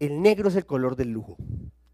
El 0.00 0.22
negro 0.22 0.48
es 0.48 0.56
el 0.56 0.66
color 0.66 0.96
del 0.96 1.10
lujo, 1.10 1.36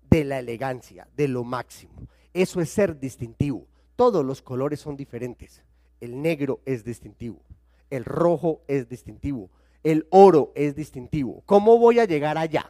de 0.09 0.25
la 0.25 0.39
elegancia, 0.39 1.07
de 1.15 1.29
lo 1.29 1.45
máximo. 1.45 2.09
Eso 2.33 2.63
es 2.63 2.71
ser 2.71 2.99
distintivo. 2.99 3.67
Todos 3.95 4.25
los 4.25 4.41
colores 4.41 4.81
son 4.81 4.97
diferentes. 4.97 5.63
El 6.01 6.23
negro 6.23 6.63
es 6.65 6.83
distintivo. 6.83 7.43
El 7.91 8.05
rojo 8.05 8.63
es 8.69 8.89
distintivo. 8.89 9.51
El 9.83 10.07
oro 10.11 10.53
es 10.55 10.75
distintivo. 10.75 11.43
¿Cómo 11.47 11.79
voy 11.79 11.99
a 11.99 12.05
llegar 12.05 12.39
allá? 12.39 12.67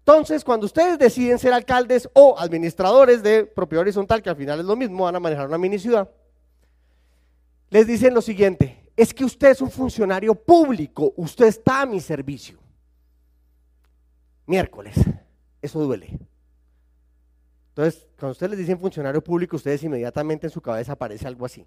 Entonces, 0.00 0.42
cuando 0.42 0.66
ustedes 0.66 0.98
deciden 0.98 1.38
ser 1.38 1.52
alcaldes 1.52 2.08
o 2.14 2.38
administradores 2.38 3.22
de 3.22 3.44
propiedad 3.44 3.82
horizontal, 3.82 4.22
que 4.22 4.30
al 4.30 4.36
final 4.36 4.60
es 4.60 4.64
lo 4.64 4.74
mismo, 4.74 5.04
van 5.04 5.16
a 5.16 5.20
manejar 5.20 5.46
una 5.46 5.58
mini 5.58 5.78
ciudad, 5.78 6.10
les 7.70 7.86
dicen 7.86 8.14
lo 8.14 8.22
siguiente, 8.22 8.90
es 8.96 9.12
que 9.12 9.24
usted 9.24 9.50
es 9.50 9.60
un 9.60 9.70
funcionario 9.70 10.34
público, 10.34 11.12
usted 11.16 11.46
está 11.46 11.82
a 11.82 11.86
mi 11.86 12.00
servicio. 12.00 12.58
Miércoles, 14.46 14.96
eso 15.60 15.78
duele. 15.80 16.18
Entonces, 17.68 18.08
cuando 18.18 18.32
ustedes 18.32 18.50
les 18.50 18.58
dicen 18.60 18.80
funcionario 18.80 19.22
público, 19.22 19.56
ustedes 19.56 19.82
inmediatamente 19.84 20.46
en 20.46 20.50
su 20.50 20.62
cabeza 20.62 20.92
aparece 20.92 21.28
algo 21.28 21.44
así. 21.44 21.66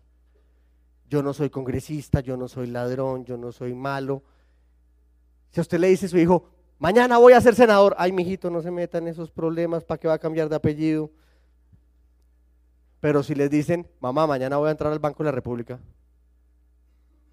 Yo 1.11 1.21
no 1.21 1.33
soy 1.33 1.49
congresista, 1.49 2.21
yo 2.21 2.37
no 2.37 2.47
soy 2.47 2.67
ladrón, 2.67 3.25
yo 3.25 3.35
no 3.35 3.51
soy 3.51 3.73
malo. 3.73 4.23
Si 5.49 5.59
a 5.59 5.61
usted 5.61 5.77
le 5.77 5.89
dice 5.89 6.05
a 6.05 6.09
su 6.09 6.17
hijo, 6.17 6.45
mañana 6.79 7.17
voy 7.17 7.33
a 7.33 7.41
ser 7.41 7.53
senador, 7.53 7.93
ay, 7.97 8.13
mijito, 8.13 8.49
no 8.49 8.61
se 8.61 8.71
meta 8.71 8.97
en 8.97 9.09
esos 9.09 9.29
problemas, 9.29 9.83
¿para 9.83 9.99
qué 9.99 10.07
va 10.07 10.13
a 10.13 10.19
cambiar 10.19 10.47
de 10.47 10.55
apellido? 10.55 11.11
Pero 13.01 13.23
si 13.23 13.35
les 13.35 13.49
dicen, 13.49 13.85
mamá, 13.99 14.25
mañana 14.25 14.55
voy 14.55 14.69
a 14.69 14.71
entrar 14.71 14.93
al 14.93 14.99
Banco 14.99 15.21
de 15.21 15.25
la 15.25 15.33
República, 15.33 15.81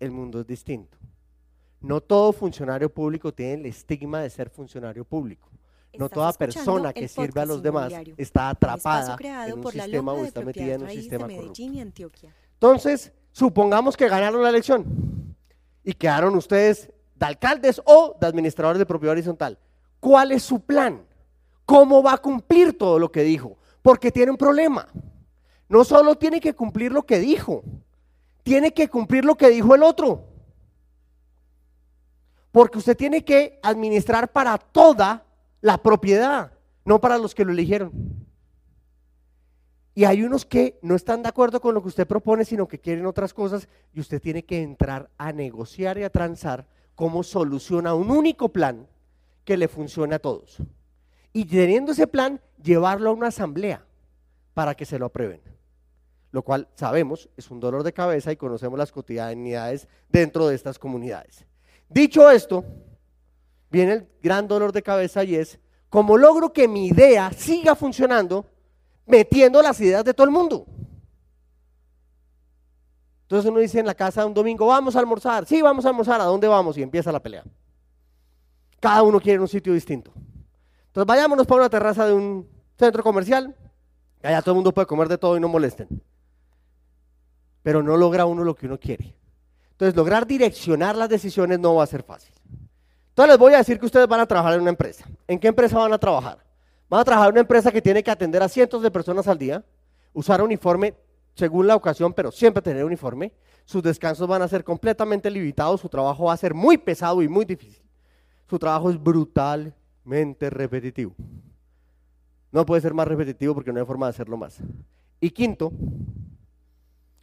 el 0.01 0.11
mundo 0.11 0.41
es 0.41 0.47
distinto. 0.49 0.99
No 1.81 2.01
todo 2.01 2.33
funcionario 2.33 2.93
público 2.93 3.33
tiene 3.33 3.55
el 3.55 3.67
estigma 3.67 4.23
de 4.23 4.31
ser 4.31 4.51
funcionario 4.51 5.05
público. 5.05 5.49
No 5.97 6.09
toda 6.09 6.33
persona 6.33 6.93
que 6.93 7.07
sirve 7.07 7.41
a 7.41 7.47
los 7.47 7.63
demás 7.63 7.93
está 8.17 8.51
atrapada 8.51 9.17
en 9.47 9.53
un 9.57 9.71
sistema 9.71 10.13
o 10.15 10.25
está 10.25 10.41
metida 10.41 10.75
en 10.75 10.83
un 10.83 10.91
sistema 10.91 11.29
corrupto. 11.29 11.63
Entonces, 12.55 13.13
supongamos 13.39 13.97
que 13.97 14.09
ganaron 14.09 14.43
la 14.43 14.49
elección 14.49 14.85
y 15.85 15.93
quedaron 15.93 16.35
ustedes 16.35 16.91
de 17.15 17.27
alcaldes 17.27 17.81
o 17.85 18.17
de 18.21 18.27
administradores 18.27 18.81
de 18.81 18.87
propiedad 18.87 19.13
horizontal. 19.13 19.57
¿Cuál 20.01 20.33
es 20.33 20.43
su 20.43 20.59
plan? 20.61 21.07
¿Cómo 21.65 22.03
va 22.03 22.15
a 22.15 22.19
cumplir 22.19 22.77
todo 22.77 22.99
lo 22.99 23.13
que 23.13 23.23
dijo? 23.23 23.57
Porque 23.81 24.11
tiene 24.11 24.33
un 24.33 24.37
problema. 24.37 24.89
No 25.69 25.85
solo 25.85 26.17
tiene 26.17 26.41
que 26.41 26.53
cumplir 26.53 26.91
lo 26.91 27.05
que 27.05 27.21
dijo, 27.21 27.63
tiene 28.43 28.73
que 28.73 28.89
cumplir 28.89 29.25
lo 29.25 29.37
que 29.37 29.51
dijo 29.51 29.73
el 29.77 29.85
otro. 29.85 30.25
Porque 32.51 32.79
usted 32.79 32.97
tiene 32.97 33.25
que 33.25 33.61
administrar 33.63 34.33
para 34.33 34.59
toda 34.59 35.25
la 35.61 35.79
propiedad, 35.79 36.51
no 36.85 37.01
para 37.01 37.19
los 37.19 37.37
que 37.37 37.45
lo 37.45 37.53
eligieron. 37.53 38.18
Y 39.99 40.05
hay 40.05 40.23
unos 40.23 40.45
que 40.45 40.79
no 40.81 40.95
están 40.95 41.25
de 41.25 41.29
acuerdo 41.29 41.61
con 41.61 41.75
lo 41.75 41.83
que 41.83 41.89
usted 41.89 42.07
propone, 42.07 42.45
sino 42.45 42.69
que 42.69 42.79
quieren 42.79 43.05
otras 43.05 43.35
cosas 43.35 43.67
y 43.93 43.99
usted 43.99 44.23
tiene 44.23 44.45
que 44.45 44.63
entrar 44.63 45.11
a 45.19 45.33
negociar 45.33 45.99
y 45.99 46.05
a 46.05 46.11
transar 46.11 46.69
cómo 46.95 47.25
soluciona 47.25 47.95
un 47.95 48.13
único 48.13 48.51
plan 48.51 48.87
que 49.45 49.57
le 49.57 49.67
funcione 49.67 50.15
a 50.15 50.21
todos. 50.21 50.59
Y 51.33 51.47
teniendo 51.47 51.91
ese 51.91 52.07
plan, 52.07 52.41
llevarlo 52.63 53.11
a 53.11 53.13
una 53.13 53.27
asamblea 53.27 53.85
para 54.55 54.77
que 54.77 54.85
se 54.85 55.01
lo 55.01 55.07
aprueben. 55.07 55.41
Lo 56.31 56.43
cual 56.43 56.69
sabemos 56.77 57.29
es 57.37 57.51
un 57.51 57.59
dolor 57.59 57.83
de 57.83 57.93
cabeza 57.93 58.31
y 58.31 58.37
conocemos 58.37 58.79
las 58.79 58.93
cotidianidades 58.93 59.89
dentro 60.09 60.47
de 60.47 60.55
estas 60.55 60.79
comunidades. 60.79 61.45
Dicho 61.89 62.31
esto, 62.31 62.65
viene 63.69 63.93
el 63.95 64.09
gran 64.23 64.47
dolor 64.47 64.71
de 64.71 64.85
cabeza 64.85 65.25
y 65.25 65.35
es, 65.35 65.59
como 65.89 66.17
logro 66.17 66.53
que 66.53 66.69
mi 66.69 66.87
idea 66.87 67.33
siga 67.33 67.75
funcionando, 67.75 68.47
metiendo 69.09 69.61
las 69.63 69.81
ideas 69.81 70.05
de 70.05 70.15
todo 70.15 70.27
el 70.27 70.33
mundo. 70.33 70.67
Entonces 73.23 73.51
uno 73.51 73.61
dice 73.61 73.79
en 73.79 73.87
la 73.87 73.95
casa 73.95 74.25
un 74.25 74.33
domingo, 74.33 74.67
vamos 74.67 74.97
a 74.97 75.01
almorzar, 75.01 75.45
sí, 75.45 75.61
vamos 75.61 75.85
a 75.85 75.89
almorzar, 75.89 76.21
¿a 76.21 76.25
dónde 76.25 76.49
vamos? 76.49 76.79
Y 76.79 76.83
empieza 76.83 77.13
la 77.13 77.21
pelea. 77.21 77.45
Cada 78.81 79.03
uno 79.03 79.21
quiere 79.21 79.41
un 79.41 79.49
sitio 79.49 79.75
distinto. 79.75 80.13
Entonces 80.87 81.07
vayámonos 81.07 81.47
para 81.47 81.61
una 81.63 81.69
terraza 81.69 82.07
de 82.07 82.15
un 82.15 82.49
centro 82.79 83.03
comercial, 83.03 83.55
allá 84.23 84.41
todo 84.41 84.53
el 84.53 84.57
mundo 84.57 84.73
puede 84.73 84.87
comer 84.87 85.09
de 85.09 85.19
todo 85.19 85.37
y 85.37 85.41
no 85.41 85.49
molesten. 85.49 85.89
Pero 87.63 87.83
no 87.83 87.97
logra 87.97 88.25
uno 88.25 88.45
lo 88.45 88.55
que 88.55 88.67
uno 88.67 88.79
quiere. 88.79 89.15
Entonces 89.73 89.95
lograr 89.95 90.27
direccionar 90.27 90.97
las 90.97 91.11
decisiones 91.11 91.59
no 91.59 91.75
va 91.75 91.85
a 91.85 91.87
ser 91.87 92.03
fácil. 92.03 92.35
Entonces 93.11 93.33
les 93.33 93.39
voy 93.39 93.53
a 93.53 93.59
decir 93.59 93.79
que 93.79 93.87
ustedes 93.87 94.09
van 94.09 94.21
a 94.21 94.27
trabajar 94.27 94.55
en 94.55 94.63
una 94.63 94.71
empresa. 94.71 95.05
¿En 95.27 95.39
qué 95.39 95.49
empresa 95.49 95.77
van 95.77 95.93
a 95.93 95.99
trabajar? 95.99 96.48
Van 96.89 97.01
a 97.01 97.05
trabajar 97.05 97.29
en 97.29 97.35
una 97.35 97.41
empresa 97.41 97.71
que 97.71 97.83
tiene 97.83 98.03
que 98.03 98.11
atender 98.11 98.43
a 98.43 98.49
cientos 98.49 98.83
de 98.83 98.91
personas 98.91 99.29
al 99.29 99.39
día, 99.39 99.65
usar 100.13 100.43
uniforme 100.43 100.95
según 101.35 101.67
la 101.67 101.77
ocasión, 101.77 102.13
pero 102.13 102.33
siempre 102.33 102.63
tener 102.63 102.85
uniforme. 102.85 103.33
Sus 103.65 103.83
descansos 103.83 104.27
van 104.27 104.43
a 104.43 104.49
ser 104.49 104.65
completamente 104.65 105.31
limitados, 105.31 105.81
su 105.81 105.89
trabajo 105.89 106.25
va 106.25 106.33
a 106.33 106.37
ser 106.39 106.55
muy 106.55 106.79
pesado 106.79 107.23
y 107.23 107.29
muy 107.29 107.45
difícil. 107.45 107.83
Su 108.49 108.59
trabajo 108.59 108.91
es 108.91 109.01
brutalmente 109.01 110.49
repetitivo. 110.49 111.15
No 112.51 112.65
puede 112.65 112.81
ser 112.81 112.95
más 112.95 113.07
repetitivo 113.07 113.55
porque 113.55 113.73
no 113.73 113.79
hay 113.79 113.87
forma 113.87 114.07
de 114.07 114.11
hacerlo 114.11 114.39
más. 114.39 114.59
Y 115.21 115.31
quinto, 115.31 115.71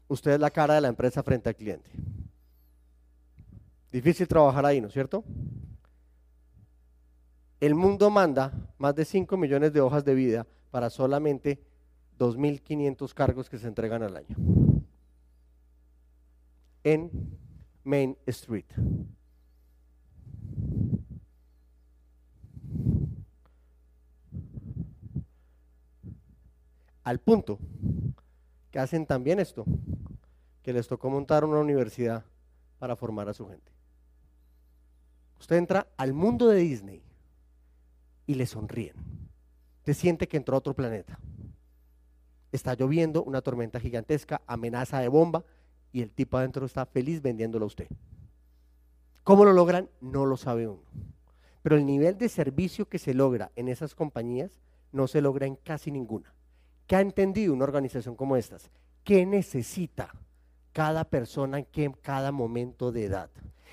usted 0.07 0.33
es 0.33 0.39
la 0.39 0.51
cara 0.51 0.75
de 0.75 0.81
la 0.81 0.87
empresa 0.87 1.23
frente 1.23 1.49
al 1.49 1.55
cliente. 1.55 1.89
Difícil 3.91 4.27
trabajar 4.27 4.65
ahí, 4.65 4.79
¿no 4.79 4.87
es 4.87 4.93
cierto? 4.93 5.23
El 7.65 7.73
mundo 7.73 8.11
manda 8.11 8.53
más 8.77 8.93
de 8.93 9.05
5 9.05 9.37
millones 9.37 9.73
de 9.73 9.81
hojas 9.81 10.05
de 10.05 10.13
vida 10.13 10.45
para 10.69 10.91
solamente 10.91 11.59
2.500 12.19 13.11
cargos 13.15 13.49
que 13.49 13.57
se 13.57 13.67
entregan 13.67 14.03
al 14.03 14.17
año. 14.17 14.35
En 16.83 17.09
Main 17.83 18.15
Street. 18.27 18.67
Al 27.03 27.19
punto 27.19 27.57
que 28.69 28.77
hacen 28.77 29.07
también 29.07 29.39
esto, 29.39 29.65
que 30.61 30.71
les 30.71 30.87
tocó 30.87 31.09
montar 31.09 31.43
una 31.43 31.61
universidad 31.61 32.25
para 32.77 32.95
formar 32.95 33.27
a 33.27 33.33
su 33.33 33.47
gente. 33.47 33.71
Usted 35.39 35.55
entra 35.55 35.87
al 35.97 36.13
mundo 36.13 36.47
de 36.47 36.57
Disney 36.57 37.01
y 38.25 38.35
le 38.35 38.45
sonríen. 38.45 38.95
Te 39.83 39.93
siente 39.93 40.27
que 40.27 40.37
entró 40.37 40.55
a 40.55 40.59
otro 40.59 40.73
planeta. 40.73 41.19
Está 42.51 42.73
lloviendo, 42.75 43.23
una 43.23 43.41
tormenta 43.41 43.79
gigantesca, 43.79 44.41
amenaza 44.47 44.99
de 44.99 45.07
bomba 45.07 45.43
y 45.91 46.01
el 46.01 46.11
tipo 46.11 46.37
adentro 46.37 46.65
está 46.65 46.85
feliz 46.85 47.21
vendiéndolo 47.21 47.65
a 47.65 47.67
usted. 47.67 47.87
¿Cómo 49.23 49.45
lo 49.45 49.53
logran? 49.53 49.89
No 50.01 50.25
lo 50.25 50.37
sabe 50.37 50.67
uno. 50.67 50.83
Pero 51.61 51.77
el 51.77 51.85
nivel 51.85 52.17
de 52.17 52.29
servicio 52.29 52.87
que 52.87 52.99
se 52.99 53.13
logra 53.13 53.51
en 53.55 53.67
esas 53.67 53.95
compañías 53.95 54.59
no 54.91 55.07
se 55.07 55.21
logra 55.21 55.47
en 55.47 55.55
casi 55.55 55.91
ninguna. 55.91 56.33
¿Qué 56.87 56.95
ha 56.95 57.01
entendido 57.01 57.53
una 57.53 57.63
organización 57.63 58.15
como 58.15 58.37
estas? 58.37 58.69
¿Qué 59.03 59.25
necesita 59.25 60.13
cada 60.71 61.05
persona 61.05 61.59
en 61.59 61.93
cada 61.93 62.31
momento 62.31 62.91
de 62.91 63.05
edad? 63.05 63.31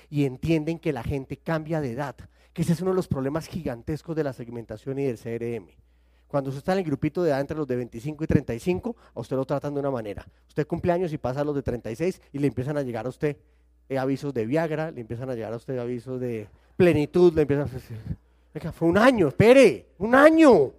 Y 0.09 0.25
entienden 0.25 0.79
que 0.79 0.93
la 0.93 1.03
gente 1.03 1.37
cambia 1.37 1.81
de 1.81 1.91
edad, 1.91 2.15
que 2.53 2.61
ese 2.61 2.73
es 2.73 2.81
uno 2.81 2.91
de 2.91 2.95
los 2.95 3.07
problemas 3.07 3.47
gigantescos 3.47 4.15
de 4.15 4.23
la 4.23 4.33
segmentación 4.33 4.99
y 4.99 5.05
del 5.05 5.17
CRM. 5.17 5.67
Cuando 6.27 6.49
usted 6.49 6.59
está 6.59 6.73
en 6.73 6.79
el 6.79 6.85
grupito 6.85 7.21
de 7.21 7.29
edad 7.29 7.41
entre 7.41 7.57
los 7.57 7.67
de 7.67 7.75
25 7.75 8.23
y 8.23 8.27
35, 8.27 8.95
a 9.13 9.19
usted 9.19 9.35
lo 9.35 9.45
tratan 9.45 9.73
de 9.73 9.79
una 9.79 9.91
manera. 9.91 10.27
Usted 10.47 10.65
cumple 10.65 10.91
años 10.91 11.13
y 11.13 11.17
pasa 11.17 11.41
a 11.41 11.43
los 11.43 11.55
de 11.55 11.61
36 11.61 12.21
y 12.31 12.39
le 12.39 12.47
empiezan 12.47 12.77
a 12.77 12.81
llegar 12.81 13.05
a 13.05 13.09
usted 13.09 13.37
eh, 13.89 13.97
avisos 13.97 14.33
de 14.33 14.45
Viagra, 14.45 14.91
le 14.91 15.01
empiezan 15.01 15.29
a 15.29 15.35
llegar 15.35 15.53
a 15.53 15.57
usted 15.57 15.77
avisos 15.77 16.19
de 16.19 16.47
plenitud, 16.77 17.33
le 17.33 17.41
empiezan 17.41 17.67
a 17.67 17.71
decir, 17.71 17.97
fue 18.73 18.87
un 18.87 18.97
año, 18.97 19.27
espere, 19.27 19.89
un 19.97 20.15
año. 20.15 20.71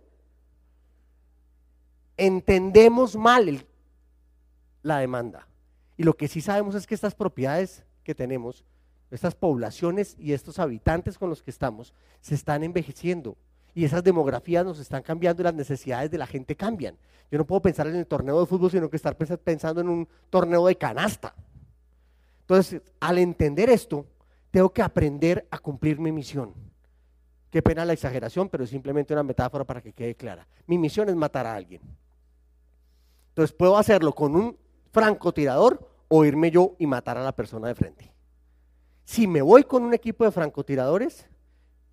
Entendemos 2.17 3.17
mal 3.17 3.65
la 4.83 4.99
demanda. 4.99 5.47
Y 5.97 6.03
lo 6.03 6.17
que 6.17 6.29
sí 6.29 6.41
sabemos 6.41 6.75
es 6.75 6.87
que 6.87 6.95
estas 6.95 7.15
propiedades 7.15 7.85
que 8.03 8.15
tenemos 8.15 8.65
estas 9.15 9.35
poblaciones 9.35 10.17
y 10.19 10.33
estos 10.33 10.59
habitantes 10.59 11.19
con 11.19 11.31
los 11.31 11.43
que 11.43 11.51
estamos 11.51 11.95
se 12.21 12.35
están 12.35 12.65
envejeciendo 12.65 13.37
y 13.75 13.85
esas 13.85 14.05
demografías 14.05 14.65
nos 14.65 14.79
están 14.79 15.03
cambiando 15.03 15.43
y 15.43 15.45
las 15.45 15.55
necesidades 15.55 16.11
de 16.11 16.19
la 16.19 16.27
gente 16.27 16.55
cambian. 16.55 16.97
Yo 17.31 17.39
no 17.39 17.45
puedo 17.45 17.61
pensar 17.61 17.89
en 17.89 17.97
el 17.97 18.07
torneo 18.07 18.39
de 18.39 18.47
fútbol, 18.47 18.71
sino 18.71 18.89
que 18.89 18.97
estar 18.97 19.17
pensando 19.17 19.81
en 19.81 19.89
un 19.89 20.09
torneo 20.31 20.67
de 20.67 20.77
canasta. 20.77 21.35
Entonces, 22.43 22.81
al 23.01 23.19
entender 23.19 23.69
esto, 23.71 24.07
tengo 24.53 24.73
que 24.73 24.83
aprender 24.83 25.47
a 25.51 25.59
cumplir 25.59 25.99
mi 25.99 26.13
misión. 26.13 26.55
Qué 27.51 27.63
pena 27.63 27.85
la 27.85 27.93
exageración, 27.93 28.49
pero 28.49 28.63
es 28.63 28.71
simplemente 28.71 29.13
una 29.13 29.25
metáfora 29.25 29.65
para 29.65 29.81
que 29.81 29.93
quede 29.93 30.15
clara. 30.15 30.47
Mi 30.67 30.79
misión 30.79 31.09
es 31.09 31.17
matar 31.17 31.47
a 31.47 31.55
alguien. 31.55 31.81
Entonces, 33.31 33.55
puedo 33.57 33.77
hacerlo 33.77 34.13
con 34.13 34.37
un 34.37 34.57
francotirador 34.93 35.91
o 36.07 36.25
irme 36.25 36.53
yo 36.53 36.77
y 36.79 36.87
matar 36.87 37.19
a 37.19 37.25
la 37.25 37.33
persona 37.33 37.67
de 37.67 37.75
frente. 37.75 38.14
Si 39.05 39.27
me 39.27 39.43
voy 39.43 39.65
con 39.65 39.85
un 39.85 39.95
equipo 39.95 40.25
de 40.25 40.33
francotiradores, 40.33 41.27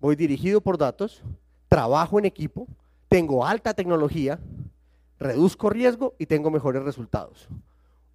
voy 0.00 0.16
dirigido 0.16 0.60
por 0.60 0.78
datos, 0.78 1.22
trabajo 1.68 2.18
en 2.18 2.24
equipo, 2.24 2.66
tengo 3.08 3.44
alta 3.44 3.74
tecnología, 3.74 4.40
reduzco 5.18 5.70
riesgo 5.70 6.14
y 6.18 6.26
tengo 6.26 6.50
mejores 6.50 6.82
resultados. 6.82 7.48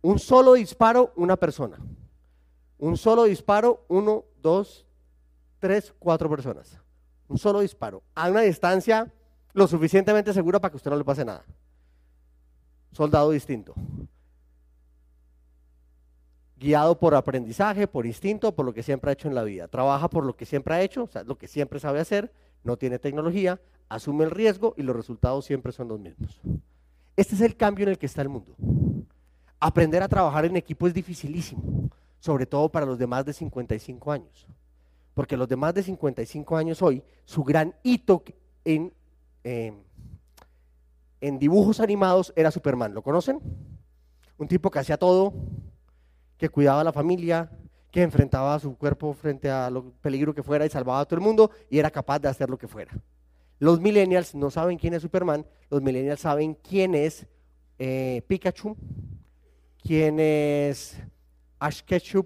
Un 0.01 0.19
solo 0.19 0.53
disparo, 0.53 1.13
una 1.15 1.37
persona. 1.37 1.77
Un 2.79 2.97
solo 2.97 3.23
disparo, 3.23 3.85
uno, 3.87 4.25
dos, 4.41 4.85
tres, 5.59 5.93
cuatro 5.99 6.29
personas. 6.29 6.79
Un 7.27 7.37
solo 7.37 7.59
disparo. 7.59 8.03
A 8.15 8.29
una 8.29 8.41
distancia 8.41 9.11
lo 9.53 9.67
suficientemente 9.67 10.33
segura 10.33 10.59
para 10.59 10.71
que 10.71 10.77
usted 10.77 10.91
no 10.91 10.97
le 10.97 11.03
pase 11.03 11.25
nada. 11.25 11.45
Soldado 12.91 13.31
distinto 13.31 13.73
guiado 16.59 16.97
por 16.97 17.15
aprendizaje, 17.15 17.87
por 17.87 18.05
instinto, 18.05 18.55
por 18.55 18.65
lo 18.65 18.73
que 18.73 18.83
siempre 18.83 19.09
ha 19.09 19.13
hecho 19.13 19.27
en 19.27 19.35
la 19.35 19.43
vida. 19.43 19.67
Trabaja 19.67 20.09
por 20.09 20.25
lo 20.25 20.35
que 20.35 20.45
siempre 20.45 20.73
ha 20.73 20.81
hecho, 20.81 21.03
o 21.03 21.07
sea, 21.07 21.23
lo 21.23 21.37
que 21.37 21.47
siempre 21.47 21.79
sabe 21.79 21.99
hacer, 21.99 22.31
no 22.63 22.77
tiene 22.77 22.99
tecnología, 22.99 23.61
asume 23.89 24.25
el 24.25 24.31
riesgo 24.31 24.73
y 24.77 24.83
los 24.83 24.95
resultados 24.95 25.45
siempre 25.45 25.71
son 25.71 25.87
los 25.87 25.99
mismos. 25.99 26.41
Este 27.15 27.35
es 27.35 27.41
el 27.41 27.55
cambio 27.55 27.83
en 27.83 27.89
el 27.89 27.97
que 27.97 28.05
está 28.05 28.21
el 28.21 28.29
mundo. 28.29 28.55
Aprender 29.59 30.03
a 30.03 30.07
trabajar 30.07 30.45
en 30.45 30.55
equipo 30.55 30.87
es 30.87 30.93
dificilísimo, 30.93 31.89
sobre 32.19 32.45
todo 32.45 32.69
para 32.69 32.85
los 32.85 32.97
de 32.97 33.07
más 33.07 33.25
de 33.25 33.33
55 33.33 34.11
años. 34.11 34.47
Porque 35.13 35.37
los 35.37 35.47
de 35.47 35.55
más 35.55 35.73
de 35.73 35.81
55 35.81 36.57
años 36.57 36.81
hoy, 36.81 37.03
su 37.25 37.43
gran 37.43 37.73
hito 37.81 38.23
en, 38.63 38.93
eh, 39.43 39.73
en 41.21 41.39
dibujos 41.39 41.79
animados 41.79 42.33
era 42.35 42.51
Superman. 42.51 42.93
¿Lo 42.93 43.01
conocen? 43.01 43.39
Un 44.37 44.47
tipo 44.47 44.69
que 44.69 44.77
hacía 44.77 44.97
todo, 44.97 45.33
que 46.37 46.49
cuidaba 46.49 46.81
a 46.81 46.83
la 46.83 46.93
familia, 46.93 47.49
que 47.91 48.03
enfrentaba 48.03 48.55
a 48.55 48.59
su 48.59 48.77
cuerpo 48.77 49.13
frente 49.13 49.49
a 49.49 49.69
lo 49.69 49.91
peligro 50.01 50.33
que 50.33 50.43
fuera 50.43 50.65
y 50.65 50.69
salvaba 50.69 50.99
a 50.99 51.05
todo 51.05 51.15
el 51.15 51.25
mundo 51.25 51.51
y 51.69 51.79
era 51.79 51.89
capaz 51.89 52.19
de 52.19 52.27
hacer 52.27 52.49
lo 52.49 52.57
que 52.57 52.67
fuera. 52.67 52.91
Los 53.59 53.81
millennials 53.81 54.35
no 54.35 54.51
saben 54.51 54.77
quién 54.77 54.93
es 54.93 55.01
Superman, 55.01 55.45
los 55.69 55.81
millennials 55.81 56.19
saben 56.19 56.53
quién 56.53 56.93
es 56.93 57.25
eh, 57.79 58.21
Pikachu, 58.27 58.75
quién 59.81 60.19
es 60.19 61.01
Ash 61.59 61.81
Ketchum, 61.81 62.25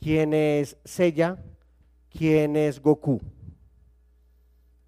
quién 0.00 0.34
es 0.34 0.76
Seiya, 0.84 1.38
quién 2.10 2.56
es 2.56 2.80
Goku. 2.80 3.20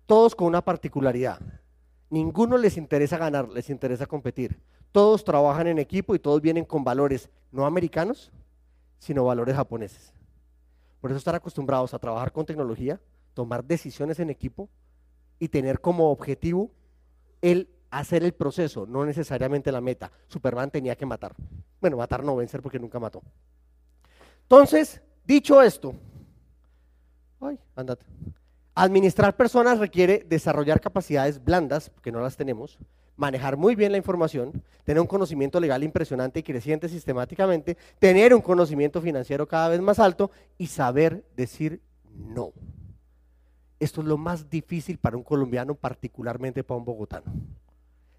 Todos 0.07 0.35
con 0.35 0.49
una 0.49 0.65
particularidad. 0.65 1.41
Ninguno 2.09 2.59
les 2.59 2.77
interesa 2.77 3.17
ganar, 3.17 3.49
les 3.49 3.71
interesa 3.71 4.07
competir. 4.07 4.59
Todos 4.91 5.23
trabajan 5.23 5.69
en 5.69 5.79
equipo 5.79 6.17
y 6.17 6.19
todos 6.19 6.41
vienen 6.41 6.65
con 6.65 6.83
valores 6.83 7.31
no 7.53 7.65
americanos, 7.65 8.33
sino 9.01 9.25
valores 9.25 9.57
japoneses. 9.57 10.15
Por 11.01 11.11
eso 11.11 11.19
estar 11.19 11.35
acostumbrados 11.35 11.93
a 11.93 11.99
trabajar 11.99 12.31
con 12.31 12.47
tecnología, 12.47 13.01
tomar 13.35 13.65
decisiones 13.65 14.21
en 14.21 14.31
equipo, 14.31 14.69
y 15.41 15.49
tener 15.49 15.81
como 15.81 16.13
objetivo 16.13 16.71
el 17.41 17.69
hacer 17.91 18.23
el 18.23 18.33
proceso, 18.33 18.87
no 18.87 19.05
necesariamente 19.05 19.73
la 19.73 19.81
meta. 19.81 20.13
Superman 20.29 20.71
tenía 20.71 20.95
que 20.95 21.07
matar. 21.07 21.35
Bueno, 21.81 21.97
matar 21.97 22.23
no, 22.23 22.37
vencer 22.37 22.63
porque 22.63 22.79
nunca 22.79 23.01
mató. 23.01 23.23
Entonces, 24.43 25.01
dicho 25.25 25.61
esto, 25.61 25.95
ay, 27.41 27.59
andate. 27.75 28.05
Administrar 28.75 29.37
personas 29.37 29.79
requiere 29.79 30.25
desarrollar 30.29 30.81
capacidades 30.81 31.43
blandas, 31.43 31.91
porque 31.91 32.13
no 32.13 32.21
las 32.21 32.37
tenemos, 32.37 32.79
manejar 33.21 33.59
muy 33.59 33.75
bien 33.75 33.93
la 33.93 33.99
información, 33.99 34.63
tener 34.83 34.99
un 34.99 35.07
conocimiento 35.07 35.61
legal 35.61 35.85
impresionante 35.85 36.41
y 36.41 36.43
creciente 36.43 36.89
sistemáticamente, 36.89 37.77
tener 37.99 38.35
un 38.35 38.41
conocimiento 38.41 39.03
financiero 39.03 39.47
cada 39.47 39.69
vez 39.69 39.81
más 39.83 39.99
alto 39.99 40.31
y 40.57 40.69
saber 40.69 41.23
decir 41.37 41.83
no. 42.15 42.55
Esto 43.79 44.01
es 44.01 44.07
lo 44.07 44.17
más 44.17 44.49
difícil 44.49 44.97
para 44.97 45.19
un 45.19 45.23
colombiano, 45.23 45.75
particularmente 45.75 46.65
para 46.65 46.79
un 46.79 46.87
bogotano. 46.87 47.31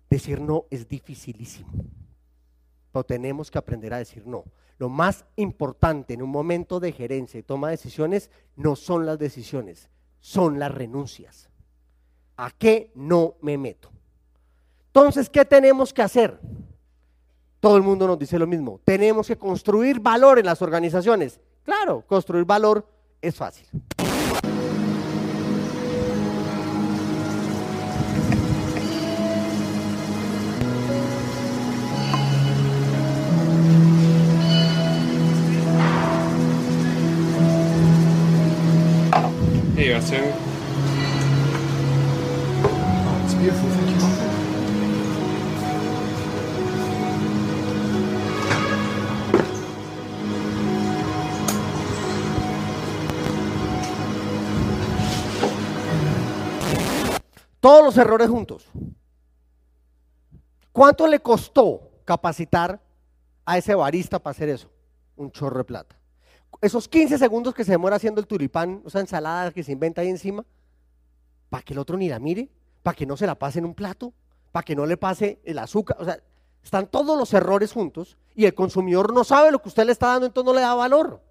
Decir 0.07 0.39
no 0.39 0.65
es 0.69 0.87
dificilísimo, 0.87 1.71
pero 2.91 3.03
tenemos 3.03 3.49
que 3.49 3.57
aprender 3.57 3.95
a 3.95 3.97
decir 3.97 4.27
no. 4.27 4.43
Lo 4.77 4.87
más 4.87 5.25
importante 5.35 6.13
en 6.13 6.21
un 6.21 6.29
momento 6.29 6.79
de 6.79 6.91
gerencia 6.91 7.39
y 7.39 7.43
toma 7.43 7.69
de 7.69 7.77
decisiones 7.77 8.29
no 8.55 8.75
son 8.75 9.07
las 9.07 9.17
decisiones, 9.17 9.89
son 10.19 10.59
las 10.59 10.71
renuncias. 10.71 11.49
¿A 12.37 12.51
qué 12.51 12.91
no 12.93 13.35
me 13.41 13.57
meto? 13.57 13.91
Entonces, 14.93 15.29
¿qué 15.29 15.45
tenemos 15.45 15.93
que 15.93 16.01
hacer? 16.01 16.37
Todo 17.61 17.77
el 17.77 17.83
mundo 17.83 18.07
nos 18.07 18.19
dice 18.19 18.37
lo 18.37 18.45
mismo. 18.45 18.81
Tenemos 18.83 19.25
que 19.25 19.37
construir 19.37 20.01
valor 20.01 20.37
en 20.37 20.45
las 20.45 20.61
organizaciones. 20.61 21.39
Claro, 21.63 22.03
construir 22.05 22.43
valor 22.43 22.85
es 23.21 23.35
fácil. 23.35 23.65
Here 39.77 39.99
you 39.99 40.40
Todos 57.71 57.85
los 57.85 57.97
errores 57.97 58.29
juntos. 58.29 58.67
¿Cuánto 60.73 61.07
le 61.07 61.21
costó 61.21 61.89
capacitar 62.03 62.81
a 63.45 63.57
ese 63.57 63.73
barista 63.73 64.19
para 64.19 64.31
hacer 64.31 64.49
eso? 64.49 64.69
Un 65.15 65.31
chorro 65.31 65.59
de 65.59 65.63
plata. 65.63 65.95
Esos 66.59 66.89
15 66.89 67.17
segundos 67.17 67.53
que 67.53 67.63
se 67.63 67.71
demora 67.71 67.95
haciendo 67.95 68.19
el 68.19 68.27
tulipán, 68.27 68.83
esa 68.85 68.99
ensalada 68.99 69.53
que 69.53 69.63
se 69.63 69.71
inventa 69.71 70.01
ahí 70.01 70.09
encima, 70.09 70.43
para 71.49 71.63
que 71.63 71.71
el 71.71 71.79
otro 71.79 71.95
ni 71.95 72.09
la 72.09 72.19
mire, 72.19 72.49
para 72.83 72.93
que 72.93 73.05
no 73.05 73.15
se 73.15 73.25
la 73.25 73.35
pase 73.35 73.59
en 73.59 73.65
un 73.65 73.73
plato, 73.73 74.11
para 74.51 74.65
que 74.65 74.75
no 74.75 74.85
le 74.85 74.97
pase 74.97 75.39
el 75.45 75.57
azúcar. 75.57 75.95
O 76.01 76.03
sea, 76.03 76.21
están 76.61 76.87
todos 76.87 77.17
los 77.17 77.33
errores 77.33 77.71
juntos 77.71 78.17
y 78.35 78.47
el 78.47 78.53
consumidor 78.53 79.13
no 79.13 79.23
sabe 79.23 79.49
lo 79.49 79.61
que 79.61 79.69
usted 79.69 79.85
le 79.85 79.93
está 79.93 80.07
dando, 80.07 80.25
entonces 80.25 80.45
no 80.45 80.53
le 80.53 80.59
da 80.59 80.75
valor. 80.75 81.21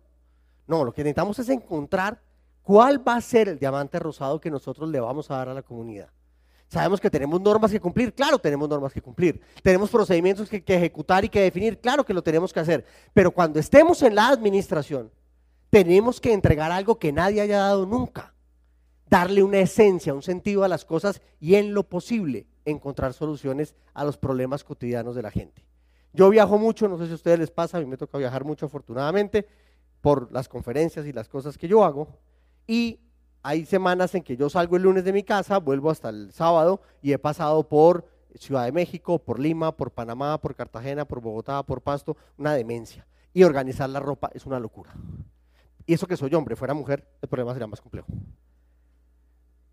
No, 0.66 0.86
lo 0.86 0.94
que 0.94 1.04
necesitamos 1.04 1.38
es 1.38 1.50
encontrar 1.50 2.22
cuál 2.62 3.06
va 3.06 3.16
a 3.16 3.20
ser 3.20 3.50
el 3.50 3.58
diamante 3.58 3.98
rosado 3.98 4.40
que 4.40 4.50
nosotros 4.50 4.88
le 4.88 5.00
vamos 5.00 5.30
a 5.30 5.36
dar 5.36 5.50
a 5.50 5.52
la 5.52 5.60
comunidad. 5.60 6.08
Sabemos 6.70 7.00
que 7.00 7.10
tenemos 7.10 7.40
normas 7.40 7.72
que 7.72 7.80
cumplir, 7.80 8.14
claro, 8.14 8.38
tenemos 8.38 8.68
normas 8.68 8.92
que 8.92 9.02
cumplir. 9.02 9.40
Tenemos 9.60 9.90
procedimientos 9.90 10.48
que, 10.48 10.62
ejecutar 10.64 11.24
y 11.24 11.28
que 11.28 11.40
definir, 11.40 11.80
claro 11.80 12.04
que 12.04 12.14
lo 12.14 12.22
tenemos 12.22 12.52
que 12.52 12.60
hacer. 12.60 12.84
Pero 13.12 13.32
cuando 13.32 13.58
estemos 13.58 14.04
en 14.04 14.14
la 14.14 14.28
administración, 14.28 15.10
tenemos 15.68 16.20
que 16.20 16.32
entregar 16.32 16.70
algo 16.70 16.96
que 16.96 17.10
nadie 17.10 17.40
haya 17.40 17.58
dado 17.58 17.86
nunca. 17.86 18.34
Darle 19.08 19.42
una 19.42 19.58
esencia, 19.58 20.14
un 20.14 20.22
sentido 20.22 20.62
a 20.62 20.68
las 20.68 20.84
cosas 20.84 21.20
y 21.40 21.56
en 21.56 21.74
lo 21.74 21.88
posible 21.88 22.46
encontrar 22.64 23.14
soluciones 23.14 23.74
a 23.92 24.04
los 24.04 24.16
problemas 24.16 24.62
cotidianos 24.62 25.16
de 25.16 25.22
la 25.22 25.32
gente. 25.32 25.66
Yo 26.12 26.30
viajo 26.30 26.56
mucho, 26.56 26.86
no 26.86 26.98
sé 26.98 27.06
si 27.06 27.12
a 27.12 27.16
ustedes 27.16 27.40
les 27.40 27.50
pasa, 27.50 27.78
a 27.78 27.80
mí 27.80 27.86
me 27.86 27.96
toca 27.96 28.16
viajar 28.16 28.44
mucho 28.44 28.66
afortunadamente 28.66 29.48
por 30.00 30.30
las 30.30 30.48
conferencias 30.48 31.04
y 31.04 31.12
las 31.12 31.28
cosas 31.28 31.58
que 31.58 31.66
yo 31.66 31.84
hago. 31.84 32.06
Y 32.68 33.00
hay 33.42 33.64
semanas 33.64 34.14
en 34.14 34.22
que 34.22 34.36
yo 34.36 34.50
salgo 34.50 34.76
el 34.76 34.82
lunes 34.82 35.04
de 35.04 35.12
mi 35.12 35.22
casa, 35.22 35.58
vuelvo 35.58 35.90
hasta 35.90 36.10
el 36.10 36.32
sábado 36.32 36.80
y 37.02 37.12
he 37.12 37.18
pasado 37.18 37.68
por 37.68 38.06
Ciudad 38.34 38.64
de 38.64 38.72
México, 38.72 39.18
por 39.18 39.40
Lima, 39.40 39.76
por 39.76 39.90
Panamá, 39.90 40.40
por 40.40 40.54
Cartagena, 40.54 41.04
por 41.04 41.20
Bogotá, 41.20 41.62
por 41.62 41.82
Pasto, 41.82 42.16
una 42.38 42.54
demencia. 42.54 43.06
Y 43.32 43.44
organizar 43.44 43.88
la 43.90 44.00
ropa 44.00 44.30
es 44.34 44.46
una 44.46 44.60
locura. 44.60 44.92
Y 45.86 45.94
eso 45.94 46.06
que 46.06 46.16
soy 46.16 46.34
hombre, 46.34 46.56
fuera 46.56 46.74
mujer, 46.74 47.08
el 47.22 47.28
problema 47.28 47.52
sería 47.52 47.66
más 47.66 47.80
complejo. 47.80 48.08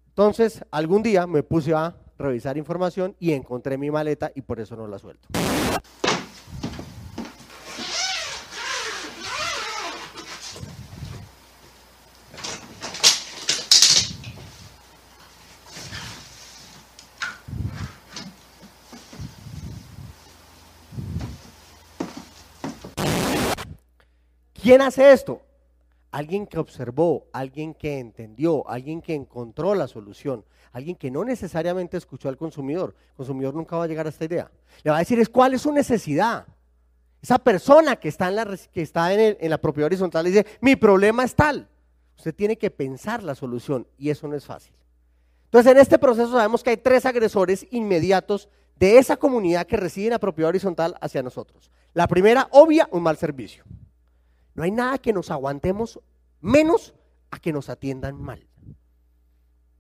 Entonces, 0.10 0.64
algún 0.72 1.04
día 1.04 1.28
me 1.28 1.44
puse 1.44 1.74
a 1.74 1.96
revisar 2.18 2.58
información 2.58 3.16
y 3.20 3.34
encontré 3.34 3.78
mi 3.78 3.92
maleta 3.92 4.32
y 4.34 4.42
por 4.42 4.60
eso 4.60 4.76
no 4.76 4.88
la 4.88 4.98
suelto. 4.98 5.28
¿Quién 24.68 24.82
hace 24.82 25.14
esto? 25.14 25.42
Alguien 26.12 26.46
que 26.46 26.60
observó, 26.60 27.28
alguien 27.32 27.74
que 27.74 28.00
entendió, 28.00 28.70
alguien 28.70 29.02
que 29.02 29.16
encontró 29.16 29.74
la 29.74 29.88
solución, 29.88 30.44
alguien 30.74 30.98
que 30.98 31.10
no 31.10 31.24
necesariamente 31.24 31.96
escuchó 31.96 32.28
al 32.28 32.36
consumidor. 32.36 32.94
El 33.12 33.16
consumidor 33.16 33.54
nunca 33.54 33.78
va 33.78 33.86
a 33.86 33.88
llegar 33.88 34.08
a 34.08 34.10
esta 34.10 34.26
idea. 34.26 34.52
Le 34.84 34.92
va 34.92 34.98
a 34.98 35.00
decir 35.00 35.22
es 35.22 35.30
cuál 35.30 35.54
es 35.54 35.62
su 35.62 35.72
necesidad. 35.72 36.48
Esa 37.22 37.40
persona 37.40 37.96
que 37.96 38.10
está 38.10 38.28
en 38.28 38.36
la, 38.36 38.58
que 38.74 38.82
está 38.82 39.14
en, 39.14 39.50
la 39.50 39.58
propiedad 39.58 39.86
horizontal 39.86 40.26
le 40.26 40.32
dice, 40.32 40.46
mi 40.60 40.76
problema 40.76 41.24
es 41.24 41.34
tal. 41.34 41.70
Usted 42.18 42.36
tiene 42.36 42.58
que 42.58 42.70
pensar 42.70 43.24
la 43.24 43.36
solución 43.36 43.88
y 43.98 44.10
eso 44.10 44.28
no 44.28 44.36
es 44.36 44.44
fácil. 44.44 44.76
Entonces, 45.46 45.72
en 45.72 45.78
este 45.78 45.98
proceso 45.98 46.34
sabemos 46.34 46.62
que 46.62 46.72
hay 46.72 46.78
tres 46.78 47.06
agresores 47.06 47.66
inmediatos 47.72 48.50
de 48.76 48.98
esa 48.98 49.16
comunidad 49.16 49.66
que 49.66 49.78
reside 49.78 50.08
en 50.08 50.12
la 50.12 50.20
propiedad 50.20 50.50
horizontal 50.50 50.98
hacia 51.00 51.24
nosotros. 51.24 51.72
La 51.94 52.06
primera, 52.06 52.50
obvia, 52.52 52.90
un 52.92 53.04
mal 53.04 53.16
servicio. 53.16 53.64
No 54.58 54.64
hay 54.64 54.72
nada 54.72 54.98
que 54.98 55.14
nos 55.14 55.30
aguantemos 55.30 56.02
menos 56.42 56.96
a 57.30 57.38
que 57.40 57.54
nos 57.54 57.70
atiendan 57.70 58.20
mal. 58.20 58.48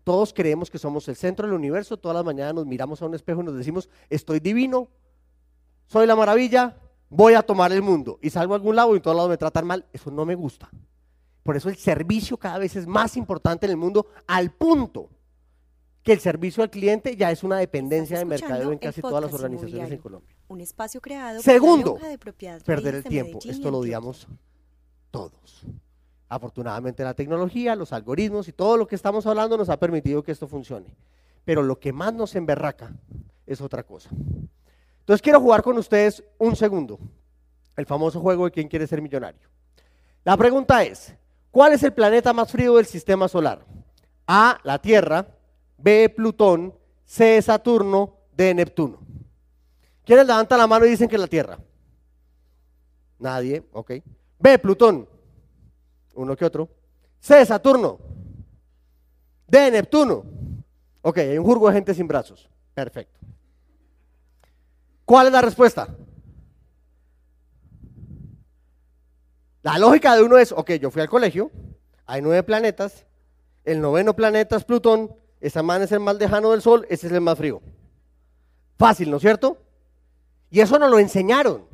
Todos 0.03 0.33
creemos 0.33 0.69
que 0.69 0.77
somos 0.77 1.07
el 1.07 1.15
centro 1.15 1.47
del 1.47 1.55
universo, 1.55 1.97
todas 1.97 2.15
las 2.15 2.23
mañanas 2.23 2.53
nos 2.53 2.67
miramos 2.67 3.01
a 3.01 3.07
un 3.07 3.15
espejo 3.15 3.41
y 3.41 3.43
nos 3.43 3.55
decimos, 3.55 3.89
estoy 4.07 4.39
divino, 4.39 4.87
soy 5.87 6.05
la 6.05 6.15
maravilla, 6.15 6.77
voy 7.09 7.33
a 7.33 7.41
tomar 7.41 7.71
el 7.71 7.81
mundo. 7.81 8.19
Y 8.21 8.29
salgo 8.29 8.53
a 8.53 8.57
algún 8.57 8.75
lado 8.75 8.93
y 8.93 8.97
en 8.97 9.01
todos 9.01 9.17
lados 9.17 9.31
me 9.31 9.37
tratan 9.37 9.65
mal, 9.65 9.85
eso 9.91 10.11
no 10.11 10.25
me 10.25 10.35
gusta. 10.35 10.69
Por 11.41 11.57
eso 11.57 11.69
el 11.69 11.77
servicio 11.77 12.37
cada 12.37 12.59
vez 12.59 12.75
es 12.75 12.85
más 12.85 13.17
importante 13.17 13.65
en 13.65 13.71
el 13.71 13.77
mundo, 13.77 14.05
al 14.27 14.51
punto 14.51 15.09
que 16.03 16.13
el 16.13 16.19
servicio 16.19 16.61
al 16.61 16.69
cliente 16.69 17.17
ya 17.17 17.31
es 17.31 17.43
una 17.43 17.57
dependencia 17.57 18.19
de 18.19 18.25
mercadeo 18.25 18.71
en 18.71 18.77
casi 18.77 19.01
todas 19.01 19.23
las 19.23 19.33
organizaciones 19.33 19.91
en 19.91 19.97
Colombia. 19.97 20.35
Un 20.47 20.61
espacio 20.61 21.01
creado 21.01 21.41
Segundo, 21.41 21.93
por 21.93 22.03
la 22.03 22.09
de 22.09 22.17
propiedad 22.19 22.61
perder 22.61 22.95
el 22.95 23.03
tiempo. 23.03 23.39
Medellín 23.39 23.51
Esto 23.51 23.71
lo 23.71 23.79
Antioquia. 23.79 24.27
Todos. 25.11 25.65
Afortunadamente 26.29 27.03
la 27.03 27.13
tecnología, 27.13 27.75
los 27.75 27.93
algoritmos 27.93 28.47
y 28.47 28.53
todo 28.53 28.77
lo 28.77 28.87
que 28.87 28.95
estamos 28.95 29.25
hablando 29.25 29.57
nos 29.57 29.69
ha 29.69 29.79
permitido 29.79 30.23
que 30.23 30.31
esto 30.31 30.47
funcione. 30.47 30.93
Pero 31.45 31.63
lo 31.63 31.79
que 31.79 31.93
más 31.93 32.13
nos 32.13 32.35
emberraca 32.35 32.91
es 33.45 33.61
otra 33.61 33.83
cosa. 33.83 34.09
Entonces 34.99 35.21
quiero 35.21 35.39
jugar 35.39 35.63
con 35.63 35.77
ustedes 35.77 36.23
un 36.37 36.55
segundo. 36.55 36.99
El 37.77 37.85
famoso 37.85 38.19
juego 38.19 38.45
de 38.45 38.51
quién 38.51 38.67
quiere 38.67 38.87
ser 38.87 39.01
millonario. 39.01 39.47
La 40.25 40.35
pregunta 40.35 40.83
es, 40.83 41.15
¿cuál 41.51 41.71
es 41.71 41.83
el 41.83 41.93
planeta 41.93 42.33
más 42.33 42.51
frío 42.51 42.75
del 42.75 42.85
sistema 42.85 43.29
solar? 43.29 43.63
A, 44.27 44.59
la 44.63 44.79
Tierra, 44.79 45.25
B, 45.77 46.09
Plutón, 46.09 46.73
C, 47.05 47.41
Saturno, 47.41 48.17
D, 48.33 48.53
Neptuno. 48.53 48.99
¿Quiénes 50.03 50.27
levantan 50.27 50.57
la 50.57 50.67
mano 50.67 50.85
y 50.85 50.89
dicen 50.89 51.07
que 51.07 51.15
es 51.15 51.21
la 51.21 51.27
Tierra? 51.27 51.57
Nadie, 53.19 53.63
ok. 53.71 53.91
B, 54.39 54.59
Plutón. 54.59 55.07
Uno 56.15 56.35
que 56.35 56.45
otro. 56.45 56.69
C, 57.19 57.45
Saturno. 57.45 57.99
D, 59.47 59.71
Neptuno. 59.71 60.23
Ok, 61.01 61.17
hay 61.19 61.37
un 61.37 61.45
jurgo 61.45 61.67
de 61.67 61.73
gente 61.73 61.93
sin 61.93 62.07
brazos. 62.07 62.49
Perfecto. 62.73 63.19
¿Cuál 65.05 65.27
es 65.27 65.33
la 65.33 65.41
respuesta? 65.41 65.87
La 69.63 69.77
lógica 69.77 70.15
de 70.15 70.23
uno 70.23 70.37
es, 70.37 70.51
ok, 70.51 70.71
yo 70.73 70.91
fui 70.91 71.01
al 71.01 71.09
colegio, 71.09 71.51
hay 72.05 72.21
nueve 72.21 72.43
planetas, 72.43 73.05
el 73.63 73.81
noveno 73.81 74.15
planeta 74.15 74.55
es 74.55 74.63
Plutón, 74.63 75.13
ese 75.41 75.61
man 75.61 75.81
es 75.81 75.91
el 75.91 75.99
más 75.99 76.15
lejano 76.17 76.51
del 76.51 76.61
Sol, 76.61 76.85
ese 76.89 77.07
es 77.07 77.13
el 77.13 77.21
más 77.21 77.37
frío. 77.37 77.61
Fácil, 78.77 79.11
¿no 79.11 79.17
es 79.17 79.21
cierto? 79.21 79.57
Y 80.49 80.61
eso 80.61 80.79
nos 80.79 80.89
lo 80.89 80.99
enseñaron. 80.99 81.65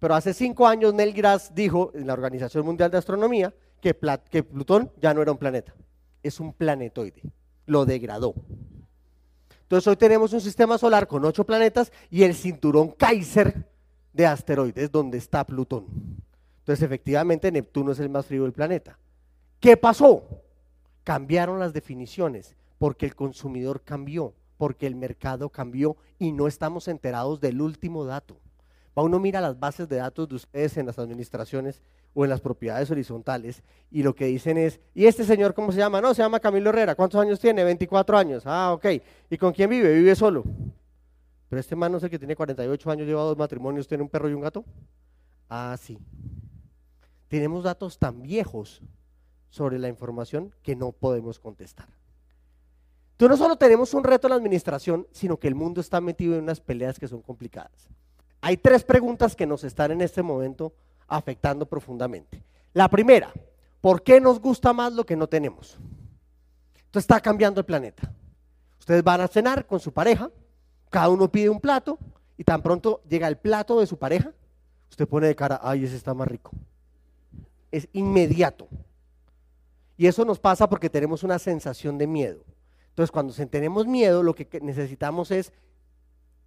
Pero 0.00 0.14
hace 0.14 0.34
cinco 0.34 0.66
años 0.66 0.94
Neil 0.94 1.12
Grass 1.12 1.54
dijo 1.54 1.92
en 1.94 2.06
la 2.06 2.14
Organización 2.14 2.64
Mundial 2.64 2.90
de 2.90 2.98
Astronomía 2.98 3.54
que, 3.80 3.96
que 4.30 4.42
Plutón 4.42 4.90
ya 5.00 5.14
no 5.14 5.22
era 5.22 5.30
un 5.30 5.38
planeta, 5.38 5.74
es 6.22 6.40
un 6.40 6.52
planetoide. 6.54 7.22
Lo 7.66 7.84
degradó. 7.84 8.34
Entonces 9.62 9.86
hoy 9.86 9.96
tenemos 9.96 10.32
un 10.32 10.40
sistema 10.40 10.78
solar 10.78 11.06
con 11.06 11.24
ocho 11.24 11.44
planetas 11.44 11.92
y 12.10 12.24
el 12.24 12.34
cinturón 12.34 12.90
Kaiser 12.90 13.68
de 14.12 14.26
asteroides 14.26 14.90
donde 14.90 15.18
está 15.18 15.46
Plutón. 15.46 15.86
Entonces 16.60 16.82
efectivamente 16.82 17.52
Neptuno 17.52 17.92
es 17.92 18.00
el 18.00 18.08
más 18.08 18.26
frío 18.26 18.44
del 18.44 18.52
planeta. 18.52 18.98
¿Qué 19.60 19.76
pasó? 19.76 20.42
Cambiaron 21.04 21.60
las 21.60 21.74
definiciones 21.74 22.56
porque 22.78 23.04
el 23.04 23.14
consumidor 23.14 23.82
cambió, 23.82 24.32
porque 24.56 24.86
el 24.86 24.94
mercado 24.94 25.50
cambió 25.50 25.98
y 26.18 26.32
no 26.32 26.46
estamos 26.46 26.88
enterados 26.88 27.40
del 27.40 27.60
último 27.60 28.06
dato. 28.06 28.40
Va 28.96 29.02
uno 29.02 29.18
mira 29.18 29.40
las 29.40 29.58
bases 29.58 29.88
de 29.88 29.96
datos 29.96 30.28
de 30.28 30.34
ustedes 30.34 30.76
en 30.76 30.86
las 30.86 30.98
administraciones 30.98 31.82
o 32.12 32.24
en 32.24 32.30
las 32.30 32.40
propiedades 32.40 32.90
horizontales 32.90 33.62
y 33.90 34.02
lo 34.02 34.14
que 34.14 34.26
dicen 34.26 34.58
es, 34.58 34.80
¿y 34.94 35.06
este 35.06 35.24
señor 35.24 35.54
cómo 35.54 35.70
se 35.70 35.78
llama? 35.78 36.00
No, 36.00 36.12
se 36.12 36.22
llama 36.22 36.40
Camilo 36.40 36.70
Herrera. 36.70 36.94
¿Cuántos 36.94 37.20
años 37.20 37.38
tiene? 37.38 37.62
24 37.62 38.18
años. 38.18 38.42
Ah, 38.46 38.72
ok. 38.72 38.86
¿Y 39.30 39.38
con 39.38 39.52
quién 39.52 39.70
vive? 39.70 39.94
Vive 39.94 40.14
solo. 40.16 40.44
Pero 41.48 41.60
este 41.60 41.76
man 41.76 41.92
no 41.92 41.98
es 41.98 42.04
el 42.04 42.10
que 42.10 42.18
tiene 42.18 42.36
48 42.36 42.90
años, 42.90 43.06
lleva 43.06 43.22
dos 43.22 43.36
matrimonios, 43.36 43.86
tiene 43.88 44.02
un 44.02 44.08
perro 44.08 44.28
y 44.28 44.34
un 44.34 44.40
gato. 44.40 44.64
Ah, 45.48 45.76
sí. 45.80 45.98
Tenemos 47.28 47.64
datos 47.64 47.98
tan 47.98 48.22
viejos 48.22 48.82
sobre 49.50 49.78
la 49.78 49.88
información 49.88 50.54
que 50.62 50.76
no 50.76 50.92
podemos 50.92 51.38
contestar. 51.38 51.88
Entonces 53.12 53.38
no 53.38 53.44
solo 53.44 53.56
tenemos 53.56 53.92
un 53.94 54.02
reto 54.02 54.26
en 54.26 54.30
la 54.30 54.36
administración, 54.36 55.06
sino 55.10 55.36
que 55.36 55.48
el 55.48 55.54
mundo 55.54 55.80
está 55.80 56.00
metido 56.00 56.34
en 56.36 56.44
unas 56.44 56.60
peleas 56.60 56.98
que 56.98 57.08
son 57.08 57.20
complicadas. 57.20 57.88
Hay 58.40 58.56
tres 58.56 58.84
preguntas 58.84 59.36
que 59.36 59.46
nos 59.46 59.64
están 59.64 59.90
en 59.90 60.00
este 60.00 60.22
momento 60.22 60.72
afectando 61.06 61.66
profundamente. 61.66 62.42
La 62.72 62.88
primera, 62.88 63.32
¿por 63.80 64.02
qué 64.02 64.20
nos 64.20 64.40
gusta 64.40 64.72
más 64.72 64.92
lo 64.92 65.04
que 65.04 65.16
no 65.16 65.26
tenemos? 65.26 65.78
Entonces 66.74 67.04
está 67.04 67.20
cambiando 67.20 67.60
el 67.60 67.66
planeta. 67.66 68.12
Ustedes 68.78 69.04
van 69.04 69.20
a 69.20 69.28
cenar 69.28 69.66
con 69.66 69.78
su 69.78 69.92
pareja, 69.92 70.30
cada 70.88 71.08
uno 71.08 71.30
pide 71.30 71.50
un 71.50 71.60
plato 71.60 71.98
y 72.36 72.44
tan 72.44 72.62
pronto 72.62 73.02
llega 73.08 73.28
el 73.28 73.36
plato 73.36 73.78
de 73.78 73.86
su 73.86 73.98
pareja, 73.98 74.32
usted 74.88 75.06
pone 75.06 75.26
de 75.26 75.36
cara, 75.36 75.60
ay, 75.62 75.84
ese 75.84 75.96
está 75.96 76.14
más 76.14 76.26
rico. 76.26 76.50
Es 77.70 77.88
inmediato. 77.92 78.66
Y 79.96 80.06
eso 80.06 80.24
nos 80.24 80.38
pasa 80.38 80.68
porque 80.68 80.88
tenemos 80.88 81.22
una 81.22 81.38
sensación 81.38 81.98
de 81.98 82.06
miedo. 82.06 82.42
Entonces, 82.88 83.12
cuando 83.12 83.32
tenemos 83.34 83.86
miedo, 83.86 84.22
lo 84.22 84.34
que 84.34 84.48
necesitamos 84.62 85.30
es 85.30 85.52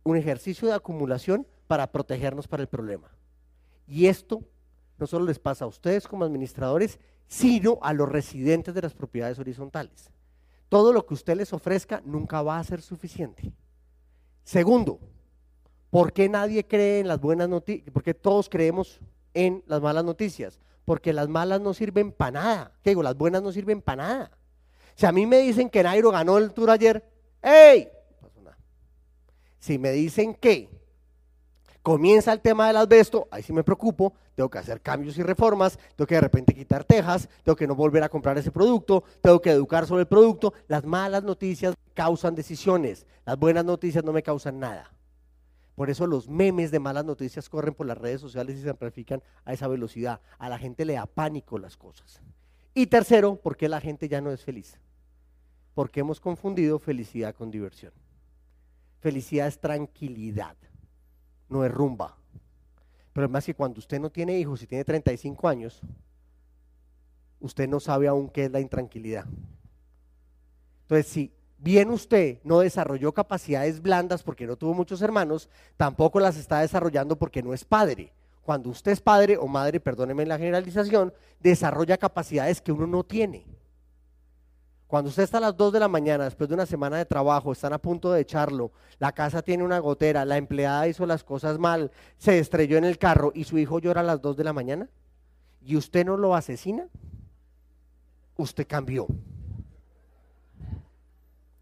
un 0.04 0.18
ejercicio 0.18 0.68
de 0.68 0.74
acumulación 0.74 1.48
para 1.68 1.92
protegernos 1.92 2.48
para 2.48 2.64
el 2.64 2.68
problema. 2.68 3.10
Y 3.88 4.08
esto 4.08 4.44
no 4.98 5.08
solo 5.08 5.26
les 5.26 5.40
pasa 5.40 5.66
a 5.66 5.68
ustedes 5.68 6.08
como 6.08 6.26
administradores, 6.26 7.00
sino 7.28 7.80
a 7.82 7.94
los 7.94 8.10
residentes 8.10 8.74
de 8.74 8.82
las 8.82 8.94
propiedades 8.94 9.40
horizontales. 9.40 10.12
Todo 10.70 10.94
lo 10.94 11.06
que 11.06 11.14
usted 11.14 11.36
les 11.38 11.54
ofrezca 11.54 12.02
nunca 12.06 12.42
va 12.42 12.60
a 12.60 12.64
ser 12.64 12.82
suficiente. 12.82 13.54
Segundo, 14.44 15.00
¿por 15.90 16.14
qué 16.14 16.30
nadie 16.30 16.68
cree 16.68 17.00
en 17.00 17.08
las 17.08 17.20
buenas 17.20 17.50
noticias? 17.50 17.90
¿Por 17.92 18.04
qué 18.04 18.14
todos 18.14 18.50
creemos 18.50 19.00
en 19.34 19.64
las 19.68 19.82
malas 19.82 20.04
noticias? 20.04 20.60
Porque 20.86 21.14
las 21.14 21.30
malas 21.30 21.62
no 21.62 21.74
sirven 21.74 22.12
para 22.12 22.32
nada. 22.32 22.72
¿Qué 22.84 22.92
digo? 22.92 23.04
Las 23.04 23.16
buenas 23.16 23.42
no 23.42 23.52
sirven 23.52 23.82
para 23.82 24.04
nada. 24.04 24.32
Si 24.96 25.06
a 25.06 25.12
mí 25.12 25.26
me 25.26 25.40
dicen 25.40 25.70
que 25.70 25.82
Nairo 25.82 26.12
ganó 26.12 26.38
el 26.38 26.54
tour 26.54 26.70
ayer, 26.70 27.04
¡ey! 27.42 27.90
Si 29.64 29.78
me 29.78 29.94
dicen 29.94 30.34
que 30.34 30.68
comienza 31.82 32.34
el 32.34 32.42
tema 32.42 32.68
del 32.68 32.76
asbesto, 32.76 33.30
ahí 33.32 33.42
sí 33.44 33.54
me 33.54 33.64
preocupo, 33.64 34.14
tengo 34.36 34.50
que 34.50 34.58
hacer 34.58 34.82
cambios 34.82 35.18
y 35.18 35.24
reformas, 35.24 35.80
tengo 35.96 36.06
que 36.06 36.16
de 36.16 36.20
repente 36.20 36.54
quitar 36.54 36.84
tejas, 36.84 37.30
tengo 37.44 37.56
que 37.56 37.66
no 37.66 37.74
volver 37.74 38.04
a 38.04 38.10
comprar 38.10 38.38
ese 38.38 38.52
producto, 38.52 39.06
tengo 39.22 39.42
que 39.42 39.52
educar 39.52 39.88
sobre 39.88 40.02
el 40.02 40.08
producto. 40.10 40.54
Las 40.68 40.84
malas 40.84 41.24
noticias 41.24 41.76
causan 41.94 42.36
decisiones, 42.36 43.08
las 43.26 43.40
buenas 43.40 43.64
noticias 43.64 44.04
no 44.04 44.12
me 44.12 44.22
causan 44.22 44.60
nada. 44.60 44.92
Por 45.76 45.90
eso 45.90 46.08
los 46.08 46.28
memes 46.28 46.70
de 46.70 46.80
malas 46.80 47.06
noticias 47.06 47.48
corren 47.48 47.74
por 47.74 47.88
las 47.88 47.98
redes 47.98 48.20
sociales 48.20 48.58
y 48.58 48.64
se 48.64 48.70
amplifican 48.70 49.24
a 49.46 49.54
esa 49.54 49.70
velocidad. 49.70 50.20
A 50.40 50.50
la 50.50 50.58
gente 50.58 50.84
le 50.84 50.96
da 50.96 51.06
pánico 51.06 51.58
las 51.58 51.78
cosas. 51.78 52.20
Y 52.74 52.88
tercero, 52.88 53.38
¿por 53.38 53.56
qué 53.56 53.70
la 53.70 53.80
gente 53.80 54.10
ya 54.10 54.20
no 54.20 54.34
es 54.34 54.44
feliz? 54.44 54.78
Porque 55.74 56.02
hemos 56.02 56.20
confundido 56.20 56.80
felicidad 56.80 57.34
con 57.34 57.50
diversión. 57.50 57.94
Felicidad 59.04 59.50
es 59.50 59.60
tranquilidad, 59.60 60.56
no 61.50 61.66
es 61.66 61.72
rumba. 61.74 62.16
Pero 63.12 63.28
más 63.28 63.46
que 63.46 63.54
cuando 63.54 63.80
usted 63.80 64.00
no 64.00 64.10
tiene 64.10 64.40
hijos 64.40 64.62
y 64.62 64.66
tiene 64.66 64.86
35 64.86 65.46
años, 65.50 65.82
usted 67.42 67.68
no 67.68 67.82
sabe 67.82 68.08
aún 68.08 68.30
qué 68.30 68.46
es 68.46 68.52
la 68.52 68.62
intranquilidad. 68.62 69.26
Entonces, 70.84 71.08
si 71.08 71.34
bien 71.58 71.90
usted 71.90 72.40
no 72.46 72.60
desarrolló 72.60 73.14
capacidades 73.14 73.82
blandas 73.82 74.24
porque 74.24 74.48
no 74.48 74.56
tuvo 74.56 74.74
muchos 74.74 75.02
hermanos, 75.02 75.50
tampoco 75.76 76.22
las 76.22 76.38
está 76.38 76.62
desarrollando 76.62 77.18
porque 77.18 77.44
no 77.44 77.54
es 77.54 77.66
padre. 77.66 78.14
Cuando 78.42 78.70
usted 78.70 78.94
es 78.94 79.02
padre 79.02 79.36
o 79.36 79.48
madre, 79.48 79.82
perdóneme 79.82 80.26
la 80.26 80.38
generalización, 80.38 81.14
desarrolla 81.42 81.98
capacidades 81.98 82.62
que 82.62 82.72
uno 82.72 82.88
no 82.88 83.04
tiene. 83.04 83.46
Cuando 84.94 85.10
usted 85.10 85.24
está 85.24 85.40
a 85.40 85.42
las 85.42 85.58
2 85.58 85.74
de 85.74 85.80
la 85.80 85.88
mañana, 85.88 86.26
después 86.26 86.48
de 86.48 86.54
una 86.54 86.68
semana 86.68 86.98
de 86.98 87.06
trabajo, 87.06 87.52
están 87.52 87.74
a 87.74 87.80
punto 87.80 88.12
de 88.12 88.22
echarlo, 88.22 88.72
la 89.00 89.12
casa 89.12 89.42
tiene 89.42 89.64
una 89.64 89.80
gotera, 89.80 90.24
la 90.24 90.38
empleada 90.38 90.88
hizo 90.88 91.08
las 91.08 91.24
cosas 91.24 91.58
mal, 91.58 91.90
se 92.20 92.38
estrelló 92.38 92.78
en 92.78 92.84
el 92.84 93.00
carro 93.00 93.32
y 93.34 93.46
su 93.46 93.58
hijo 93.58 93.80
llora 93.80 94.02
a 94.02 94.04
las 94.04 94.22
2 94.22 94.38
de 94.38 94.44
la 94.44 94.54
mañana, 94.54 94.88
y 95.64 95.78
usted 95.78 96.06
no 96.06 96.16
lo 96.16 96.36
asesina, 96.36 96.90
usted 98.38 98.68
cambió. 98.68 99.08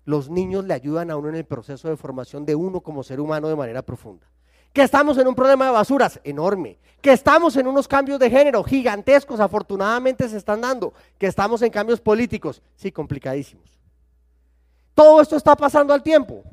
Los 0.03 0.29
niños 0.29 0.65
le 0.65 0.73
ayudan 0.73 1.09
a 1.09 1.15
uno 1.15 1.29
en 1.29 1.35
el 1.35 1.45
proceso 1.45 1.87
de 1.87 1.95
formación 1.95 2.45
de 2.45 2.55
uno 2.55 2.81
como 2.81 3.01
ser 3.01 3.21
humano 3.21 3.47
de 3.47 3.55
manera 3.55 3.81
profunda. 3.81 4.27
Que 4.73 4.83
estamos 4.83 5.17
en 5.17 5.27
un 5.27 5.35
problema 5.35 5.65
de 5.65 5.71
basuras 5.71 6.19
enorme. 6.23 6.79
Que 7.01 7.11
estamos 7.11 7.55
en 7.57 7.67
unos 7.67 7.87
cambios 7.87 8.19
de 8.19 8.29
género 8.29 8.63
gigantescos, 8.63 9.39
afortunadamente 9.39 10.29
se 10.29 10.37
están 10.37 10.61
dando. 10.61 10.93
Que 11.17 11.27
estamos 11.27 11.61
en 11.61 11.71
cambios 11.71 11.99
políticos, 11.99 12.61
sí, 12.75 12.91
complicadísimos. 12.91 13.77
Todo 14.93 15.21
esto 15.21 15.35
está 15.35 15.55
pasando 15.55 15.93
al 15.93 16.03
tiempo. 16.03 16.43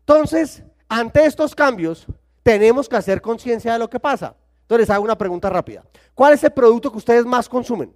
Entonces, 0.00 0.62
ante 0.88 1.24
estos 1.24 1.54
cambios, 1.54 2.06
tenemos 2.42 2.88
que 2.88 2.96
hacer 2.96 3.22
conciencia 3.22 3.72
de 3.72 3.78
lo 3.78 3.88
que 3.88 3.98
pasa. 3.98 4.36
Entonces, 4.62 4.90
hago 4.90 5.04
una 5.04 5.16
pregunta 5.16 5.48
rápida. 5.48 5.84
¿Cuál 6.14 6.34
es 6.34 6.44
el 6.44 6.52
producto 6.52 6.90
que 6.90 6.98
ustedes 6.98 7.24
más 7.24 7.48
consumen? 7.48 7.92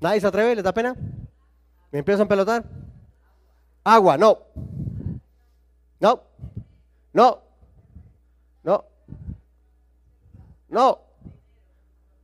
¿Nadie 0.00 0.20
se 0.20 0.26
atreve? 0.26 0.54
¿Les 0.54 0.64
da 0.64 0.72
pena? 0.72 0.94
¿Me 1.90 2.00
empiezan 2.00 2.26
a 2.26 2.28
pelotar? 2.28 2.64
Agua, 3.82 4.16
no. 4.16 4.38
No. 6.00 6.22
No. 7.12 7.42
No. 8.62 8.84
No. 10.68 11.00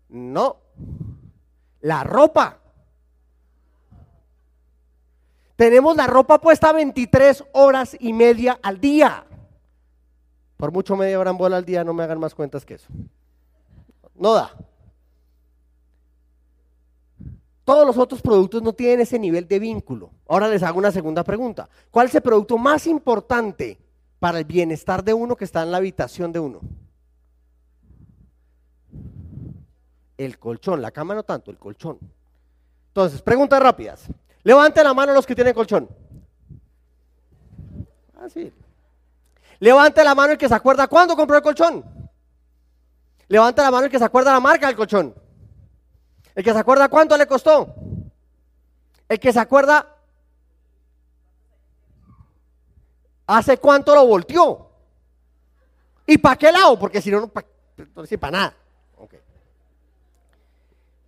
No. 0.08 0.56
La 1.80 2.04
ropa. 2.04 2.58
Tenemos 5.56 5.96
la 5.96 6.06
ropa 6.06 6.40
puesta 6.40 6.72
23 6.72 7.44
horas 7.52 7.96
y 7.98 8.12
media 8.12 8.58
al 8.62 8.80
día. 8.80 9.24
Por 10.56 10.72
mucho 10.72 10.96
media 10.96 11.18
hora 11.18 11.30
en 11.30 11.38
bola 11.38 11.56
al 11.56 11.64
día, 11.64 11.84
no 11.84 11.94
me 11.94 12.02
hagan 12.02 12.18
más 12.18 12.34
cuentas 12.34 12.64
que 12.64 12.74
eso. 12.74 12.88
No 14.14 14.34
da. 14.34 14.52
Todos 17.64 17.86
los 17.86 17.96
otros 17.96 18.20
productos 18.20 18.62
no 18.62 18.74
tienen 18.74 19.00
ese 19.00 19.18
nivel 19.18 19.48
de 19.48 19.58
vínculo. 19.58 20.10
Ahora 20.28 20.48
les 20.48 20.62
hago 20.62 20.78
una 20.78 20.92
segunda 20.92 21.24
pregunta. 21.24 21.68
¿Cuál 21.90 22.08
es 22.08 22.14
el 22.14 22.20
producto 22.20 22.58
más 22.58 22.86
importante 22.86 23.78
para 24.18 24.38
el 24.38 24.44
bienestar 24.44 25.02
de 25.02 25.14
uno 25.14 25.34
que 25.34 25.46
está 25.46 25.62
en 25.62 25.70
la 25.70 25.78
habitación 25.78 26.30
de 26.30 26.40
uno? 26.40 26.60
El 30.18 30.38
colchón, 30.38 30.82
la 30.82 30.90
cama 30.90 31.14
no 31.14 31.22
tanto, 31.22 31.50
el 31.50 31.58
colchón. 31.58 31.98
Entonces, 32.88 33.22
preguntas 33.22 33.60
rápidas. 33.60 34.08
Levante 34.42 34.84
la 34.84 34.92
mano 34.92 35.14
los 35.14 35.26
que 35.26 35.34
tienen 35.34 35.54
colchón. 35.54 35.88
Ah, 38.14 38.28
sí. 38.28 38.52
Levante 39.58 40.04
la 40.04 40.14
mano 40.14 40.32
el 40.32 40.38
que 40.38 40.48
se 40.48 40.54
acuerda 40.54 40.86
cuándo 40.86 41.16
compró 41.16 41.38
el 41.38 41.42
colchón. 41.42 41.82
Levante 43.26 43.62
la 43.62 43.70
mano 43.70 43.86
el 43.86 43.90
que 43.90 43.98
se 43.98 44.04
acuerda 44.04 44.32
la 44.32 44.40
marca 44.40 44.66
del 44.66 44.76
colchón. 44.76 45.14
El 46.34 46.42
que 46.42 46.52
se 46.52 46.58
acuerda 46.58 46.88
cuánto 46.88 47.16
le 47.16 47.26
costó. 47.26 47.74
El 49.08 49.20
que 49.20 49.32
se 49.32 49.38
acuerda 49.38 49.94
hace 53.26 53.58
cuánto 53.58 53.94
lo 53.94 54.06
volteó. 54.06 54.70
¿Y 56.06 56.18
para 56.18 56.36
qué 56.36 56.52
lado? 56.52 56.78
Porque 56.78 57.00
si 57.00 57.10
no, 57.10 57.20
no 57.20 57.28
para 57.32 58.30
nada. 58.30 58.54
Ok. 58.98 59.14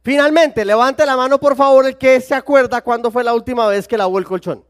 Finalmente, 0.03 0.65
levante 0.65 1.05
la 1.05 1.17
mano 1.17 1.39
por 1.39 1.57
favor 1.57 1.87
el 1.87 1.99
que 1.99 2.21
se 2.21 2.35
acuerda 2.35 2.83
cuándo 2.83 3.11
fue 3.11 3.25
la 3.25 3.35
última 3.35 3.67
vez 3.67 3.89
que 3.89 3.99
lavó 3.99 4.19
el 4.19 4.25
colchón. 4.25 4.65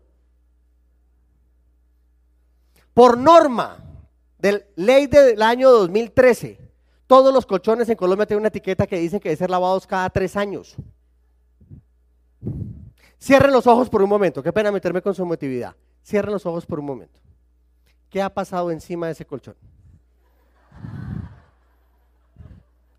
Por 2.94 3.18
norma 3.18 3.76
de 4.38 4.66
ley 4.76 5.06
del 5.06 5.42
año 5.42 5.70
2013, 5.70 6.65
todos 7.06 7.32
los 7.32 7.46
colchones 7.46 7.88
en 7.88 7.96
Colombia 7.96 8.26
tienen 8.26 8.40
una 8.40 8.48
etiqueta 8.48 8.86
que 8.86 8.98
dice 8.98 9.20
que 9.20 9.28
deben 9.28 9.38
ser 9.38 9.50
lavados 9.50 9.86
cada 9.86 10.10
tres 10.10 10.36
años. 10.36 10.76
Cierren 13.20 13.52
los 13.52 13.66
ojos 13.66 13.88
por 13.88 14.02
un 14.02 14.08
momento. 14.08 14.42
Qué 14.42 14.52
pena 14.52 14.72
meterme 14.72 15.02
con 15.02 15.14
su 15.14 15.22
emotividad. 15.22 15.74
Cierren 16.04 16.32
los 16.32 16.46
ojos 16.46 16.66
por 16.66 16.80
un 16.80 16.86
momento. 16.86 17.20
¿Qué 18.10 18.22
ha 18.22 18.32
pasado 18.32 18.70
encima 18.70 19.06
de 19.06 19.12
ese 19.12 19.24
colchón? 19.24 19.56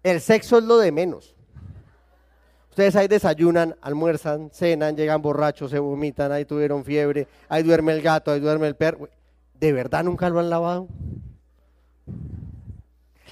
El 0.03 0.21
sexo 0.21 0.57
es 0.57 0.63
lo 0.63 0.77
de 0.77 0.91
menos. 0.91 1.35
Ustedes 2.69 2.95
ahí 2.95 3.07
desayunan, 3.07 3.75
almuerzan, 3.81 4.51
cenan, 4.53 4.95
llegan 4.95 5.21
borrachos, 5.21 5.71
se 5.71 5.79
vomitan, 5.79 6.31
ahí 6.31 6.45
tuvieron 6.45 6.85
fiebre, 6.85 7.27
ahí 7.49 7.63
duerme 7.63 7.91
el 7.91 8.01
gato, 8.01 8.31
ahí 8.31 8.39
duerme 8.39 8.67
el 8.67 8.75
perro. 8.75 9.09
¿De 9.59 9.73
verdad 9.73 10.03
nunca 10.03 10.29
lo 10.29 10.39
han 10.39 10.49
lavado? 10.49 10.87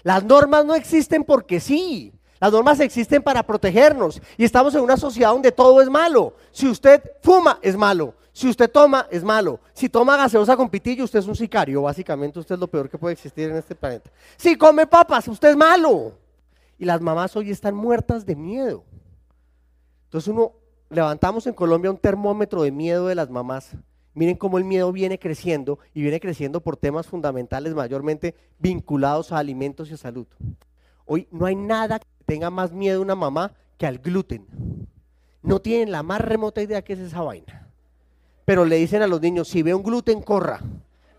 Las 0.05 0.23
normas 0.23 0.63
no 0.63 0.75
existen 0.75 1.23
porque 1.23 1.59
sí. 1.59 2.13
Las 2.39 2.51
normas 2.51 2.79
existen 2.79 3.23
para 3.23 3.41
protegernos 3.41 4.21
y 4.37 4.43
estamos 4.43 4.75
en 4.75 4.81
una 4.81 4.97
sociedad 4.97 5.31
donde 5.31 5.51
todo 5.51 5.81
es 5.81 5.89
malo. 5.89 6.35
Si 6.51 6.67
usted 6.67 7.01
fuma, 7.23 7.57
es 7.63 7.75
malo. 7.75 8.13
Si 8.31 8.47
usted 8.47 8.69
toma, 8.69 9.07
es 9.09 9.23
malo. 9.23 9.59
Si 9.73 9.89
toma 9.89 10.15
gaseosa 10.15 10.55
con 10.55 10.69
pitillo, 10.69 11.05
usted 11.05 11.17
es 11.17 11.25
un 11.25 11.35
sicario. 11.35 11.81
Básicamente, 11.81 12.37
usted 12.37 12.53
es 12.53 12.61
lo 12.61 12.67
peor 12.67 12.87
que 12.87 12.99
puede 12.99 13.13
existir 13.13 13.49
en 13.49 13.55
este 13.55 13.73
planeta. 13.73 14.11
Si 14.37 14.55
come 14.55 14.85
papas, 14.85 15.27
usted 15.27 15.49
es 15.49 15.57
malo. 15.57 16.11
Y 16.77 16.85
las 16.85 17.01
mamás 17.01 17.35
hoy 17.35 17.49
están 17.49 17.73
muertas 17.73 18.27
de 18.27 18.35
miedo. 18.35 18.83
Entonces, 20.03 20.27
uno 20.27 20.53
levantamos 20.91 21.47
en 21.47 21.53
Colombia 21.55 21.89
un 21.89 21.97
termómetro 21.97 22.61
de 22.61 22.71
miedo 22.71 23.07
de 23.07 23.15
las 23.15 23.31
mamás. 23.31 23.71
Miren 24.15 24.37
cómo 24.37 24.57
el 24.57 24.63
miedo 24.63 24.91
viene 24.91 25.19
creciendo 25.19 25.77
y 25.93 26.01
viene 26.01 26.19
creciendo 26.19 26.61
por 26.61 26.77
temas 26.77 27.05
fundamentales 27.05 27.75
mayormente 27.75 28.33
vinculados 28.57 29.31
a 29.31 29.37
alimentos 29.37 29.91
y 29.91 29.93
a 29.93 29.97
salud. 29.97 30.25
Hoy 31.05 31.27
no 31.29 31.45
hay 31.45 31.55
nada 31.55 31.99
que 31.99 32.07
tenga 32.25 32.49
más 32.49 32.71
miedo 32.71 33.01
una 33.01 33.13
mamá 33.13 33.53
que 33.77 33.85
al 33.85 33.99
gluten. 33.99 34.47
No 35.43 35.59
tienen 35.59 35.91
la 35.91 36.01
más 36.01 36.21
remota 36.21 36.63
idea 36.63 36.81
que 36.81 36.93
es 36.93 36.99
esa 36.99 37.21
vaina 37.21 37.65
pero 38.45 38.63
le 38.63 38.77
dicen 38.77 39.01
a 39.01 39.07
los 39.07 39.19
niños, 39.19 39.47
si 39.47 39.63
ve 39.63 39.73
un 39.73 39.83
gluten, 39.83 40.21
corra. 40.21 40.61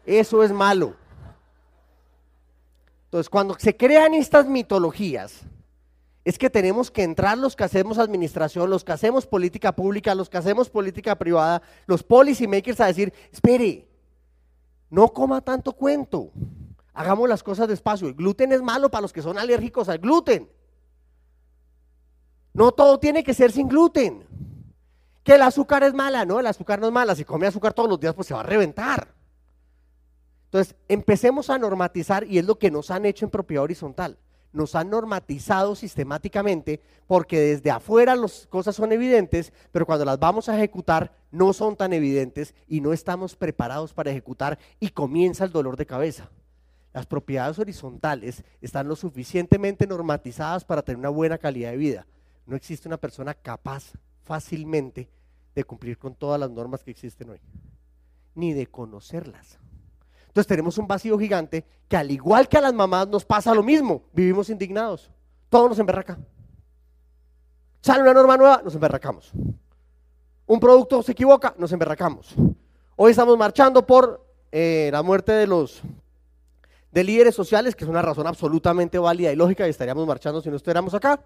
Eso 0.07 0.45
es 0.45 0.53
malo. 0.53 0.95
Entonces, 3.07 3.29
cuando 3.29 3.57
se 3.59 3.77
crean 3.77 4.15
estas 4.15 4.47
mitologías, 4.47 5.43
es 6.27 6.39
que 6.39 6.51
tenemos 6.51 6.91
que 6.91 7.05
entrar 7.05 7.39
los 7.39 7.55
que 7.55 7.63
hacemos 7.63 7.99
administración, 7.99 8.69
los 8.69 8.83
que 8.83 8.91
hacemos 8.91 9.29
política 9.29 9.71
pública, 9.71 10.13
los 10.13 10.29
que 10.29 10.37
hacemos 10.37 10.69
política 10.69 11.15
privada, 11.15 11.63
los 11.87 12.03
policy 12.03 12.49
makers 12.49 12.81
a 12.81 12.87
decir, 12.87 13.15
espere, 13.31 13.87
no 14.91 15.07
coma 15.13 15.41
tanto 15.41 15.73
cuento, 15.73 16.33
hagamos 16.93 17.29
las 17.29 17.45
cosas 17.45 17.69
despacio. 17.69 18.09
El 18.09 18.15
gluten 18.15 18.51
es 18.51 18.61
malo 18.61 18.91
para 18.91 19.03
los 19.03 19.13
que 19.13 19.23
son 19.23 19.39
alérgicos 19.39 19.89
al 19.89 19.99
gluten. 19.99 20.51
No 22.55 22.73
todo 22.73 22.99
tiene 22.99 23.23
que 23.23 23.33
ser 23.33 23.53
sin 23.53 23.69
gluten. 23.69 24.27
Que 25.23 25.37
el 25.37 25.43
azúcar 25.43 25.85
es 25.85 25.95
mala, 25.95 26.25
no, 26.25 26.41
el 26.41 26.47
azúcar 26.49 26.81
no 26.81 26.89
es 26.89 26.93
mala. 26.93 27.15
Si 27.15 27.25
come 27.25 27.47
azúcar 27.47 27.73
todos 27.73 27.89
los 27.89 28.01
días, 28.01 28.15
pues 28.15 28.27
se 28.27 28.35
va 28.35 28.41
a 28.41 28.43
reventar. 28.43 29.15
Entonces, 30.47 30.75
empecemos 30.89 31.51
a 31.51 31.59
normatizar 31.59 32.25
y 32.25 32.39
es 32.39 32.45
lo 32.45 32.59
que 32.59 32.73
nos 32.73 32.91
han 32.91 33.07
hecho 33.07 33.25
en 33.25 33.31
propiedad 33.31 33.63
horizontal. 33.63 34.19
Nos 34.57 34.75
han 34.75 34.89
normatizado 34.89 35.75
sistemáticamente 35.75 36.81
porque 37.07 37.39
desde 37.39 37.71
afuera 37.71 38.17
las 38.17 38.47
cosas 38.47 38.75
son 38.75 38.91
evidentes, 38.91 39.53
pero 39.71 39.85
cuando 39.85 40.07
las 40.07 40.19
vamos 40.19 40.49
a 40.49 40.57
ejecutar 40.57 41.13
no 41.31 41.53
son 41.53 41.77
tan 41.77 41.93
evidentes 41.93 42.55
y 42.67 42.81
no 42.81 42.95
estamos 42.95 43.37
preparados 43.37 43.93
para 43.93 44.11
ejecutar 44.11 44.59
y 44.81 44.89
comienza 44.89 45.45
el 45.45 45.53
dolor 45.53 45.77
de 45.77 45.85
cabeza. 45.85 46.31
Las 46.95 47.05
propiedades 47.05 47.59
horizontales 47.59 48.45
están 48.63 48.89
lo 48.89 48.97
suficientemente 48.97 49.87
normatizadas 49.87 50.65
para 50.65 50.81
tener 50.81 51.01
una 51.01 51.11
buena 51.11 51.37
calidad 51.37 51.73
de 51.73 51.77
vida. 51.77 52.07
No 52.47 52.57
existe 52.57 52.89
una 52.89 52.97
persona 52.97 53.35
capaz 53.35 53.93
fácilmente 54.25 55.11
de 55.55 55.65
cumplir 55.65 55.99
con 55.99 56.15
todas 56.15 56.41
las 56.41 56.51
normas 56.51 56.83
que 56.83 56.93
existen 56.93 57.29
hoy, 57.29 57.41
ni 58.35 58.55
de 58.55 58.69
conocerlas. 58.69 59.59
Entonces 60.37 60.49
tenemos 60.49 60.77
un 60.77 60.87
vacío 60.87 61.19
gigante 61.19 61.65
que 61.89 61.97
al 61.97 62.11
igual 62.11 62.47
que 62.47 62.59
a 62.59 62.61
las 62.61 62.75
mamás 62.75 63.09
nos 63.09 63.25
pasa 63.25 63.55
lo 63.55 63.63
mismo, 63.63 64.03
vivimos 64.13 64.51
indignados, 64.51 65.11
todo 65.49 65.67
nos 65.67 65.79
emberraca. 65.79 66.19
Sale 67.81 68.03
una 68.03 68.13
norma 68.13 68.37
nueva, 68.37 68.61
nos 68.63 68.75
emberracamos. 68.75 69.33
Un 70.45 70.61
producto 70.61 71.03
se 71.03 71.13
equivoca, 71.13 71.55
nos 71.57 71.73
emberracamos. 71.73 72.35
Hoy 72.97 73.13
estamos 73.13 73.39
marchando 73.39 73.87
por 73.87 74.27
eh, 74.53 74.91
la 74.93 75.03
muerte 75.03 75.33
de 75.33 75.47
los 75.47 75.81
de 76.93 77.03
líderes 77.03 77.35
sociales, 77.35 77.75
que 77.75 77.85
es 77.85 77.91
una 77.91 78.03
razón 78.03 78.27
absolutamente 78.27 78.99
válida 78.99 79.33
y 79.33 79.37
lógica, 79.37 79.67
y 79.67 79.71
estaríamos 79.71 80.07
marchando 80.07 80.43
si 80.43 80.51
no 80.51 80.57
estuviéramos 80.57 80.93
acá, 80.93 81.19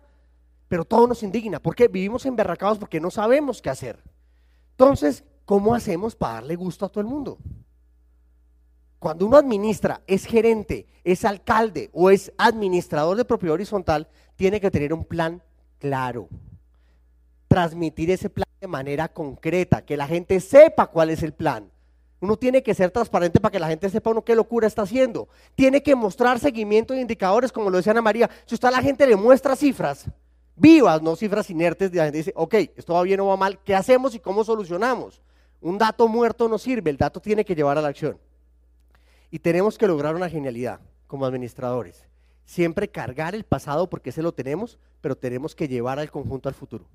pero 0.69 0.85
todo 0.85 1.09
nos 1.09 1.25
indigna. 1.25 1.59
porque 1.59 1.89
Vivimos 1.89 2.27
emberracados 2.27 2.79
porque 2.79 3.01
no 3.01 3.11
sabemos 3.11 3.61
qué 3.61 3.71
hacer. 3.71 3.99
Entonces, 4.71 5.25
¿cómo 5.47 5.75
hacemos 5.75 6.15
para 6.15 6.35
darle 6.35 6.55
gusto 6.55 6.87
a 6.87 6.89
todo 6.89 7.01
el 7.01 7.09
mundo? 7.09 7.39
Cuando 9.01 9.25
uno 9.25 9.39
administra, 9.39 10.03
es 10.07 10.27
gerente, 10.27 10.87
es 11.05 11.25
alcalde 11.25 11.89
o 11.95 12.11
es 12.11 12.31
administrador 12.37 13.17
de 13.17 13.25
propiedad 13.25 13.55
horizontal, 13.55 14.07
tiene 14.37 14.61
que 14.61 14.71
tener 14.71 14.93
un 14.93 15.07
plan 15.07 15.43
claro. 15.79 16.29
Transmitir 17.49 18.11
ese 18.11 18.29
plan 18.29 18.47
de 18.61 18.67
manera 18.67 19.09
concreta, 19.09 19.87
que 19.87 19.97
la 19.97 20.07
gente 20.07 20.39
sepa 20.39 20.89
cuál 20.89 21.09
es 21.09 21.23
el 21.23 21.33
plan. 21.33 21.71
Uno 22.21 22.37
tiene 22.37 22.63
que 22.63 22.75
ser 22.75 22.91
transparente 22.91 23.41
para 23.41 23.51
que 23.51 23.59
la 23.59 23.69
gente 23.69 23.89
sepa 23.89 24.11
uno 24.11 24.23
qué 24.23 24.35
locura 24.35 24.67
está 24.67 24.83
haciendo. 24.83 25.31
Tiene 25.55 25.83
que 25.83 25.95
mostrar 25.95 26.39
seguimiento 26.39 26.93
de 26.93 27.01
indicadores, 27.01 27.51
como 27.53 27.71
lo 27.71 27.79
decía 27.79 27.93
Ana 27.93 28.03
María. 28.03 28.29
Si 28.45 28.55
usted 28.55 28.69
a 28.69 28.73
la 28.73 28.83
gente 28.83 29.07
le 29.07 29.17
muestra 29.17 29.57
cifras, 29.57 30.05
vivas, 30.57 31.01
no 31.01 31.17
cifras 31.17 31.49
inertes, 31.49 31.95
la 31.95 32.05
gente 32.05 32.19
dice, 32.19 32.35
ok, 32.37 32.55
esto 32.77 32.93
va 32.93 33.03
bien 33.03 33.21
o 33.21 33.29
va 33.29 33.39
mal, 33.39 33.59
¿qué 33.65 33.75
hacemos 33.75 34.15
y 34.15 34.21
cómo 34.21 34.45
solucionamos? 34.45 35.23
Un 35.63 35.79
dato 35.79 36.07
muerto 36.07 36.51
no 36.51 36.59
sirve, 36.59 36.91
el 36.91 36.99
dato 36.99 37.19
tiene 37.19 37.47
que 37.47 37.55
llevar 37.55 37.79
a 37.79 37.81
la 37.81 37.89
acción. 37.89 38.19
Y 39.31 39.39
tenemos 39.39 39.79
que 39.79 39.87
lograr 39.87 40.15
una 40.15 40.29
genialidad 40.29 40.81
como 41.07 41.27
administradores. 41.27 42.07
Siempre 42.45 42.89
cargar 42.89 43.35
el 43.35 43.45
pasado 43.45 43.89
porque 43.89 44.11
ese 44.11 44.23
lo 44.23 44.33
tenemos, 44.33 44.79
pero 45.01 45.17
tenemos 45.17 45.55
que 45.55 45.69
llevar 45.69 45.99
al 45.99 46.11
conjunto 46.11 46.49
al 46.49 46.55
futuro. 46.55 46.87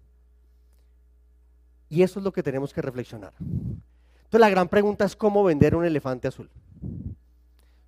Y 1.90 2.04
eso 2.04 2.20
es 2.20 2.26
lo 2.26 2.34
que 2.34 2.44
tenemos 2.44 2.74
que 2.74 2.82
reflexionar. 2.82 3.34
Entonces 3.40 4.40
la 4.40 4.50
gran 4.50 4.68
pregunta 4.68 5.06
es 5.06 5.16
cómo 5.16 5.44
vender 5.44 5.76
un 5.76 5.86
elefante 5.86 6.28
azul. 6.28 6.50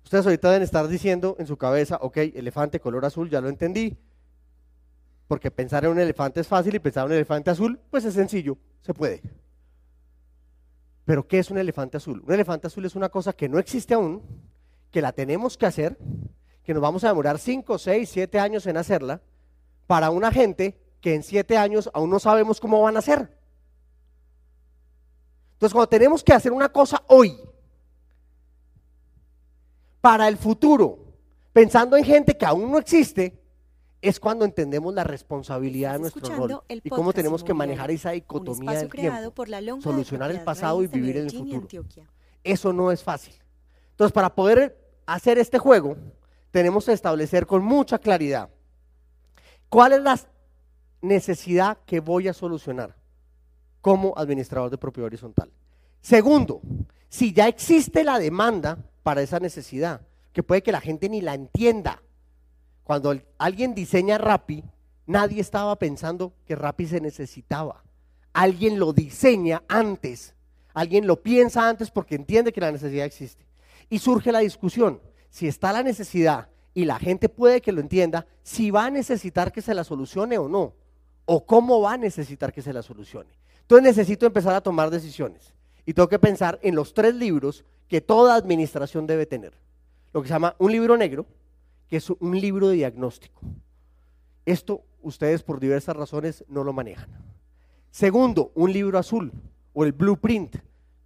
Ustedes 0.04 0.24
ahorita 0.24 0.48
deben 0.48 0.62
estar 0.62 0.88
diciendo 0.88 1.36
en 1.38 1.46
su 1.46 1.58
cabeza, 1.58 1.98
ok, 2.00 2.16
elefante 2.16 2.80
color 2.80 3.04
azul, 3.04 3.28
ya 3.28 3.42
lo 3.42 3.50
entendí, 3.50 3.98
porque 5.26 5.50
pensar 5.50 5.84
en 5.84 5.90
un 5.90 6.00
elefante 6.00 6.40
es 6.40 6.48
fácil 6.48 6.74
y 6.74 6.78
pensar 6.78 7.04
en 7.04 7.10
un 7.10 7.16
elefante 7.16 7.50
azul, 7.50 7.78
pues 7.90 8.06
es 8.06 8.14
sencillo, 8.14 8.56
se 8.80 8.94
puede. 8.94 9.20
Pero 11.08 11.26
¿qué 11.26 11.38
es 11.38 11.50
un 11.50 11.56
elefante 11.56 11.96
azul? 11.96 12.22
Un 12.26 12.34
elefante 12.34 12.66
azul 12.66 12.84
es 12.84 12.94
una 12.94 13.08
cosa 13.08 13.32
que 13.32 13.48
no 13.48 13.58
existe 13.58 13.94
aún, 13.94 14.22
que 14.90 15.00
la 15.00 15.10
tenemos 15.12 15.56
que 15.56 15.64
hacer, 15.64 15.96
que 16.62 16.74
nos 16.74 16.82
vamos 16.82 17.02
a 17.02 17.08
demorar 17.08 17.38
5, 17.38 17.78
6, 17.78 18.10
7 18.10 18.38
años 18.38 18.66
en 18.66 18.76
hacerla, 18.76 19.22
para 19.86 20.10
una 20.10 20.30
gente 20.30 20.78
que 21.00 21.14
en 21.14 21.22
7 21.22 21.56
años 21.56 21.88
aún 21.94 22.10
no 22.10 22.18
sabemos 22.18 22.60
cómo 22.60 22.82
van 22.82 22.96
a 22.96 22.98
hacer. 22.98 23.34
Entonces, 25.54 25.72
cuando 25.72 25.88
tenemos 25.88 26.22
que 26.22 26.34
hacer 26.34 26.52
una 26.52 26.68
cosa 26.68 27.02
hoy, 27.06 27.40
para 30.02 30.28
el 30.28 30.36
futuro, 30.36 31.06
pensando 31.54 31.96
en 31.96 32.04
gente 32.04 32.36
que 32.36 32.44
aún 32.44 32.70
no 32.70 32.76
existe, 32.76 33.37
es 34.00 34.20
cuando 34.20 34.44
entendemos 34.44 34.94
la 34.94 35.04
responsabilidad 35.04 35.94
de 35.94 35.98
nuestro 36.00 36.34
rol 36.36 36.62
y 36.68 36.88
cómo 36.88 37.12
tenemos 37.12 37.42
que 37.42 37.52
manejar 37.54 37.90
esa 37.90 38.12
dicotomía 38.12 38.72
del 38.72 38.90
tiempo, 38.90 39.34
solucionar 39.80 40.30
el 40.30 40.40
pasado 40.42 40.82
y 40.82 40.86
vivir 40.86 41.16
en 41.16 41.24
el 41.24 41.30
futuro. 41.32 41.84
Eso 42.44 42.72
no 42.72 42.92
es 42.92 43.02
fácil. 43.02 43.34
Entonces, 43.90 44.12
para 44.12 44.34
poder 44.34 44.78
hacer 45.06 45.38
este 45.38 45.58
juego, 45.58 45.96
tenemos 46.50 46.86
que 46.86 46.92
establecer 46.92 47.46
con 47.46 47.64
mucha 47.64 47.98
claridad 47.98 48.48
cuál 49.68 49.92
es 49.92 50.02
la 50.02 50.20
necesidad 51.00 51.78
que 51.84 52.00
voy 52.00 52.28
a 52.28 52.32
solucionar 52.32 52.96
como 53.80 54.14
administrador 54.16 54.70
de 54.70 54.78
propiedad 54.78 55.06
horizontal. 55.06 55.50
Segundo, 56.00 56.60
si 57.08 57.32
ya 57.32 57.48
existe 57.48 58.04
la 58.04 58.18
demanda 58.18 58.78
para 59.02 59.22
esa 59.22 59.40
necesidad, 59.40 60.02
que 60.32 60.42
puede 60.42 60.62
que 60.62 60.72
la 60.72 60.80
gente 60.80 61.08
ni 61.08 61.20
la 61.20 61.34
entienda, 61.34 62.02
cuando 62.88 63.14
alguien 63.36 63.74
diseña 63.74 64.16
Rappi, 64.16 64.64
nadie 65.04 65.42
estaba 65.42 65.76
pensando 65.78 66.32
que 66.46 66.56
Rappi 66.56 66.86
se 66.86 67.02
necesitaba. 67.02 67.84
Alguien 68.32 68.78
lo 68.78 68.94
diseña 68.94 69.62
antes. 69.68 70.34
Alguien 70.72 71.06
lo 71.06 71.22
piensa 71.22 71.68
antes 71.68 71.90
porque 71.90 72.14
entiende 72.14 72.50
que 72.50 72.62
la 72.62 72.72
necesidad 72.72 73.04
existe. 73.04 73.44
Y 73.90 73.98
surge 73.98 74.32
la 74.32 74.38
discusión. 74.38 75.02
Si 75.28 75.46
está 75.46 75.70
la 75.70 75.82
necesidad 75.82 76.48
y 76.72 76.86
la 76.86 76.98
gente 76.98 77.28
puede 77.28 77.60
que 77.60 77.72
lo 77.72 77.82
entienda, 77.82 78.26
si 78.42 78.70
va 78.70 78.86
a 78.86 78.90
necesitar 78.90 79.52
que 79.52 79.60
se 79.60 79.74
la 79.74 79.84
solucione 79.84 80.38
o 80.38 80.48
no. 80.48 80.72
o 81.26 81.44
cómo 81.44 81.82
va 81.82 81.92
a 81.92 81.98
necesitar 81.98 82.54
que 82.54 82.62
se 82.62 82.72
la 82.72 82.80
solucione. 82.80 83.28
Entonces 83.60 83.84
necesito 83.84 84.24
empezar 84.24 84.54
a 84.54 84.62
tomar 84.62 84.88
decisiones 84.88 85.52
y 85.84 85.92
tengo 85.92 86.08
que 86.08 86.18
pensar 86.18 86.58
en 86.62 86.74
los 86.74 86.94
tres 86.94 87.14
libros 87.14 87.66
que 87.86 88.00
toda 88.00 88.34
administración 88.34 89.06
debe 89.06 89.26
tener. 89.26 89.52
Lo 90.14 90.22
que 90.22 90.28
se 90.28 90.32
llama 90.32 90.56
un 90.58 90.72
libro 90.72 90.96
negro, 90.96 91.26
que 91.88 91.96
es 91.96 92.10
un 92.10 92.40
libro 92.40 92.68
de 92.68 92.76
diagnóstico. 92.76 93.40
Esto 94.44 94.84
ustedes 95.02 95.42
por 95.42 95.60
diversas 95.60 95.96
razones 95.96 96.44
no 96.48 96.64
lo 96.64 96.72
manejan. 96.72 97.08
Segundo, 97.90 98.52
un 98.54 98.72
libro 98.72 98.98
azul 98.98 99.32
o 99.72 99.84
el 99.84 99.92
blueprint, 99.92 100.56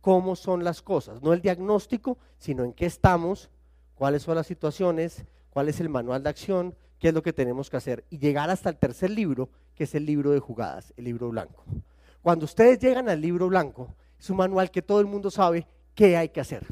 cómo 0.01 0.35
son 0.37 0.65
las 0.65 0.83
cosas, 0.83 1.23
no 1.23 1.33
el 1.33 1.41
diagnóstico, 1.41 2.19
sino 2.39 2.65
en 2.65 2.73
qué 2.73 2.87
estamos, 2.87 3.51
cuáles 3.95 4.23
son 4.23 4.35
las 4.35 4.47
situaciones, 4.47 5.25
cuál 5.51 5.69
es 5.69 5.81
el 5.81 5.89
manual 5.89 6.23
de 6.23 6.31
acción, 6.31 6.75
qué 6.99 7.09
es 7.09 7.15
lo 7.15 7.23
que 7.23 7.33
tenemos 7.33 7.71
que 7.71 7.77
hacer 7.77 8.05
y 8.11 8.19
llegar 8.19 8.51
hasta 8.51 8.71
el 8.71 8.77
tercer 8.77 9.11
libro, 9.11 9.49
que 9.75 9.85
es 9.85 9.95
el 9.95 10.07
libro 10.07 10.33
de 10.33 10.41
jugadas, 10.41 10.93
el 10.97 11.05
libro 11.05 11.29
blanco. 11.31 11.65
Cuando 12.23 12.45
ustedes 12.45 12.79
llegan 12.79 13.09
al 13.09 13.21
libro 13.21 13.49
blanco, 13.49 13.95
es 14.19 14.31
un 14.31 14.37
manual 14.37 14.71
que 14.71 14.83
todo 14.83 15.01
el 15.01 15.07
mundo 15.07 15.31
sabe 15.31 15.67
qué 15.95 16.17
hay 16.17 16.29
que 16.29 16.41
hacer. 16.41 16.67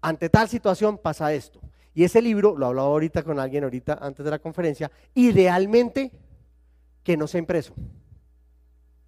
Ante 0.00 0.28
tal 0.28 0.48
situación 0.48 0.98
pasa 0.98 1.32
esto. 1.32 1.60
Y 1.94 2.02
ese 2.04 2.20
libro, 2.20 2.56
lo 2.56 2.66
hablaba 2.66 2.88
ahorita 2.88 3.22
con 3.22 3.38
alguien 3.38 3.64
ahorita 3.64 3.98
antes 4.00 4.24
de 4.24 4.30
la 4.30 4.40
conferencia, 4.40 4.90
idealmente 5.14 6.10
que 7.04 7.16
no 7.16 7.28
sea 7.28 7.38
impreso, 7.38 7.74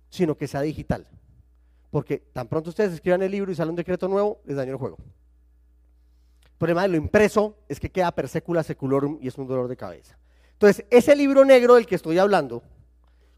sino 0.08 0.36
que 0.36 0.46
sea 0.46 0.62
digital. 0.62 1.06
Porque 1.90 2.18
tan 2.32 2.46
pronto 2.46 2.70
ustedes 2.70 2.92
escriban 2.92 3.22
el 3.22 3.32
libro 3.32 3.50
y 3.50 3.56
sale 3.56 3.70
un 3.70 3.76
decreto 3.76 4.06
nuevo, 4.06 4.40
les 4.44 4.56
daño 4.56 4.72
el 4.72 4.78
juego. 4.78 4.98
El 6.44 6.58
problema 6.58 6.82
de 6.82 6.88
lo 6.88 6.96
impreso 6.96 7.58
es 7.68 7.80
que 7.80 7.90
queda 7.90 8.12
per 8.12 8.28
secula 8.28 8.62
seculorum 8.62 9.18
y 9.20 9.28
es 9.28 9.36
un 9.36 9.46
dolor 9.46 9.68
de 9.68 9.76
cabeza. 9.76 10.16
Entonces, 10.52 10.86
ese 10.88 11.14
libro 11.16 11.44
negro 11.44 11.74
del 11.74 11.86
que 11.86 11.96
estoy 11.96 12.18
hablando, 12.18 12.62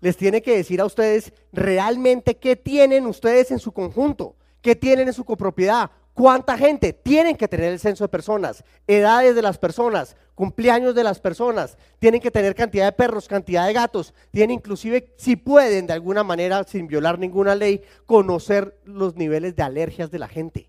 les 0.01 0.17
tiene 0.17 0.43
que 0.43 0.57
decir 0.57 0.81
a 0.81 0.85
ustedes 0.85 1.33
realmente 1.53 2.37
qué 2.37 2.55
tienen 2.55 3.07
ustedes 3.07 3.51
en 3.51 3.59
su 3.59 3.73
conjunto, 3.73 4.37
qué 4.61 4.77
tienen 4.77 5.09
en 5.09 5.15
su 5.15 5.25
copropiedad, 5.25 5.91
cuánta 6.19 6.59
gente 6.59 6.93
tienen 6.93 7.37
que 7.37 7.47
tener 7.47 7.73
el 7.73 7.79
censo 7.79 8.03
de 8.03 8.09
personas, 8.09 8.65
edades 8.89 9.37
de 9.37 9.41
las 9.41 9.57
personas, 9.57 10.17
cumpleaños 10.35 10.93
de 10.97 11.05
las 11.05 11.21
personas, 11.21 11.79
tienen 12.01 12.21
que 12.21 12.33
tener 12.33 12.57
cantidad 12.57 12.87
de 12.87 12.91
perros, 12.91 13.29
cantidad 13.29 13.65
de 13.65 13.73
gatos, 13.73 14.13
tienen 14.33 14.57
inclusive, 14.57 15.15
si 15.17 15.37
pueden 15.37 15.87
de 15.87 15.93
alguna 15.93 16.25
manera, 16.25 16.65
sin 16.65 16.89
violar 16.89 17.21
ninguna 17.21 17.55
ley, 17.55 17.83
conocer 18.05 18.81
los 18.85 19.15
niveles 19.15 19.55
de 19.55 19.63
alergias 19.63 20.11
de 20.11 20.19
la 20.19 20.27
gente. 20.27 20.69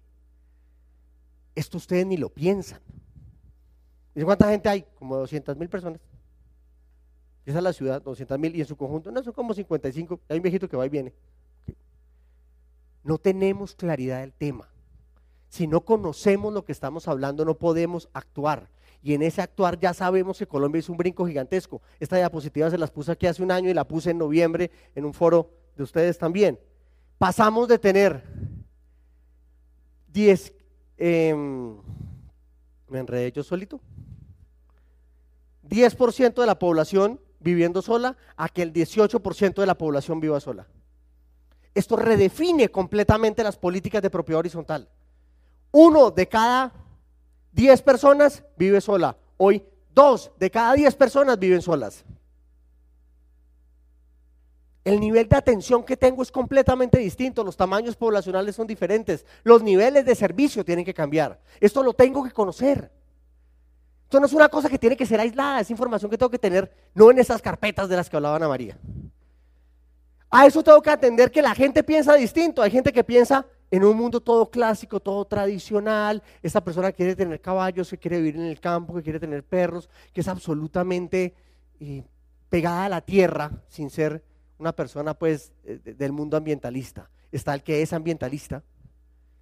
Esto 1.55 1.77
ustedes 1.77 2.05
ni 2.05 2.17
lo 2.17 2.29
piensan. 2.29 2.79
¿Y 4.13 4.21
cuánta 4.21 4.51
gente 4.51 4.69
hay? 4.69 4.85
Como 4.99 5.17
200 5.17 5.57
mil 5.57 5.67
personas. 5.67 5.99
Esa 7.47 7.57
es 7.57 7.63
la 7.63 7.73
ciudad, 7.73 8.03
200 8.03 8.37
mil, 8.37 8.55
y 8.55 8.61
en 8.61 8.67
su 8.67 8.77
conjunto, 8.77 9.09
no, 9.09 9.23
son 9.23 9.33
como 9.33 9.55
55, 9.55 10.19
hay 10.29 10.37
un 10.37 10.43
viejito 10.43 10.69
que 10.69 10.77
va 10.77 10.85
y 10.85 10.89
viene. 10.89 11.11
No 13.03 13.17
tenemos 13.17 13.73
claridad 13.73 14.19
del 14.19 14.33
tema. 14.33 14.69
Si 15.49 15.67
no 15.67 15.81
conocemos 15.81 16.53
lo 16.53 16.63
que 16.63 16.71
estamos 16.71 17.07
hablando, 17.07 17.43
no 17.43 17.55
podemos 17.55 18.07
actuar. 18.13 18.69
Y 19.01 19.13
en 19.13 19.23
ese 19.23 19.41
actuar 19.41 19.79
ya 19.79 19.93
sabemos 19.93 20.37
que 20.37 20.47
Colombia 20.47 20.79
es 20.79 20.89
un 20.89 20.97
brinco 20.97 21.25
gigantesco. 21.25 21.81
Esta 21.99 22.17
diapositiva 22.17 22.69
se 22.69 22.77
las 22.77 22.91
puse 22.91 23.11
aquí 23.11 23.27
hace 23.27 23.41
un 23.41 23.51
año 23.51 23.69
y 23.69 23.73
la 23.73 23.87
puse 23.87 24.11
en 24.11 24.17
noviembre 24.17 24.71
en 24.95 25.05
un 25.05 25.13
foro 25.13 25.49
de 25.75 25.83
ustedes 25.83 26.17
también. 26.17 26.59
Pasamos 27.17 27.67
de 27.67 27.79
tener 27.79 28.23
10, 30.13 30.53
em, 30.97 31.77
me 32.87 32.99
enredé 32.99 33.31
yo 33.31 33.43
solito, 33.43 33.81
10% 35.63 36.41
de 36.41 36.47
la 36.47 36.59
población 36.59 37.19
viviendo 37.39 37.81
sola 37.81 38.17
a 38.35 38.49
que 38.49 38.61
el 38.61 38.73
18% 38.73 39.61
de 39.61 39.67
la 39.67 39.77
población 39.77 40.19
viva 40.19 40.39
sola. 40.39 40.67
Esto 41.73 41.95
redefine 41.95 42.69
completamente 42.69 43.43
las 43.43 43.57
políticas 43.57 44.01
de 44.01 44.09
propiedad 44.09 44.39
horizontal. 44.39 44.89
Uno 45.71 46.11
de 46.11 46.27
cada 46.27 46.73
diez 47.51 47.81
personas 47.81 48.43
vive 48.57 48.81
sola. 48.81 49.15
Hoy, 49.37 49.63
dos 49.93 50.31
de 50.37 50.49
cada 50.49 50.73
diez 50.73 50.95
personas 50.95 51.37
viven 51.37 51.61
solas. 51.61 52.03
El 54.83 54.99
nivel 54.99 55.27
de 55.27 55.35
atención 55.35 55.83
que 55.83 55.97
tengo 55.97 56.23
es 56.23 56.31
completamente 56.31 56.97
distinto, 56.97 57.43
los 57.43 57.57
tamaños 57.57 57.95
poblacionales 57.95 58.55
son 58.55 58.65
diferentes, 58.65 59.25
los 59.43 59.61
niveles 59.61 60.05
de 60.05 60.15
servicio 60.15 60.65
tienen 60.65 60.85
que 60.85 60.93
cambiar. 60.93 61.39
Esto 61.59 61.83
lo 61.83 61.93
tengo 61.93 62.23
que 62.23 62.31
conocer. 62.31 62.91
Esto 64.05 64.19
no 64.19 64.25
es 64.25 64.33
una 64.33 64.49
cosa 64.49 64.69
que 64.69 64.79
tiene 64.79 64.97
que 64.97 65.05
ser 65.05 65.19
aislada, 65.19 65.59
es 65.59 65.69
información 65.69 66.09
que 66.09 66.17
tengo 66.17 66.31
que 66.31 66.39
tener, 66.39 66.73
no 66.95 67.11
en 67.11 67.19
esas 67.19 67.41
carpetas 67.41 67.87
de 67.87 67.95
las 67.95 68.09
que 68.09 68.15
hablaba 68.15 68.37
Ana 68.37 68.47
María. 68.47 68.79
A 70.31 70.47
eso 70.47 70.63
tengo 70.63 70.81
que 70.81 70.89
atender 70.89 71.29
que 71.29 71.41
la 71.41 71.53
gente 71.53 71.83
piensa 71.83 72.13
distinto. 72.15 72.61
Hay 72.61 72.71
gente 72.71 72.93
que 72.93 73.03
piensa 73.03 73.45
en 73.71 73.83
un 73.83 73.97
mundo 73.97 74.21
todo 74.21 74.49
clásico, 74.49 74.99
todo 74.99 75.25
tradicional. 75.25 76.23
Esta 76.41 76.63
persona 76.63 76.91
quiere 76.91 77.15
tener 77.15 77.39
caballos, 77.41 77.89
que 77.89 77.97
quiere 77.97 78.17
vivir 78.17 78.35
en 78.35 78.47
el 78.47 78.59
campo, 78.59 78.95
que 78.95 79.03
quiere 79.03 79.19
tener 79.19 79.43
perros, 79.43 79.89
que 80.13 80.21
es 80.21 80.27
absolutamente 80.27 81.33
eh, 81.79 82.03
pegada 82.49 82.85
a 82.85 82.89
la 82.89 83.01
tierra 83.01 83.51
sin 83.67 83.89
ser 83.89 84.23
una 84.57 84.73
persona 84.73 85.13
pues 85.13 85.53
del 85.63 86.11
mundo 86.11 86.37
ambientalista. 86.37 87.09
Está 87.31 87.53
el 87.53 87.63
que 87.63 87.81
es 87.81 87.93
ambientalista, 87.93 88.63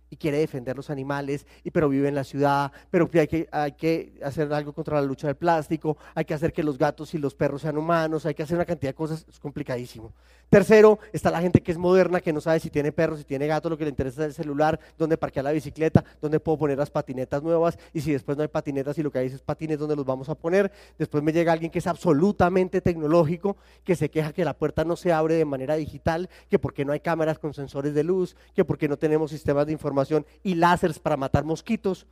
y 0.09 0.15
quiere 0.15 0.39
defender 0.39 0.75
los 0.75 0.89
animales, 0.89 1.45
y, 1.63 1.71
pero 1.71 1.89
vive 1.89 2.07
en 2.07 2.15
la 2.15 2.23
ciudad, 2.23 2.71
pero 2.89 3.09
que, 3.09 3.47
hay 3.51 3.71
que 3.73 4.19
hacer 4.23 4.51
algo 4.53 4.73
contra 4.73 4.99
la 4.99 5.05
lucha 5.05 5.27
del 5.27 5.35
plástico, 5.35 5.97
hay 6.15 6.25
que 6.25 6.33
hacer 6.33 6.53
que 6.53 6.63
los 6.63 6.77
gatos 6.77 7.13
y 7.13 7.17
los 7.17 7.35
perros 7.35 7.61
sean 7.61 7.77
humanos, 7.77 8.25
hay 8.25 8.33
que 8.33 8.43
hacer 8.43 8.55
una 8.55 8.65
cantidad 8.65 8.91
de 8.91 8.95
cosas, 8.95 9.25
es 9.27 9.39
complicadísimo. 9.39 10.13
Tercero, 10.49 10.99
está 11.11 11.29
la 11.29 11.41
gente 11.41 11.61
que 11.61 11.73
es 11.73 11.77
moderna, 11.77 12.21
que 12.21 12.31
no 12.31 12.39
sabe 12.39 12.61
si 12.61 12.69
tiene 12.69 12.93
perros, 12.93 13.19
si 13.19 13.25
tiene 13.25 13.47
gatos, 13.47 13.69
lo 13.69 13.77
que 13.77 13.83
le 13.83 13.89
interesa 13.89 14.21
es 14.21 14.27
el 14.27 14.33
celular, 14.33 14.79
dónde 14.97 15.17
parquear 15.17 15.43
la 15.43 15.51
bicicleta, 15.51 16.05
dónde 16.21 16.39
puedo 16.39 16.57
poner 16.57 16.77
las 16.77 16.89
patinetas 16.89 17.43
nuevas, 17.43 17.77
y 17.93 17.99
si 17.99 18.13
después 18.13 18.37
no 18.37 18.43
hay 18.43 18.47
patinetas 18.47 18.97
y 18.97 19.03
lo 19.03 19.11
que 19.11 19.19
hay 19.19 19.27
es 19.27 19.41
patines, 19.41 19.77
¿dónde 19.77 19.97
los 19.97 20.05
vamos 20.05 20.29
a 20.29 20.35
poner? 20.35 20.71
Después 20.97 21.21
me 21.21 21.33
llega 21.33 21.51
alguien 21.51 21.69
que 21.69 21.79
es 21.79 21.87
absolutamente 21.87 22.79
tecnológico, 22.79 23.57
que 23.83 23.97
se 23.97 24.09
queja 24.09 24.31
que 24.31 24.45
la 24.45 24.53
puerta 24.53 24.85
no 24.85 24.95
se 24.95 25.11
abre 25.11 25.35
de 25.35 25.43
manera 25.43 25.75
digital, 25.75 26.29
que 26.49 26.59
porque 26.59 26.85
no 26.85 26.93
hay 26.93 27.01
cámaras 27.01 27.39
con 27.39 27.53
sensores 27.53 27.93
de 27.93 28.05
luz, 28.05 28.37
que 28.55 28.63
porque 28.63 28.87
no 28.87 28.95
tenemos 28.95 29.31
sistemas 29.31 29.65
de 29.65 29.73
información 29.73 30.25
y 30.43 30.55
láseres 30.55 30.97
para 30.97 31.17
matar 31.17 31.43
mosquitos. 31.43 32.07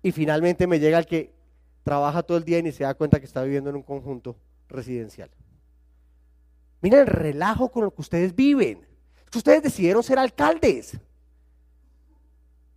Y 0.00 0.12
finalmente 0.12 0.68
me 0.68 0.78
llega 0.78 1.00
el 1.00 1.06
que 1.06 1.32
trabaja 1.82 2.22
todo 2.22 2.38
el 2.38 2.44
día 2.44 2.58
y 2.58 2.62
ni 2.62 2.70
se 2.70 2.84
da 2.84 2.94
cuenta 2.94 3.18
que 3.18 3.26
está 3.26 3.42
viviendo 3.42 3.68
en 3.68 3.76
un 3.76 3.82
conjunto 3.82 4.36
residencial. 4.68 5.28
Miren 6.80 7.00
el 7.00 7.06
relajo 7.06 7.70
con 7.70 7.84
lo 7.84 7.94
que 7.94 8.00
ustedes 8.00 8.34
viven. 8.34 8.86
Es 9.24 9.30
que 9.30 9.38
ustedes 9.38 9.62
decidieron 9.62 10.02
ser 10.02 10.18
alcaldes. 10.18 10.96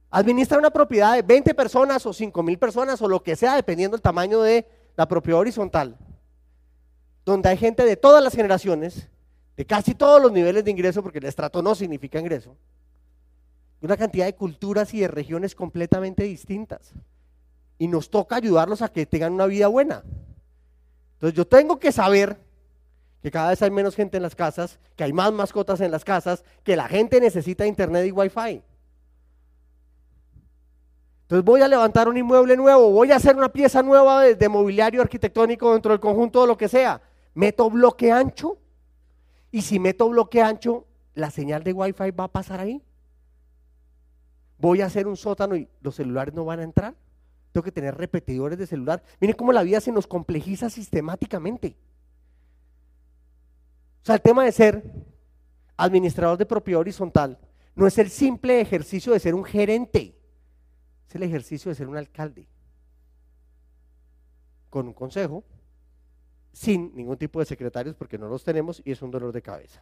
Administrar 0.09 0.59
una 0.59 0.71
propiedad 0.71 1.15
de 1.15 1.21
20 1.21 1.53
personas 1.53 2.05
o 2.05 2.13
5 2.13 2.43
mil 2.43 2.57
personas 2.57 3.01
o 3.01 3.07
lo 3.07 3.23
que 3.23 3.35
sea, 3.35 3.55
dependiendo 3.55 3.95
del 3.95 4.01
tamaño 4.01 4.41
de 4.41 4.67
la 4.97 5.07
propiedad 5.07 5.39
horizontal, 5.39 5.97
donde 7.23 7.49
hay 7.49 7.57
gente 7.57 7.85
de 7.85 7.95
todas 7.95 8.21
las 8.21 8.33
generaciones, 8.33 9.07
de 9.55 9.65
casi 9.65 9.95
todos 9.95 10.21
los 10.21 10.31
niveles 10.31 10.65
de 10.65 10.71
ingreso, 10.71 11.01
porque 11.01 11.19
el 11.19 11.25
estrato 11.25 11.61
no 11.61 11.75
significa 11.75 12.19
ingreso, 12.19 12.57
una 13.81 13.95
cantidad 13.97 14.25
de 14.25 14.35
culturas 14.35 14.93
y 14.93 14.99
de 14.99 15.07
regiones 15.07 15.55
completamente 15.55 16.23
distintas. 16.23 16.93
Y 17.77 17.87
nos 17.87 18.09
toca 18.09 18.35
ayudarlos 18.35 18.81
a 18.81 18.89
que 18.89 19.05
tengan 19.07 19.33
una 19.33 19.47
vida 19.47 19.67
buena. 19.67 20.03
Entonces 21.13 21.35
yo 21.35 21.47
tengo 21.47 21.79
que 21.79 21.91
saber 21.91 22.37
que 23.21 23.31
cada 23.31 23.49
vez 23.49 23.61
hay 23.61 23.71
menos 23.71 23.95
gente 23.95 24.17
en 24.17 24.23
las 24.23 24.35
casas, 24.35 24.79
que 24.95 25.03
hay 25.03 25.13
más 25.13 25.31
mascotas 25.31 25.81
en 25.81 25.91
las 25.91 26.03
casas, 26.03 26.43
que 26.63 26.75
la 26.75 26.87
gente 26.87 27.19
necesita 27.19 27.65
internet 27.65 28.05
y 28.07 28.11
wifi. 28.11 28.63
Entonces 31.23 31.45
voy 31.45 31.61
a 31.61 31.67
levantar 31.67 32.09
un 32.09 32.17
inmueble 32.17 32.57
nuevo, 32.57 32.91
voy 32.91 33.11
a 33.11 33.15
hacer 33.15 33.35
una 33.35 33.49
pieza 33.49 33.81
nueva 33.83 34.23
de, 34.23 34.49
mobiliario 34.49 35.01
arquitectónico 35.01 35.71
dentro 35.71 35.91
del 35.91 35.99
conjunto 35.99 36.41
de 36.41 36.47
lo 36.47 36.57
que 36.57 36.67
sea. 36.67 37.01
Meto 37.33 37.69
bloque 37.69 38.11
ancho 38.11 38.57
y 39.51 39.61
si 39.61 39.79
meto 39.79 40.09
bloque 40.09 40.41
ancho, 40.41 40.85
la 41.13 41.31
señal 41.31 41.63
de 41.63 41.73
wifi 41.73 42.11
va 42.11 42.25
a 42.25 42.31
pasar 42.31 42.59
ahí 42.59 42.83
voy 44.61 44.81
a 44.81 44.85
hacer 44.85 45.07
un 45.07 45.17
sótano 45.17 45.55
y 45.55 45.67
los 45.81 45.95
celulares 45.95 46.33
no 46.33 46.45
van 46.45 46.59
a 46.59 46.63
entrar. 46.63 46.95
Tengo 47.51 47.63
que 47.63 47.71
tener 47.71 47.97
repetidores 47.97 48.57
de 48.57 48.67
celular. 48.67 49.03
Miren 49.19 49.35
cómo 49.35 49.51
la 49.51 49.63
vida 49.63 49.81
se 49.81 49.91
nos 49.91 50.07
complejiza 50.07 50.69
sistemáticamente. 50.69 51.75
O 54.01 54.05
sea, 54.05 54.15
el 54.15 54.21
tema 54.21 54.45
de 54.45 54.51
ser 54.51 54.83
administrador 55.77 56.37
de 56.37 56.45
propiedad 56.45 56.81
horizontal 56.81 57.37
no 57.75 57.87
es 57.87 57.97
el 57.97 58.09
simple 58.09 58.61
ejercicio 58.61 59.13
de 59.13 59.19
ser 59.19 59.33
un 59.35 59.43
gerente, 59.43 60.15
es 61.07 61.15
el 61.15 61.23
ejercicio 61.23 61.69
de 61.69 61.75
ser 61.75 61.87
un 61.87 61.97
alcalde. 61.97 62.47
Con 64.69 64.87
un 64.87 64.93
consejo, 64.93 65.43
sin 66.53 66.95
ningún 66.95 67.17
tipo 67.17 67.39
de 67.39 67.45
secretarios 67.45 67.95
porque 67.95 68.17
no 68.17 68.27
los 68.27 68.43
tenemos 68.43 68.81
y 68.85 68.91
es 68.91 69.01
un 69.01 69.11
dolor 69.11 69.31
de 69.31 69.41
cabeza. 69.41 69.81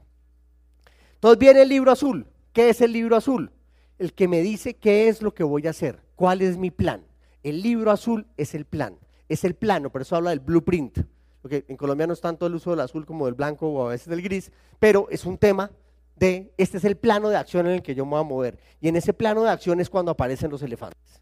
Entonces 1.15 1.39
viene 1.39 1.61
el 1.61 1.69
libro 1.69 1.91
azul. 1.91 2.27
¿Qué 2.53 2.69
es 2.69 2.81
el 2.81 2.91
libro 2.91 3.15
azul? 3.15 3.51
el 3.99 4.13
que 4.13 4.27
me 4.29 4.41
dice 4.41 4.75
qué 4.75 5.09
es 5.09 5.21
lo 5.21 5.33
que 5.33 5.43
voy 5.43 5.67
a 5.67 5.71
hacer, 5.71 5.99
cuál 6.15 6.41
es 6.41 6.57
mi 6.57 6.71
plan. 6.71 7.05
El 7.43 7.61
libro 7.61 7.91
azul 7.91 8.25
es 8.37 8.55
el 8.55 8.65
plan, 8.65 8.97
es 9.27 9.43
el 9.43 9.55
plano, 9.55 9.91
por 9.91 10.01
eso 10.01 10.15
habla 10.15 10.31
del 10.31 10.39
blueprint. 10.39 10.99
Ok, 11.43 11.53
en 11.67 11.77
Colombia 11.77 12.05
no 12.05 12.13
es 12.13 12.21
tanto 12.21 12.45
el 12.45 12.55
uso 12.55 12.71
del 12.71 12.81
azul 12.81 13.05
como 13.05 13.25
del 13.25 13.33
blanco 13.33 13.69
o 13.69 13.87
a 13.87 13.91
veces 13.91 14.07
del 14.07 14.21
gris, 14.21 14.51
pero 14.77 15.07
es 15.09 15.25
un 15.25 15.37
tema 15.37 15.71
de, 16.17 16.51
este 16.57 16.77
es 16.77 16.83
el 16.83 16.97
plano 16.97 17.29
de 17.29 17.37
acción 17.37 17.65
en 17.67 17.73
el 17.73 17.81
que 17.81 17.95
yo 17.95 18.05
me 18.05 18.11
voy 18.11 18.19
a 18.19 18.23
mover. 18.23 18.59
Y 18.81 18.89
en 18.89 18.97
ese 18.97 19.13
plano 19.13 19.43
de 19.43 19.49
acción 19.49 19.79
es 19.79 19.89
cuando 19.89 20.11
aparecen 20.11 20.51
los 20.51 20.61
elefantes. 20.61 21.21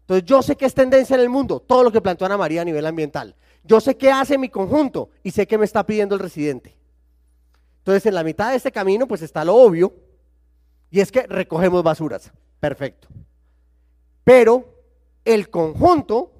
Entonces 0.00 0.24
yo 0.24 0.42
sé 0.42 0.56
que 0.56 0.64
es 0.64 0.72
tendencia 0.72 1.14
en 1.14 1.20
el 1.20 1.28
mundo, 1.28 1.60
todo 1.60 1.82
lo 1.82 1.92
que 1.92 2.00
planteó 2.00 2.24
Ana 2.24 2.38
María 2.38 2.62
a 2.62 2.64
nivel 2.64 2.86
ambiental. 2.86 3.34
Yo 3.62 3.78
sé 3.78 3.96
qué 3.98 4.10
hace 4.10 4.38
mi 4.38 4.48
conjunto 4.48 5.10
y 5.22 5.32
sé 5.32 5.46
qué 5.46 5.58
me 5.58 5.66
está 5.66 5.84
pidiendo 5.84 6.14
el 6.14 6.22
residente. 6.22 6.78
Entonces 7.80 8.06
en 8.06 8.14
la 8.14 8.24
mitad 8.24 8.50
de 8.50 8.56
este 8.56 8.72
camino 8.72 9.06
pues 9.06 9.20
está 9.20 9.44
lo 9.44 9.54
obvio 9.54 9.92
y 10.90 11.00
es 11.00 11.12
que 11.12 11.26
recogemos 11.26 11.82
basuras. 11.82 12.32
Perfecto. 12.58 13.08
Pero 14.24 14.64
el 15.26 15.50
conjunto 15.50 16.32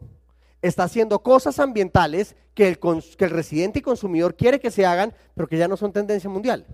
está 0.62 0.84
haciendo 0.84 1.22
cosas 1.22 1.58
ambientales 1.58 2.36
que 2.54 2.68
el, 2.68 3.30
residente 3.30 3.78
y 3.78 3.82
consumidor 3.82 4.34
quiere 4.34 4.60
que 4.60 4.70
se 4.70 4.84
hagan, 4.84 5.14
pero 5.34 5.46
que 5.48 5.56
ya 5.56 5.68
no 5.68 5.76
son 5.76 5.92
tendencia 5.92 6.28
mundial. 6.28 6.66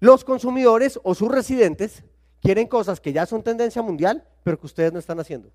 Los 0.00 0.24
consumidores 0.24 1.00
o 1.02 1.14
sus 1.14 1.30
residentes 1.30 2.04
quieren 2.42 2.66
cosas 2.66 3.00
que 3.00 3.14
ya 3.14 3.24
son 3.24 3.42
tendencia 3.42 3.80
mundial, 3.80 4.28
pero 4.42 4.60
que 4.60 4.66
ustedes 4.66 4.92
no 4.92 4.98
están 4.98 5.18
haciendo. 5.18 5.50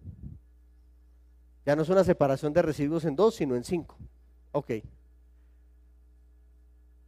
Ya 1.66 1.76
no 1.76 1.84
es 1.84 1.90
una 1.90 2.04
separación 2.04 2.52
de 2.52 2.64
residuos 2.64 3.06
en 3.06 3.16
dos, 3.16 3.36
sino 3.36 3.56
en 3.56 3.64
cinco. 3.64 3.96
Ok. 4.52 4.72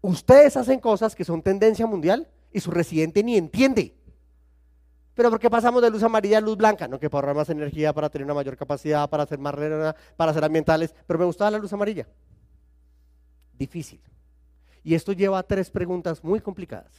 Ustedes 0.01 0.55
hacen 0.57 0.79
cosas 0.79 1.15
que 1.15 1.25
son 1.25 1.41
tendencia 1.41 1.87
mundial 1.87 2.27
y 2.51 2.59
su 2.59 2.69
residente 2.69 3.23
ni 3.23 3.37
entiende. 3.37 3.95
Pero 5.13 5.29
¿por 5.29 5.39
qué 5.39 5.49
pasamos 5.49 5.81
de 5.81 5.89
luz 5.89 6.03
amarilla 6.03 6.37
a 6.37 6.41
luz 6.41 6.57
blanca? 6.57 6.87
No, 6.87 6.99
que 6.99 7.09
para 7.09 7.27
ahorrar 7.27 7.35
más 7.35 7.49
energía, 7.49 7.93
para 7.93 8.09
tener 8.09 8.25
una 8.25 8.33
mayor 8.33 8.55
capacidad, 8.55 9.09
para 9.09 9.23
hacer 9.23 9.39
más 9.39 9.53
para 10.15 10.33
ser 10.33 10.43
ambientales. 10.43 10.95
Pero 11.05 11.19
me 11.19 11.25
gustaba 11.25 11.51
la 11.51 11.57
luz 11.57 11.71
amarilla. 11.73 12.07
Difícil. 13.57 14.01
Y 14.83 14.95
esto 14.95 15.13
lleva 15.13 15.39
a 15.39 15.43
tres 15.43 15.69
preguntas 15.69 16.23
muy 16.23 16.39
complicadas 16.39 16.93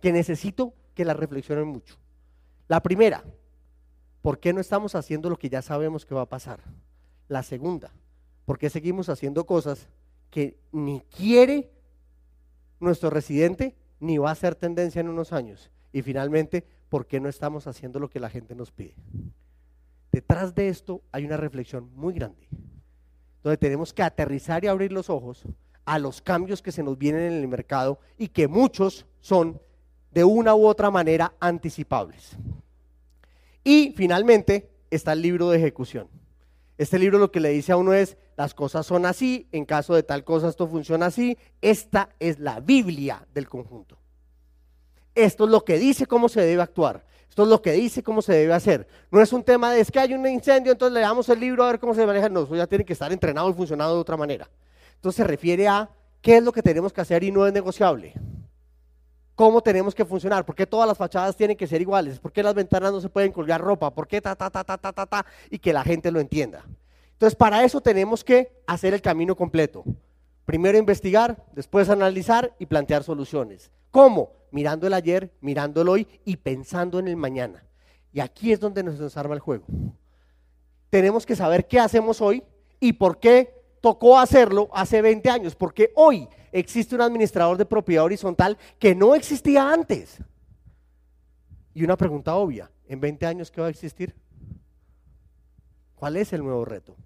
que 0.00 0.12
necesito 0.12 0.74
que 0.94 1.04
la 1.04 1.14
reflexionen 1.14 1.66
mucho. 1.66 1.96
La 2.68 2.82
primera, 2.82 3.24
¿por 4.20 4.38
qué 4.38 4.52
no 4.52 4.60
estamos 4.60 4.94
haciendo 4.94 5.30
lo 5.30 5.38
que 5.38 5.48
ya 5.48 5.62
sabemos 5.62 6.04
que 6.04 6.14
va 6.14 6.22
a 6.22 6.28
pasar? 6.28 6.60
La 7.28 7.42
segunda, 7.42 7.90
¿por 8.44 8.58
qué 8.58 8.68
seguimos 8.68 9.08
haciendo 9.08 9.46
cosas 9.46 9.88
que 10.30 10.58
ni 10.72 11.00
quiere 11.00 11.70
nuestro 12.80 13.08
residente 13.08 13.74
ni 14.00 14.18
va 14.18 14.30
a 14.30 14.34
ser 14.34 14.54
tendencia 14.54 15.00
en 15.00 15.08
unos 15.08 15.32
años? 15.32 15.70
Y 15.92 16.02
finalmente, 16.02 16.66
¿por 16.88 17.06
qué 17.06 17.20
no 17.20 17.28
estamos 17.28 17.66
haciendo 17.66 17.98
lo 17.98 18.08
que 18.08 18.20
la 18.20 18.30
gente 18.30 18.54
nos 18.54 18.70
pide? 18.70 18.94
Detrás 20.12 20.54
de 20.54 20.68
esto 20.68 21.02
hay 21.10 21.24
una 21.24 21.36
reflexión 21.36 21.90
muy 21.94 22.14
grande, 22.14 22.46
donde 23.42 23.56
tenemos 23.56 23.92
que 23.92 24.02
aterrizar 24.02 24.64
y 24.64 24.68
abrir 24.68 24.92
los 24.92 25.10
ojos 25.10 25.44
a 25.84 25.98
los 25.98 26.22
cambios 26.22 26.62
que 26.62 26.72
se 26.72 26.82
nos 26.82 26.96
vienen 26.96 27.22
en 27.22 27.32
el 27.34 27.48
mercado 27.48 27.98
y 28.16 28.28
que 28.28 28.48
muchos 28.48 29.06
son 29.20 29.60
de 30.12 30.24
una 30.24 30.54
u 30.54 30.66
otra 30.66 30.90
manera 30.90 31.34
anticipables. 31.40 32.36
Y 33.64 33.92
finalmente 33.96 34.70
está 34.90 35.12
el 35.12 35.22
libro 35.22 35.50
de 35.50 35.58
ejecución. 35.58 36.08
Este 36.78 36.98
libro 36.98 37.18
lo 37.18 37.30
que 37.30 37.40
le 37.40 37.50
dice 37.50 37.72
a 37.72 37.76
uno 37.76 37.92
es, 37.92 38.16
las 38.36 38.54
cosas 38.54 38.86
son 38.86 39.06
así, 39.06 39.48
en 39.52 39.64
caso 39.64 39.94
de 39.94 40.02
tal 40.02 40.24
cosa 40.24 40.48
esto 40.48 40.66
funciona 40.66 41.06
así, 41.06 41.38
esta 41.60 42.10
es 42.18 42.38
la 42.38 42.60
Biblia 42.60 43.26
del 43.32 43.48
conjunto. 43.48 43.98
Esto 45.14 45.44
es 45.44 45.50
lo 45.50 45.64
que 45.64 45.78
dice 45.78 46.06
cómo 46.06 46.28
se 46.28 46.40
debe 46.40 46.62
actuar. 46.62 47.04
Esto 47.28 47.42
es 47.42 47.48
lo 47.48 47.60
que 47.60 47.72
dice 47.72 48.02
cómo 48.02 48.22
se 48.22 48.32
debe 48.32 48.54
hacer. 48.54 48.86
No 49.10 49.20
es 49.20 49.32
un 49.32 49.42
tema 49.42 49.72
de 49.72 49.80
es 49.80 49.90
que 49.90 49.98
hay 49.98 50.14
un 50.14 50.26
incendio, 50.26 50.72
entonces 50.72 50.94
le 50.94 51.00
damos 51.00 51.28
el 51.28 51.40
libro 51.40 51.64
a 51.64 51.68
ver 51.68 51.80
cómo 51.80 51.94
se 51.94 52.06
maneja. 52.06 52.28
No, 52.28 52.42
eso 52.44 52.54
ya 52.54 52.66
tiene 52.66 52.84
que 52.84 52.92
estar 52.92 53.12
entrenado 53.12 53.50
y 53.50 53.54
funcionado 53.54 53.94
de 53.94 54.00
otra 54.00 54.16
manera. 54.16 54.48
Entonces 54.94 55.16
se 55.16 55.24
refiere 55.24 55.66
a 55.68 55.90
qué 56.20 56.36
es 56.36 56.42
lo 56.42 56.52
que 56.52 56.62
tenemos 56.62 56.92
que 56.92 57.00
hacer 57.00 57.24
y 57.24 57.32
no 57.32 57.46
es 57.46 57.52
negociable 57.52 58.14
cómo 59.34 59.60
tenemos 59.60 59.94
que 59.94 60.04
funcionar, 60.04 60.44
por 60.44 60.54
qué 60.54 60.66
todas 60.66 60.86
las 60.86 60.96
fachadas 60.96 61.36
tienen 61.36 61.56
que 61.56 61.66
ser 61.66 61.80
iguales, 61.80 62.18
por 62.18 62.32
qué 62.32 62.42
las 62.42 62.54
ventanas 62.54 62.92
no 62.92 63.00
se 63.00 63.08
pueden 63.08 63.32
colgar 63.32 63.60
ropa, 63.60 63.92
por 63.92 64.06
qué 64.06 64.20
ta, 64.20 64.36
ta, 64.36 64.50
ta, 64.50 64.64
ta, 64.64 64.78
ta, 64.78 64.92
ta, 64.92 65.06
ta, 65.06 65.26
y 65.50 65.58
que 65.58 65.72
la 65.72 65.82
gente 65.82 66.10
lo 66.10 66.20
entienda. 66.20 66.64
Entonces, 67.12 67.36
para 67.36 67.64
eso 67.64 67.80
tenemos 67.80 68.24
que 68.24 68.52
hacer 68.66 68.94
el 68.94 69.02
camino 69.02 69.36
completo. 69.36 69.84
Primero 70.44 70.78
investigar, 70.78 71.42
después 71.52 71.88
analizar 71.88 72.54
y 72.58 72.66
plantear 72.66 73.02
soluciones. 73.02 73.70
¿Cómo? 73.94 74.32
Mirando 74.50 74.88
el 74.88 74.92
ayer, 74.92 75.32
mirando 75.40 75.82
el 75.82 75.88
hoy 75.88 76.08
y 76.24 76.36
pensando 76.36 76.98
en 76.98 77.06
el 77.06 77.16
mañana. 77.16 77.64
Y 78.12 78.18
aquí 78.18 78.50
es 78.50 78.58
donde 78.58 78.82
nos 78.82 78.98
desarma 78.98 79.34
el 79.34 79.40
juego. 79.40 79.66
Tenemos 80.90 81.24
que 81.24 81.36
saber 81.36 81.68
qué 81.68 81.78
hacemos 81.78 82.20
hoy 82.20 82.42
y 82.80 82.94
por 82.94 83.20
qué 83.20 83.54
tocó 83.80 84.18
hacerlo 84.18 84.68
hace 84.72 85.00
20 85.00 85.30
años, 85.30 85.54
porque 85.54 85.92
hoy 85.94 86.28
existe 86.50 86.96
un 86.96 87.02
administrador 87.02 87.56
de 87.56 87.66
propiedad 87.66 88.02
horizontal 88.02 88.58
que 88.80 88.96
no 88.96 89.14
existía 89.14 89.72
antes. 89.72 90.18
Y 91.72 91.84
una 91.84 91.96
pregunta 91.96 92.34
obvia, 92.34 92.68
¿en 92.88 92.98
20 92.98 93.26
años 93.26 93.48
qué 93.48 93.60
va 93.60 93.68
a 93.68 93.70
existir? 93.70 94.12
¿Cuál 95.94 96.16
es 96.16 96.32
el 96.32 96.42
nuevo 96.42 96.64
reto? 96.64 96.96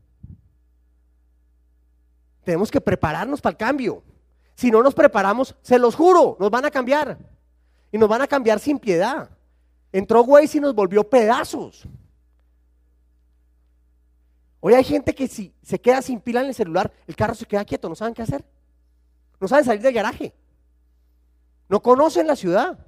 Tenemos 2.44 2.70
que 2.70 2.80
prepararnos 2.80 3.42
para 3.42 3.50
el 3.50 3.58
cambio. 3.58 4.02
Si 4.58 4.72
no 4.72 4.82
nos 4.82 4.92
preparamos, 4.92 5.54
se 5.62 5.78
los 5.78 5.94
juro, 5.94 6.36
nos 6.40 6.50
van 6.50 6.64
a 6.64 6.70
cambiar. 6.72 7.16
Y 7.92 7.96
nos 7.96 8.08
van 8.08 8.22
a 8.22 8.26
cambiar 8.26 8.58
sin 8.58 8.80
piedad. 8.80 9.30
Entró 9.92 10.24
Waze 10.24 10.58
y 10.58 10.60
nos 10.60 10.74
volvió 10.74 11.08
pedazos. 11.08 11.86
Hoy 14.58 14.74
hay 14.74 14.82
gente 14.82 15.14
que 15.14 15.28
si 15.28 15.54
se 15.62 15.80
queda 15.80 16.02
sin 16.02 16.20
pila 16.20 16.40
en 16.40 16.48
el 16.48 16.54
celular, 16.56 16.92
el 17.06 17.14
carro 17.14 17.36
se 17.36 17.46
queda 17.46 17.64
quieto, 17.64 17.88
no 17.88 17.94
saben 17.94 18.14
qué 18.14 18.22
hacer. 18.22 18.44
No 19.38 19.46
saben 19.46 19.64
salir 19.64 19.80
del 19.80 19.94
garaje. 19.94 20.34
No 21.68 21.80
conocen 21.80 22.26
la 22.26 22.34
ciudad. 22.34 22.84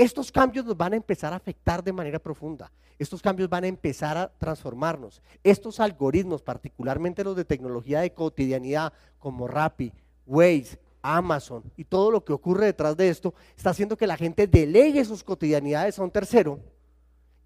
Estos 0.00 0.32
cambios 0.32 0.64
nos 0.64 0.78
van 0.78 0.94
a 0.94 0.96
empezar 0.96 1.34
a 1.34 1.36
afectar 1.36 1.84
de 1.84 1.92
manera 1.92 2.18
profunda. 2.18 2.72
Estos 2.98 3.20
cambios 3.20 3.50
van 3.50 3.64
a 3.64 3.66
empezar 3.66 4.16
a 4.16 4.28
transformarnos. 4.38 5.20
Estos 5.44 5.78
algoritmos, 5.78 6.40
particularmente 6.40 7.22
los 7.22 7.36
de 7.36 7.44
tecnología 7.44 8.00
de 8.00 8.14
cotidianidad, 8.14 8.94
como 9.18 9.46
Rappi, 9.46 9.92
Waze, 10.24 10.80
Amazon 11.02 11.70
y 11.76 11.84
todo 11.84 12.10
lo 12.10 12.24
que 12.24 12.32
ocurre 12.32 12.64
detrás 12.64 12.96
de 12.96 13.10
esto, 13.10 13.34
está 13.54 13.68
haciendo 13.68 13.98
que 13.98 14.06
la 14.06 14.16
gente 14.16 14.46
delegue 14.46 15.04
sus 15.04 15.22
cotidianidades 15.22 15.98
a 15.98 16.02
un 16.02 16.10
tercero 16.10 16.60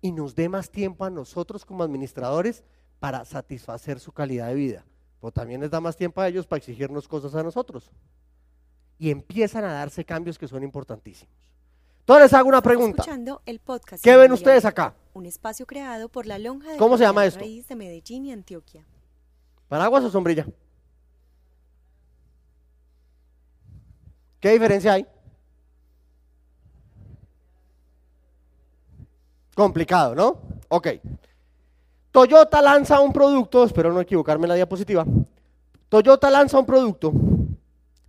y 0.00 0.12
nos 0.12 0.36
dé 0.36 0.48
más 0.48 0.70
tiempo 0.70 1.04
a 1.04 1.10
nosotros 1.10 1.64
como 1.64 1.82
administradores 1.82 2.62
para 3.00 3.24
satisfacer 3.24 3.98
su 3.98 4.12
calidad 4.12 4.46
de 4.46 4.54
vida. 4.54 4.84
Pero 5.20 5.32
también 5.32 5.60
les 5.60 5.72
da 5.72 5.80
más 5.80 5.96
tiempo 5.96 6.20
a 6.20 6.28
ellos 6.28 6.46
para 6.46 6.58
exigirnos 6.58 7.08
cosas 7.08 7.34
a 7.34 7.42
nosotros. 7.42 7.90
Y 8.96 9.10
empiezan 9.10 9.64
a 9.64 9.72
darse 9.72 10.04
cambios 10.04 10.38
que 10.38 10.46
son 10.46 10.62
importantísimos. 10.62 11.53
Entonces 12.04 12.24
les 12.24 12.34
hago 12.34 12.50
una 12.50 12.60
pregunta. 12.60 13.02
el 13.46 13.60
podcast 13.60 14.04
¿Qué 14.04 14.14
ven 14.14 14.30
ustedes 14.30 14.66
acá? 14.66 14.94
Un 15.14 15.24
espacio 15.24 15.64
creado 15.64 16.10
por 16.10 16.26
la 16.26 16.38
lonja 16.38 16.72
de 16.72 16.76
¿Cómo 16.76 16.98
se 16.98 17.04
llama 17.04 17.24
esto? 17.24 17.40
raíz 17.40 17.66
de 17.66 17.74
Medellín 17.74 18.26
y 18.26 18.32
Antioquia. 18.32 18.84
¿Paraguas 19.68 20.04
o 20.04 20.10
sombrilla? 20.10 20.46
¿Qué 24.38 24.50
diferencia 24.50 24.92
hay? 24.92 25.06
Complicado, 29.54 30.14
¿no? 30.14 30.42
Ok. 30.68 30.88
Toyota 32.10 32.60
lanza 32.60 33.00
un 33.00 33.14
producto, 33.14 33.64
espero 33.64 33.94
no 33.94 34.00
equivocarme 34.02 34.44
en 34.44 34.50
la 34.50 34.54
diapositiva. 34.56 35.06
Toyota 35.88 36.30
lanza 36.30 36.58
un 36.58 36.66
producto 36.66 37.14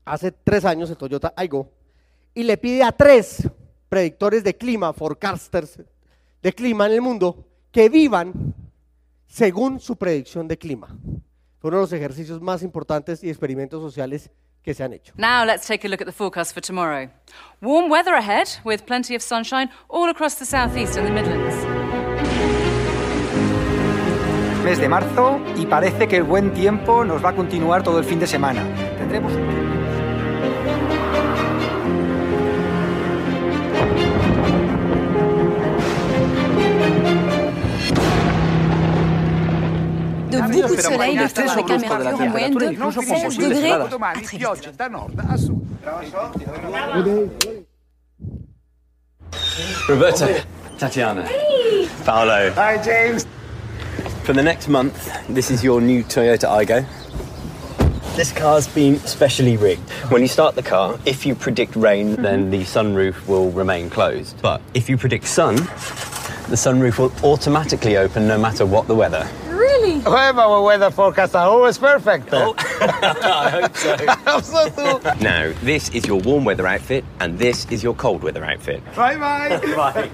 hace 0.04 0.34
tres 0.34 0.66
años, 0.66 0.90
el 0.90 0.98
Toyota 0.98 1.34
Aygo, 1.38 1.70
y 2.34 2.44
le 2.44 2.58
pide 2.58 2.84
a 2.84 2.92
tres 2.92 3.48
predictores 3.96 4.44
de 4.44 4.54
clima, 4.54 4.92
forecasters 4.92 5.80
de 6.44 6.52
clima 6.52 6.86
en 6.88 6.92
el 6.92 7.02
mundo, 7.02 7.46
que 7.72 7.88
vivan 7.88 8.54
según 9.26 9.80
su 9.80 9.96
predicción 9.96 10.50
de 10.50 10.58
clima. 10.58 10.88
Fue 11.60 11.70
uno 11.70 11.78
de 11.78 11.84
los 11.84 11.94
ejercicios 11.94 12.42
más 12.42 12.62
importantes 12.62 13.24
y 13.24 13.30
experimentos 13.30 13.82
sociales 13.82 14.30
que 14.62 14.74
se 14.74 14.84
han 14.84 14.92
hecho. 14.92 15.14
Now 15.16 15.46
let's 15.46 15.66
take 15.66 15.88
a 15.88 15.90
look 15.90 16.02
at 16.02 16.08
the 16.08 16.12
forecast 16.12 16.54
for 16.54 16.62
tomorrow. 16.62 17.10
Warm 17.62 17.90
weather 17.90 18.16
ahead 18.16 18.50
with 18.66 18.82
plenty 18.86 19.16
of 19.16 19.22
sunshine 19.22 19.70
all 19.88 20.10
across 20.10 20.36
the 20.36 20.46
southeast 20.46 20.98
and 20.98 21.08
the 21.08 21.14
Midlands. 21.14 21.56
Mes 24.66 24.78
de 24.78 24.90
marzo 24.90 25.40
y 25.56 25.66
parece 25.68 26.10
que 26.10 26.18
el 26.18 26.24
buen 26.24 26.54
tiempo 26.54 27.06
nos 27.06 27.24
va 27.24 27.30
a 27.30 27.34
continuar 27.34 27.82
todo 27.82 28.00
el 28.00 28.04
fin 28.04 28.20
de 28.20 28.28
semana. 28.28 28.62
Tendremos 28.98 29.32
De 40.32 40.42
beaucoup 40.42 40.76
de 40.76 40.82
soleil, 40.82 41.18
de 41.18 41.28
temps 41.28 41.50
avec 41.52 41.66
température 41.66 42.22
en 42.22 42.30
moyenne 42.30 42.56
de 42.56 43.02
16 43.02 43.38
degrés. 43.38 43.72
À 43.72 44.22
très 44.24 44.38
vite. 44.38 44.48
Roberta, 49.88 50.28
Tatiana. 50.78 51.24
Paolo. 52.06 52.52
Hi, 52.58 52.78
James. 52.84 53.26
For 54.24 54.34
the 54.34 54.42
next 54.42 54.68
month, 54.68 55.12
this 55.30 55.52
is 55.52 55.64
your 55.64 55.80
new 55.82 56.04
Toyota 56.04 56.48
Igo. 56.50 56.84
This 58.16 58.32
car's 58.32 58.68
been 58.68 58.98
specially 59.06 59.58
rigged. 59.58 59.90
When 60.10 60.22
you 60.22 60.28
start 60.28 60.56
the 60.56 60.64
car, 60.64 60.98
if 61.06 61.26
you 61.26 61.36
predict 61.36 61.76
rain, 61.76 62.16
then 62.16 62.50
the 62.50 62.64
sunroof 62.64 63.28
will 63.28 63.52
remain 63.52 63.90
closed. 63.90 64.42
But 64.42 64.62
if 64.74 64.90
you 64.90 64.98
predict 64.98 65.28
sun, 65.28 65.56
the 66.48 66.56
sunroof 66.56 66.98
will 66.98 67.12
automatically 67.24 67.98
open 67.98 68.28
no 68.28 68.38
matter 68.38 68.66
what 68.66 68.88
the 68.88 68.96
weather. 68.96 69.28
Really? 69.86 70.00
Well, 70.02 70.40
our 70.40 70.64
weather 70.64 70.92
forecast 70.92 71.36
are 71.36 71.48
always 71.48 71.78
perfect. 71.78 72.34
I 72.34 73.50
hope 73.50 73.76
so. 73.76 73.96
I'm 74.26 74.42
so 74.42 74.70
too. 74.70 75.00
Now, 75.24 75.54
this 75.64 75.90
is 75.90 76.06
your 76.06 76.20
warm 76.22 76.46
weather 76.46 76.68
outfit, 76.68 77.04
and 77.20 77.38
this 77.38 77.66
is 77.72 77.84
your 77.84 77.94
cold 77.96 78.24
weather 78.24 78.44
outfit. 78.44 78.84
Bye 78.96 79.18
bye. 79.18 79.60
Bye. 79.76 80.10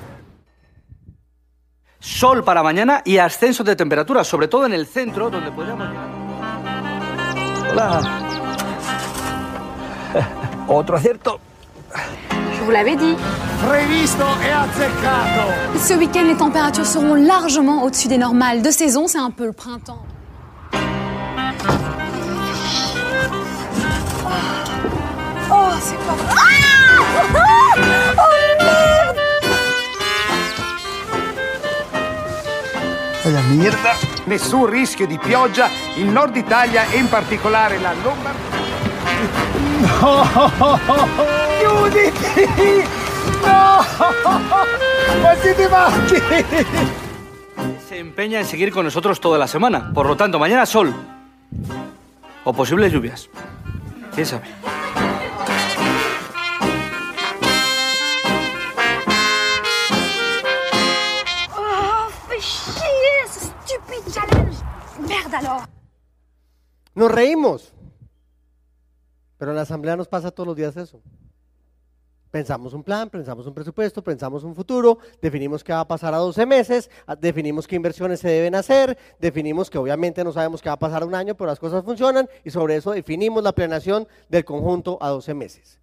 Sol 1.99 2.43
para 2.43 2.63
mañana 2.63 3.01
y 3.05 3.17
ascenso 3.17 3.63
de 3.63 3.75
temperatura, 3.75 4.23
sobre 4.23 4.47
todo 4.47 4.65
en 4.65 4.73
el 4.73 4.87
centro, 4.87 5.29
donde 5.29 5.51
podríamos 5.51 5.87
llegar. 5.87 6.09
Hola. 7.71 8.01
Otro 10.67 10.97
acierto. 10.97 11.39
Je 12.61 12.65
vous 12.65 12.71
l'avais 12.71 12.95
dit. 12.95 13.15
Previsto 13.67 14.23
e 14.23 14.51
azzeccato. 14.51 15.79
Ce 15.79 15.95
week-end, 15.95 16.25
les 16.27 16.35
températures 16.35 16.85
seront 16.85 17.15
largement 17.15 17.83
au-dessus 17.83 18.07
des 18.07 18.19
normales 18.19 18.61
de 18.61 18.69
saison. 18.69 19.07
C'est 19.07 19.17
un 19.17 19.31
peu 19.31 19.47
le 19.47 19.51
printemps. 19.51 20.05
Oh, 25.49 25.71
c'est 25.81 25.97
pas 26.05 26.13
vrai. 26.13 26.35
Ah 26.37 27.75
Oh 28.19 28.29
merde 28.61 29.17
La 33.25 33.41
merda. 33.55 33.95
Nessun 34.25 34.67
rischio 34.67 35.07
di 35.07 35.17
pioggia 35.17 35.67
in 35.95 36.11
Nord 36.11 36.35
Italia 36.35 36.83
e 36.91 36.97
in 36.97 37.09
particolare 37.09 37.79
la 37.79 37.93
Lombardia. 38.03 39.50
No! 39.91 40.23
Chiuditi! 41.59 42.83
No! 43.41 43.81
Ma 45.23 45.35
siete 45.41 45.67
matti! 45.69 46.15
Se 47.87 47.97
empeña 47.97 48.39
en 48.39 48.45
seguir 48.45 48.71
con 48.71 48.85
nosotros 48.85 49.19
toda 49.19 49.37
la 49.37 49.47
semana. 49.47 49.91
Por 49.93 50.05
lo 50.05 50.15
tanto, 50.15 50.39
mañana 50.39 50.65
sol. 50.65 50.93
O 52.43 52.53
posibles 52.53 52.91
lluvias. 52.91 53.29
¿Quién 54.13 54.25
sabe? 54.25 54.45
Oh, 61.57 62.07
chier 62.39 63.27
ce 63.27 63.39
stupide 63.45 64.11
challenge 64.11 64.57
Merde 65.07 65.35
alors 65.35 65.63
Nos 66.93 67.11
reímos. 67.11 67.73
Pero 69.41 69.53
en 69.53 69.55
la 69.55 69.63
asamblea 69.63 69.97
nos 69.97 70.07
pasa 70.07 70.29
todos 70.29 70.45
los 70.45 70.55
días 70.55 70.77
eso. 70.77 71.01
Pensamos 72.29 72.75
un 72.75 72.83
plan, 72.83 73.09
pensamos 73.09 73.47
un 73.47 73.55
presupuesto, 73.55 74.03
pensamos 74.03 74.43
un 74.43 74.53
futuro, 74.53 74.99
definimos 75.19 75.63
qué 75.63 75.73
va 75.73 75.79
a 75.79 75.87
pasar 75.87 76.13
a 76.13 76.17
12 76.17 76.45
meses, 76.45 76.91
a- 77.07 77.15
definimos 77.15 77.67
qué 77.67 77.75
inversiones 77.75 78.19
se 78.19 78.27
deben 78.29 78.53
hacer, 78.53 78.95
definimos 79.19 79.71
que 79.71 79.79
obviamente 79.79 80.23
no 80.23 80.31
sabemos 80.31 80.61
qué 80.61 80.69
va 80.69 80.73
a 80.73 80.79
pasar 80.79 81.01
a 81.01 81.07
un 81.07 81.15
año, 81.15 81.33
pero 81.33 81.47
las 81.49 81.57
cosas 81.59 81.83
funcionan 81.83 82.29
y 82.43 82.51
sobre 82.51 82.75
eso 82.75 82.91
definimos 82.91 83.41
la 83.41 83.51
planeación 83.51 84.07
del 84.29 84.45
conjunto 84.45 84.99
a 85.01 85.09
12 85.09 85.33
meses. 85.33 85.79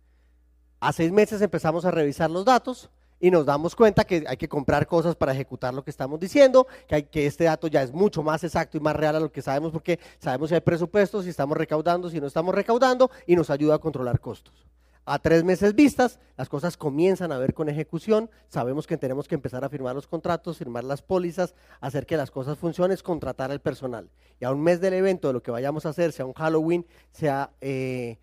A 0.79 0.93
seis 0.93 1.11
meses 1.11 1.43
empezamos 1.43 1.85
a 1.85 1.91
revisar 1.91 2.31
los 2.31 2.45
datos 2.45 2.91
y 3.21 3.31
nos 3.31 3.47
damos 3.47 3.75
cuenta 3.75 4.05
que 4.05 4.25
hay 4.27 4.37
que 4.37 4.49
comprar 4.49 4.87
cosas 4.87 5.17
para 5.17 5.33
ejecutar 5.33 5.75
lo 5.75 5.83
que 5.83 5.91
estamos 5.91 6.21
diciendo, 6.21 6.67
que, 6.87 6.95
hay, 6.95 7.03
que 7.05 7.27
este 7.27 7.45
dato 7.45 7.67
ya 7.67 7.83
es 7.83 7.93
mucho 7.93 8.23
más 8.23 8.45
exacto 8.45 8.77
y 8.77 8.81
más 8.81 8.97
real 8.97 9.17
a 9.17 9.21
lo 9.21 9.33
que 9.33 9.43
sabemos 9.43 9.73
porque 9.73 9.99
sabemos 10.19 10.49
si 10.49 10.55
hay 10.55 10.61
presupuestos, 10.61 11.25
si 11.25 11.31
estamos 11.31 11.57
recaudando, 11.57 12.11
si 12.11 12.21
no 12.21 12.27
estamos 12.27 12.55
recaudando 12.55 13.11
y 13.27 13.37
nos 13.37 13.51
ayuda 13.51 13.77
a 13.77 13.79
controlar 13.79 14.21
costos. 14.21 14.67
A 15.11 15.19
tres 15.19 15.43
meses 15.43 15.75
vistas, 15.75 16.19
las 16.37 16.51
cosas 16.51 16.77
comienzan 16.77 17.33
a 17.33 17.39
ver 17.39 17.55
con 17.55 17.71
ejecución, 17.71 18.29
sabemos 18.49 18.87
que 18.87 18.99
tenemos 18.99 19.27
que 19.27 19.37
empezar 19.37 19.65
a 19.65 19.71
firmar 19.71 19.95
los 19.95 20.07
contratos, 20.07 20.59
firmar 20.59 20.85
las 20.85 21.01
pólizas, 21.01 21.55
hacer 21.81 22.05
que 22.05 22.19
las 22.19 22.31
cosas 22.31 22.59
funcionen, 22.59 22.99
contratar 23.03 23.51
al 23.51 23.63
personal. 23.63 24.11
Y 24.39 24.45
a 24.45 24.53
un 24.53 24.63
mes 24.63 24.83
del 24.83 24.93
evento, 24.93 25.29
de 25.29 25.33
lo 25.33 25.43
que 25.43 25.51
vayamos 25.51 25.87
a 25.87 25.91
hacer, 25.91 26.13
sea 26.13 26.27
un 26.27 26.35
Halloween, 26.35 26.87
sea 27.11 27.53
eh, 27.63 28.19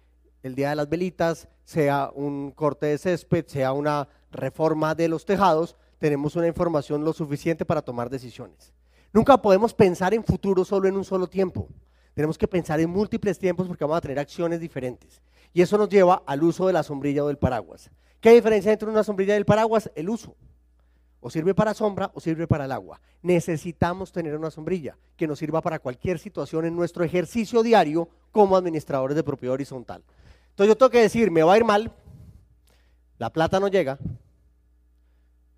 el 0.45 0.53
Día 0.53 0.69
de 0.69 0.75
las 0.75 0.87
Velitas, 0.87 1.47
sea 1.63 2.11
un 2.13 2.51
corte 2.51 2.85
de 2.85 2.99
césped, 2.99 3.47
sea 3.47 3.73
una 3.73 4.07
reforma 4.31 4.93
de 4.93 5.07
los 5.07 5.25
tejados, 5.25 5.75
tenemos 5.97 6.35
una 6.35 6.45
información 6.45 7.03
lo 7.03 7.13
suficiente 7.13 7.65
para 7.65 7.81
tomar 7.81 8.11
decisiones. 8.11 8.71
Nunca 9.11 9.41
podemos 9.41 9.73
pensar 9.73 10.13
en 10.13 10.23
futuro 10.23 10.63
solo 10.63 10.87
en 10.87 10.97
un 10.97 11.03
solo 11.03 11.25
tiempo. 11.25 11.67
Tenemos 12.13 12.37
que 12.37 12.47
pensar 12.47 12.79
en 12.79 12.91
múltiples 12.91 13.39
tiempos 13.39 13.67
porque 13.67 13.85
vamos 13.85 13.97
a 13.97 14.01
tener 14.01 14.19
acciones 14.19 14.59
diferentes. 14.59 15.19
Y 15.51 15.63
eso 15.63 15.79
nos 15.79 15.89
lleva 15.89 16.21
al 16.27 16.43
uso 16.43 16.67
de 16.67 16.73
la 16.73 16.83
sombrilla 16.83 17.23
o 17.23 17.27
del 17.27 17.39
paraguas. 17.39 17.89
¿Qué 18.21 18.29
diferencia 18.31 18.71
entre 18.71 18.87
una 18.87 19.03
sombrilla 19.03 19.33
y 19.33 19.37
el 19.37 19.45
paraguas? 19.45 19.89
El 19.95 20.09
uso. 20.09 20.35
O 21.21 21.31
sirve 21.31 21.55
para 21.55 21.73
sombra 21.73 22.11
o 22.13 22.19
sirve 22.19 22.45
para 22.45 22.65
el 22.65 22.71
agua. 22.71 23.01
Necesitamos 23.23 24.11
tener 24.11 24.37
una 24.37 24.51
sombrilla 24.51 24.95
que 25.17 25.25
nos 25.25 25.39
sirva 25.39 25.63
para 25.63 25.79
cualquier 25.79 26.19
situación 26.19 26.65
en 26.65 26.75
nuestro 26.75 27.03
ejercicio 27.03 27.63
diario 27.63 28.09
como 28.31 28.55
administradores 28.55 29.15
de 29.15 29.23
propiedad 29.23 29.55
horizontal. 29.55 30.03
Entonces 30.55 30.69
yo 30.69 30.77
tengo 30.77 30.89
que 30.89 31.01
decir, 31.01 31.31
me 31.31 31.43
va 31.43 31.51
a 31.51 31.57
ir 31.57 31.65
mal, 31.65 31.91
la 33.17 33.29
plata 33.29 33.59
no 33.59 33.67
llega, 33.67 33.99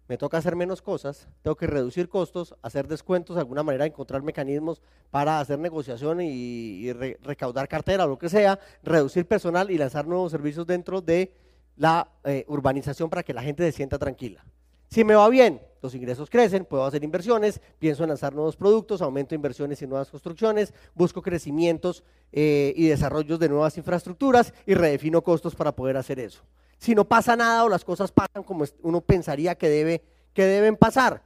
me 0.07 0.17
toca 0.17 0.39
hacer 0.39 0.55
menos 0.55 0.81
cosas, 0.81 1.27
tengo 1.43 1.55
que 1.55 1.67
reducir 1.67 2.09
costos, 2.09 2.55
hacer 2.63 2.87
descuentos, 2.87 3.35
de 3.35 3.41
alguna 3.41 3.61
manera 3.61 3.85
encontrar 3.85 4.23
mecanismos 4.23 4.81
para 5.11 5.39
hacer 5.39 5.59
negociación 5.59 6.21
y, 6.21 6.29
y 6.29 6.93
re- 6.93 7.19
recaudar 7.21 7.67
cartera 7.67 8.05
o 8.05 8.07
lo 8.07 8.17
que 8.17 8.27
sea, 8.27 8.59
reducir 8.81 9.27
personal 9.27 9.69
y 9.69 9.77
lanzar 9.77 10.07
nuevos 10.07 10.31
servicios 10.31 10.65
dentro 10.65 10.99
de 10.99 11.31
la 11.75 12.09
eh, 12.23 12.43
urbanización 12.47 13.07
para 13.07 13.21
que 13.21 13.35
la 13.35 13.43
gente 13.43 13.63
se 13.65 13.73
sienta 13.73 13.99
tranquila. 13.99 14.43
Si 14.89 15.03
me 15.03 15.15
va 15.15 15.27
bien, 15.29 15.61
los 15.81 15.93
ingresos 15.95 16.29
crecen, 16.29 16.65
puedo 16.65 16.85
hacer 16.85 17.03
inversiones, 17.03 17.61
pienso 17.79 18.03
en 18.03 18.09
lanzar 18.09 18.33
nuevos 18.33 18.55
productos, 18.55 19.01
aumento 19.01 19.35
inversiones 19.35 19.81
y 19.81 19.87
nuevas 19.87 20.09
construcciones, 20.09 20.73
busco 20.95 21.21
crecimientos 21.21 22.03
eh, 22.31 22.73
y 22.75 22.87
desarrollos 22.87 23.39
de 23.39 23.49
nuevas 23.49 23.77
infraestructuras 23.77 24.53
y 24.65 24.73
redefino 24.73 25.21
costos 25.21 25.55
para 25.55 25.73
poder 25.73 25.97
hacer 25.97 26.19
eso. 26.19 26.41
Si 26.77 26.95
no 26.95 27.05
pasa 27.05 27.35
nada 27.35 27.63
o 27.63 27.69
las 27.69 27.83
cosas 27.83 28.11
pasan 28.11 28.43
como 28.43 28.65
uno 28.81 29.01
pensaría 29.01 29.55
que, 29.55 29.69
debe, 29.69 30.03
que 30.33 30.45
deben 30.45 30.75
pasar, 30.75 31.23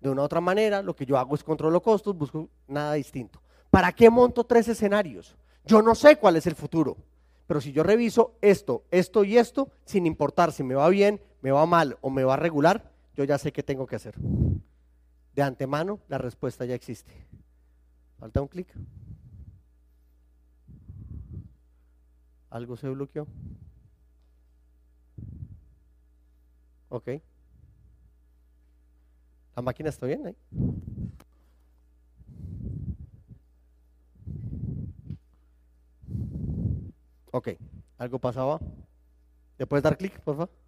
de 0.00 0.08
una 0.08 0.22
u 0.22 0.24
otra 0.24 0.40
manera, 0.40 0.82
lo 0.82 0.96
que 0.96 1.04
yo 1.04 1.18
hago 1.18 1.34
es 1.34 1.44
controlo 1.44 1.82
costos, 1.82 2.16
busco 2.16 2.48
nada 2.66 2.94
distinto. 2.94 3.42
¿Para 3.70 3.92
qué 3.92 4.08
monto 4.08 4.44
tres 4.44 4.68
escenarios? 4.68 5.36
Yo 5.64 5.82
no 5.82 5.94
sé 5.94 6.16
cuál 6.16 6.36
es 6.36 6.46
el 6.46 6.54
futuro, 6.54 6.96
pero 7.46 7.60
si 7.60 7.72
yo 7.72 7.82
reviso 7.82 8.34
esto, 8.40 8.84
esto 8.90 9.24
y 9.24 9.36
esto, 9.36 9.68
sin 9.84 10.06
importar 10.06 10.52
si 10.52 10.62
me 10.62 10.74
va 10.74 10.88
bien, 10.88 11.20
me 11.42 11.50
va 11.50 11.66
mal 11.66 11.98
o 12.00 12.10
me 12.10 12.24
va 12.24 12.36
regular, 12.36 12.92
yo 13.14 13.24
ya 13.24 13.38
sé 13.38 13.52
qué 13.52 13.62
tengo 13.62 13.86
que 13.86 13.96
hacer. 13.96 14.14
De 15.34 15.42
antemano, 15.42 16.00
la 16.08 16.18
respuesta 16.18 16.64
ya 16.64 16.74
existe. 16.74 17.12
Falta 18.18 18.42
un 18.42 18.48
clic. 18.48 18.68
Algo 22.50 22.76
se 22.76 22.88
bloqueó. 22.88 23.26
Ok. 26.88 27.08
La 29.54 29.62
máquina 29.62 29.88
está 29.88 30.06
bien 30.06 30.26
ahí. 30.26 30.36
Ok, 37.32 37.50
algo 37.98 38.18
pasaba. 38.18 38.58
¿Le 39.56 39.66
puedes 39.66 39.84
dar 39.84 39.96
clic, 39.96 40.18
por 40.20 40.36
favor? 40.36 40.59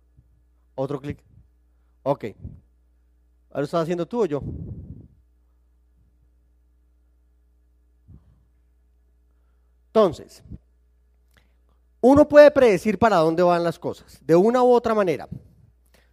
Otro 0.74 1.01
clic. 1.01 1.19
Ok. 2.03 2.24
¿Ahora 3.51 3.65
estás 3.65 3.82
haciendo 3.82 4.07
tú 4.07 4.23
o 4.23 4.27
yo? 4.27 4.43
Entonces, 9.89 10.43
uno 12.01 12.27
puede 12.27 12.51
predecir 12.51 12.99
para 12.99 13.16
dónde 13.16 13.43
van 13.43 13.62
las 13.62 13.78
cosas, 13.78 14.19
de 14.24 14.35
una 14.35 14.62
u 14.62 14.73
otra 14.73 14.94
manera. 14.94 15.28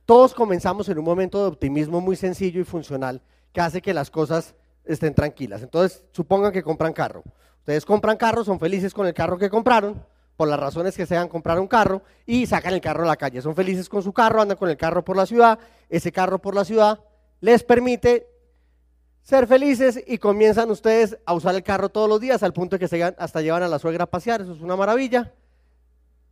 Todos 0.05 0.33
comenzamos 0.33 0.89
en 0.89 0.99
un 0.99 1.05
momento 1.05 1.41
de 1.41 1.47
optimismo 1.47 2.01
muy 2.01 2.17
sencillo 2.17 2.59
y 2.59 2.65
funcional 2.65 3.21
que 3.53 3.61
hace 3.61 3.81
que 3.81 3.93
las 3.93 4.11
cosas 4.11 4.53
estén 4.83 5.15
tranquilas. 5.15 5.61
Entonces, 5.61 6.03
supongan 6.11 6.51
que 6.51 6.61
compran 6.61 6.91
carro. 6.91 7.23
Ustedes 7.59 7.85
compran 7.85 8.17
carro, 8.17 8.43
son 8.43 8.59
felices 8.59 8.93
con 8.93 9.07
el 9.07 9.13
carro 9.13 9.37
que 9.37 9.49
compraron, 9.49 10.05
por 10.39 10.47
las 10.47 10.57
razones 10.57 10.95
que 10.95 11.05
sean, 11.05 11.27
comprar 11.27 11.59
un 11.59 11.67
carro 11.67 12.01
y 12.25 12.45
sacan 12.45 12.73
el 12.73 12.79
carro 12.79 13.03
a 13.03 13.07
la 13.07 13.17
calle. 13.17 13.41
Son 13.41 13.53
felices 13.53 13.89
con 13.89 14.01
su 14.01 14.13
carro, 14.13 14.41
andan 14.41 14.55
con 14.55 14.69
el 14.69 14.77
carro 14.77 15.03
por 15.03 15.17
la 15.17 15.25
ciudad. 15.25 15.59
Ese 15.89 16.13
carro 16.13 16.39
por 16.39 16.55
la 16.55 16.63
ciudad 16.63 16.97
les 17.41 17.61
permite 17.61 18.25
ser 19.21 19.47
felices 19.47 20.01
y 20.07 20.17
comienzan 20.17 20.71
ustedes 20.71 21.17
a 21.25 21.33
usar 21.33 21.55
el 21.55 21.63
carro 21.63 21.89
todos 21.89 22.07
los 22.07 22.21
días 22.21 22.41
al 22.41 22.53
punto 22.53 22.77
de 22.77 22.79
que 22.79 22.87
se 22.87 23.03
hasta 23.03 23.41
llevan 23.41 23.63
a 23.63 23.67
la 23.67 23.79
suegra 23.79 24.05
a 24.05 24.09
pasear. 24.09 24.39
Eso 24.39 24.53
es 24.53 24.61
una 24.61 24.77
maravilla. 24.77 25.33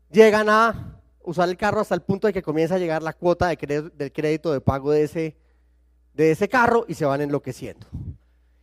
Llegan 0.10 0.48
a 0.48 1.02
usar 1.22 1.50
el 1.50 1.58
carro 1.58 1.82
hasta 1.82 1.94
el 1.94 2.02
punto 2.02 2.28
de 2.28 2.34
que 2.34 2.42
comienza 2.42 2.76
a 2.76 2.78
llegar 2.78 3.04
la 3.04 3.12
cuota 3.12 3.50
de 3.50 3.92
del 3.94 4.14
crédito 4.14 4.54
de 4.54 4.62
pago 4.62 4.90
de 4.90 5.04
ese 5.04 5.36
de 6.14 6.32
ese 6.32 6.48
carro 6.48 6.86
y 6.88 6.94
se 6.94 7.04
van 7.04 7.20
enloqueciendo. 7.20 7.88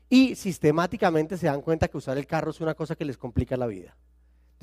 Y 0.09 0.37
sistemáticamente 0.37 1.37
se 1.37 1.49
dan 1.49 1.61
cuenta 1.61 1.89
que 1.89 1.99
usar 1.99 2.17
el 2.17 2.27
carro 2.27 2.51
es 2.51 2.63
una 2.63 2.73
cosa 2.73 2.97
que 2.97 3.05
les 3.05 3.19
complica 3.19 3.59
la 3.59 3.67
vida. 3.67 3.95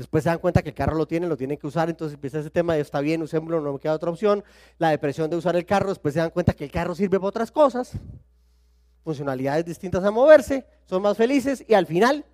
Después 0.01 0.23
se 0.23 0.31
dan 0.31 0.39
cuenta 0.39 0.63
que 0.63 0.69
el 0.69 0.73
carro 0.73 0.95
lo 0.95 1.05
tienen, 1.05 1.29
lo 1.29 1.37
tienen 1.37 1.59
que 1.59 1.67
usar, 1.67 1.87
entonces 1.87 2.15
empieza 2.15 2.39
ese 2.39 2.49
tema 2.49 2.73
de 2.73 2.81
está 2.81 3.01
bien, 3.01 3.21
usémoslo, 3.21 3.61
no 3.61 3.73
me 3.73 3.79
queda 3.79 3.93
otra 3.93 4.09
opción. 4.09 4.43
La 4.79 4.89
depresión 4.89 5.29
de 5.29 5.35
usar 5.35 5.55
el 5.55 5.63
carro, 5.63 5.89
después 5.89 6.15
se 6.15 6.21
dan 6.21 6.31
cuenta 6.31 6.53
que 6.53 6.63
el 6.63 6.71
carro 6.71 6.95
sirve 6.95 7.19
para 7.19 7.27
otras 7.27 7.51
cosas, 7.51 7.91
funcionalidades 9.03 9.63
distintas 9.63 10.03
a 10.03 10.09
moverse, 10.09 10.65
son 10.85 11.03
más 11.03 11.15
felices 11.15 11.63
y 11.67 11.75
al 11.75 11.85
final 11.85 12.25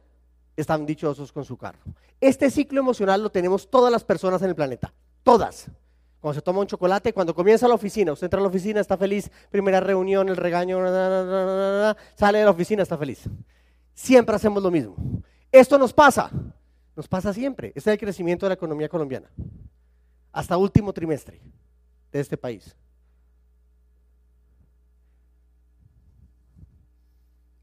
están 0.56 0.86
dichosos 0.86 1.34
con 1.34 1.44
su 1.44 1.58
carro. 1.58 1.80
Este 2.22 2.50
ciclo 2.50 2.80
emocional 2.80 3.22
lo 3.22 3.32
tenemos 3.32 3.70
todas 3.70 3.92
las 3.92 4.06
personas 4.06 4.42
en 4.44 4.48
el 4.48 4.56
planeta, 4.56 4.94
todas. 5.24 5.70
Cuando 6.22 6.36
se 6.36 6.42
toma 6.42 6.62
un 6.62 6.68
chocolate, 6.68 7.12
cuando 7.12 7.36
comienza 7.36 7.68
la 7.68 7.76
oficina, 7.76 8.14
usted 8.14 8.28
entra 8.28 8.40
a 8.40 8.44
la 8.44 8.48
oficina, 8.48 8.80
está 8.80 8.96
feliz, 8.96 9.30
primera 9.52 9.82
reunión, 9.82 10.30
el 10.30 10.38
regaño, 10.38 10.80
sale 12.16 12.38
de 12.38 12.46
la 12.46 12.52
oficina, 12.52 12.84
está 12.84 12.98
feliz. 12.98 13.24
Siempre 13.94 14.38
hacemos 14.38 14.64
lo 14.64 14.72
mismo. 14.72 14.96
Esto 15.52 15.78
nos 15.78 15.92
pasa, 15.92 16.32
nos 16.98 17.08
pasa 17.08 17.32
siempre. 17.32 17.68
Este 17.76 17.92
es 17.92 17.94
el 17.94 18.00
crecimiento 18.00 18.48
de 18.48 18.50
la 18.50 18.56
economía 18.56 18.90
colombiana. 18.90 19.30
Hasta 20.32 20.58
último 20.58 20.92
trimestre 20.92 21.40
de 22.12 22.20
este 22.20 22.36
país. 22.36 22.76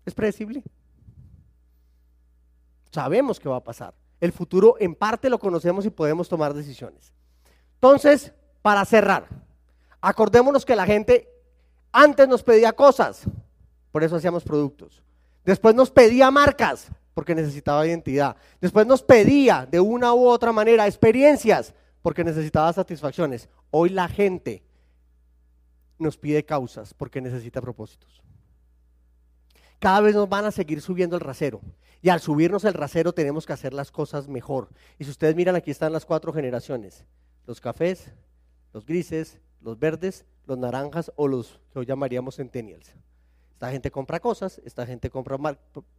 ¿Es 0.06 0.14
predecible? 0.14 0.62
Sabemos 2.92 3.40
que 3.40 3.48
va 3.48 3.56
a 3.56 3.64
pasar. 3.64 3.92
El 4.20 4.30
futuro 4.30 4.76
en 4.78 4.94
parte 4.94 5.28
lo 5.28 5.40
conocemos 5.40 5.84
y 5.84 5.90
podemos 5.90 6.28
tomar 6.28 6.54
decisiones. 6.54 7.12
Entonces, 7.74 8.32
para 8.62 8.84
cerrar, 8.84 9.26
acordémonos 10.00 10.64
que 10.64 10.76
la 10.76 10.86
gente 10.86 11.28
antes 11.90 12.28
nos 12.28 12.44
pedía 12.44 12.72
cosas, 12.72 13.24
por 13.90 14.04
eso 14.04 14.14
hacíamos 14.14 14.44
productos. 14.44 15.02
Después 15.44 15.74
nos 15.74 15.90
pedía 15.90 16.30
marcas, 16.30 16.88
porque 17.14 17.34
necesitaba 17.34 17.86
identidad. 17.86 18.36
Después 18.60 18.86
nos 18.86 19.02
pedía 19.02 19.66
de 19.70 19.80
una 19.80 20.12
u 20.12 20.26
otra 20.26 20.52
manera 20.52 20.86
experiencias, 20.86 21.72
porque 22.02 22.24
necesitaba 22.24 22.72
satisfacciones. 22.72 23.48
Hoy 23.70 23.88
la 23.88 24.08
gente 24.08 24.62
nos 25.98 26.18
pide 26.18 26.44
causas, 26.44 26.92
porque 26.92 27.20
necesita 27.20 27.60
propósitos. 27.62 28.20
Cada 29.78 30.00
vez 30.00 30.14
nos 30.14 30.28
van 30.28 30.44
a 30.44 30.50
seguir 30.50 30.80
subiendo 30.80 31.16
el 31.16 31.20
rasero. 31.20 31.60
Y 32.02 32.10
al 32.10 32.20
subirnos 32.20 32.64
el 32.64 32.74
rasero 32.74 33.12
tenemos 33.12 33.46
que 33.46 33.54
hacer 33.54 33.72
las 33.72 33.90
cosas 33.90 34.28
mejor. 34.28 34.68
Y 34.98 35.04
si 35.04 35.10
ustedes 35.10 35.34
miran, 35.34 35.56
aquí 35.56 35.70
están 35.70 35.92
las 35.92 36.04
cuatro 36.04 36.32
generaciones. 36.32 37.04
Los 37.46 37.60
cafés, 37.60 38.12
los 38.72 38.84
grises, 38.84 39.40
los 39.60 39.78
verdes, 39.78 40.26
los 40.46 40.58
naranjas 40.58 41.12
o 41.16 41.28
los 41.28 41.60
que 41.72 41.78
hoy 41.78 41.86
llamaríamos 41.86 42.36
centennials. 42.36 42.94
Esta 43.54 43.70
gente 43.70 43.90
compra 43.90 44.20
cosas, 44.20 44.60
esta 44.64 44.84
gente 44.84 45.08
compra 45.08 45.38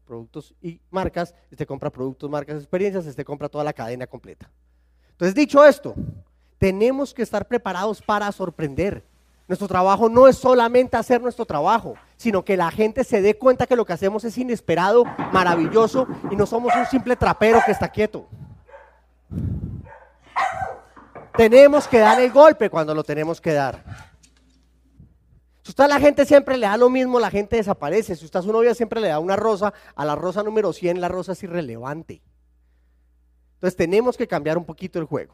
productos 0.05 0.53
y 0.61 0.81
marcas, 0.91 1.33
este 1.49 1.65
compra 1.65 1.89
productos, 1.89 2.29
marcas, 2.29 2.57
experiencias, 2.57 3.05
este 3.05 3.23
compra 3.23 3.49
toda 3.49 3.63
la 3.63 3.73
cadena 3.73 4.05
completa. 4.05 4.51
Entonces, 5.11 5.33
dicho 5.33 5.63
esto, 5.65 5.95
tenemos 6.57 7.13
que 7.13 7.23
estar 7.23 7.47
preparados 7.47 8.01
para 8.01 8.31
sorprender. 8.33 9.05
Nuestro 9.47 9.67
trabajo 9.67 10.09
no 10.09 10.27
es 10.27 10.37
solamente 10.37 10.97
hacer 10.97 11.21
nuestro 11.21 11.45
trabajo, 11.45 11.95
sino 12.17 12.43
que 12.43 12.57
la 12.57 12.69
gente 12.71 13.03
se 13.03 13.21
dé 13.21 13.37
cuenta 13.37 13.67
que 13.67 13.75
lo 13.75 13.85
que 13.85 13.93
hacemos 13.93 14.25
es 14.25 14.37
inesperado, 14.37 15.05
maravilloso 15.31 16.07
y 16.29 16.35
no 16.35 16.45
somos 16.45 16.75
un 16.75 16.85
simple 16.87 17.15
trapero 17.15 17.61
que 17.65 17.71
está 17.71 17.87
quieto. 17.87 18.27
Tenemos 21.37 21.87
que 21.87 21.99
dar 21.99 22.19
el 22.19 22.31
golpe 22.31 22.69
cuando 22.69 22.93
lo 22.93 23.03
tenemos 23.03 23.39
que 23.39 23.53
dar. 23.53 23.83
Si 25.65 25.71
usted 25.71 25.85
a 25.85 25.87
la 25.87 25.99
gente 25.99 26.27
siempre 26.27 26.57
le 26.57 26.67
da 26.67 26.77
lo 26.77 26.91
mismo, 26.91 27.19
la 27.19 27.31
gente 27.31 27.55
desaparece. 27.55 28.15
Si 28.15 28.23
usted 28.23 28.37
a 28.37 28.43
su 28.43 28.51
novia 28.51 28.75
siempre 28.75 29.01
le 29.01 29.07
da 29.07 29.17
una 29.17 29.35
rosa, 29.35 29.73
a 29.95 30.05
la 30.05 30.15
rosa 30.15 30.43
número 30.43 30.71
100 30.71 31.01
la 31.01 31.07
rosa 31.07 31.31
es 31.31 31.41
irrelevante. 31.41 32.21
Entonces 33.55 33.75
tenemos 33.75 34.15
que 34.15 34.27
cambiar 34.27 34.59
un 34.59 34.65
poquito 34.65 34.99
el 34.99 35.05
juego. 35.05 35.33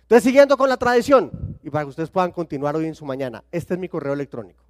Entonces, 0.00 0.24
siguiendo 0.24 0.56
con 0.56 0.70
la 0.70 0.78
tradición, 0.78 1.58
y 1.62 1.68
para 1.68 1.84
que 1.84 1.90
ustedes 1.90 2.08
puedan 2.08 2.32
continuar 2.32 2.74
hoy 2.74 2.86
en 2.86 2.94
su 2.94 3.04
mañana, 3.04 3.44
este 3.52 3.74
es 3.74 3.80
mi 3.80 3.86
correo 3.86 4.14
electrónico. 4.14 4.64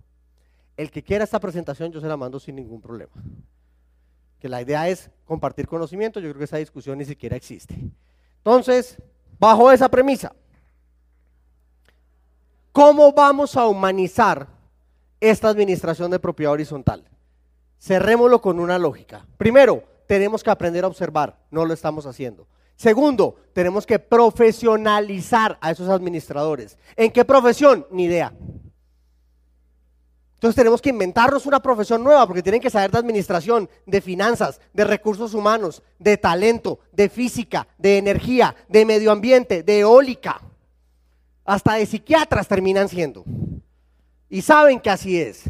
El 0.77 0.91
que 0.91 1.05
quiera 1.05 1.23
esta 1.23 1.39
presentación, 1.39 1.93
yo 1.93 2.01
se 2.01 2.09
la 2.09 2.17
mando 2.17 2.41
sin 2.41 2.57
ningún 2.57 2.81
problema. 2.81 3.13
Que 4.41 4.49
la 4.49 4.61
idea 4.61 4.89
es 4.89 5.09
compartir 5.25 5.69
conocimiento, 5.69 6.19
yo 6.19 6.31
creo 6.31 6.39
que 6.39 6.45
esa 6.47 6.57
discusión 6.57 6.99
ni 6.99 7.05
siquiera 7.05 7.37
existe. 7.37 7.77
Entonces, 8.39 9.01
bajo 9.39 9.71
esa 9.71 9.89
premisa, 9.89 10.35
¿cómo 12.73 13.13
vamos 13.13 13.57
a 13.57 13.69
humanizar 13.69 14.56
esta 15.31 15.49
administración 15.49 16.11
de 16.11 16.19
propiedad 16.19 16.53
horizontal? 16.53 17.09
Cerrémoslo 17.79 18.41
con 18.41 18.59
una 18.59 18.79
lógica. 18.79 19.27
Primero, 19.37 19.83
tenemos 20.07 20.43
que 20.43 20.51
aprender 20.51 20.85
a 20.85 20.89
observar, 20.89 21.39
no 21.51 21.65
lo 21.65 21.75
estamos 21.75 22.07
haciendo. 22.07 22.47
Segundo, 22.77 23.37
tenemos 23.53 23.87
que 23.87 23.99
profesionalizar 23.99 25.59
a 25.61 25.71
esos 25.71 25.89
administradores. 25.89 26.79
¿En 26.95 27.11
qué 27.11 27.25
profesión? 27.25 27.87
Ni 27.91 28.05
idea. 28.05 28.33
Entonces 30.35 30.57
tenemos 30.57 30.83
que 30.83 30.91
inventarnos 30.91 31.47
una 31.47 31.61
profesión 31.61 32.05
nueva 32.05 32.27
porque 32.27 32.43
tienen 32.43 32.61
que 32.61 32.69
saber 32.69 32.91
de 32.91 32.99
administración, 32.99 33.71
de 33.87 34.03
finanzas, 34.03 34.61
de 34.75 34.85
recursos 34.85 35.33
humanos, 35.33 35.83
de 35.99 36.19
talento, 36.19 36.81
de 36.93 37.09
física, 37.09 37.67
de 37.79 37.97
energía, 37.97 38.55
de 38.69 38.85
medio 38.85 39.11
ambiente, 39.11 39.63
de 39.63 39.81
eólica. 39.81 40.43
Hasta 41.47 41.75
de 41.75 41.87
psiquiatras 41.87 42.47
terminan 42.47 42.91
siendo. 42.91 43.25
Y 44.29 44.43
saben 44.43 44.81
que 44.81 44.91
así 44.91 45.21
es. 45.21 45.45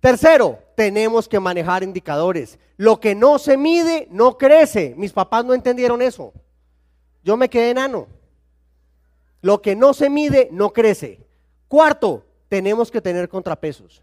Tercero, 0.00 0.58
tenemos 0.76 1.28
que 1.28 1.40
manejar 1.40 1.82
indicadores. 1.82 2.58
Lo 2.76 3.00
que 3.00 3.14
no 3.14 3.38
se 3.38 3.56
mide 3.56 4.08
no 4.10 4.38
crece. 4.38 4.94
Mis 4.96 5.12
papás 5.12 5.44
no 5.44 5.54
entendieron 5.54 6.00
eso. 6.02 6.32
Yo 7.22 7.36
me 7.36 7.50
quedé 7.50 7.70
enano. 7.70 8.06
Lo 9.40 9.60
que 9.60 9.74
no 9.74 9.94
se 9.94 10.08
mide 10.08 10.48
no 10.52 10.72
crece. 10.72 11.26
Cuarto, 11.68 12.24
tenemos 12.48 12.90
que 12.90 13.00
tener 13.00 13.28
contrapesos. 13.28 14.02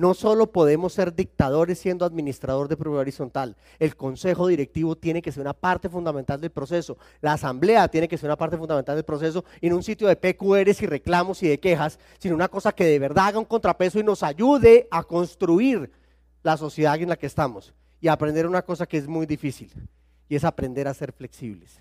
No 0.00 0.14
solo 0.14 0.50
podemos 0.50 0.94
ser 0.94 1.14
dictadores 1.14 1.78
siendo 1.78 2.06
administrador 2.06 2.68
de 2.68 2.78
propiedad 2.78 3.02
horizontal, 3.02 3.54
el 3.78 3.96
consejo 3.96 4.46
directivo 4.46 4.96
tiene 4.96 5.20
que 5.20 5.30
ser 5.30 5.42
una 5.42 5.52
parte 5.52 5.90
fundamental 5.90 6.40
del 6.40 6.48
proceso, 6.48 6.96
la 7.20 7.34
asamblea 7.34 7.86
tiene 7.88 8.08
que 8.08 8.16
ser 8.16 8.30
una 8.30 8.38
parte 8.38 8.56
fundamental 8.56 8.96
del 8.96 9.04
proceso 9.04 9.44
y 9.60 9.68
no 9.68 9.76
un 9.76 9.82
sitio 9.82 10.08
de 10.08 10.16
PQRs 10.16 10.80
y 10.80 10.86
reclamos 10.86 11.42
y 11.42 11.48
de 11.48 11.60
quejas, 11.60 11.98
sino 12.18 12.34
una 12.34 12.48
cosa 12.48 12.72
que 12.72 12.86
de 12.86 12.98
verdad 12.98 13.26
haga 13.26 13.38
un 13.40 13.44
contrapeso 13.44 13.98
y 13.98 14.02
nos 14.02 14.22
ayude 14.22 14.88
a 14.90 15.02
construir 15.02 15.92
la 16.42 16.56
sociedad 16.56 16.98
en 16.98 17.10
la 17.10 17.18
que 17.18 17.26
estamos 17.26 17.74
y 18.00 18.08
aprender 18.08 18.46
una 18.46 18.62
cosa 18.62 18.86
que 18.86 18.96
es 18.96 19.06
muy 19.06 19.26
difícil 19.26 19.70
y 20.30 20.34
es 20.34 20.44
aprender 20.44 20.88
a 20.88 20.94
ser 20.94 21.12
flexibles. 21.12 21.76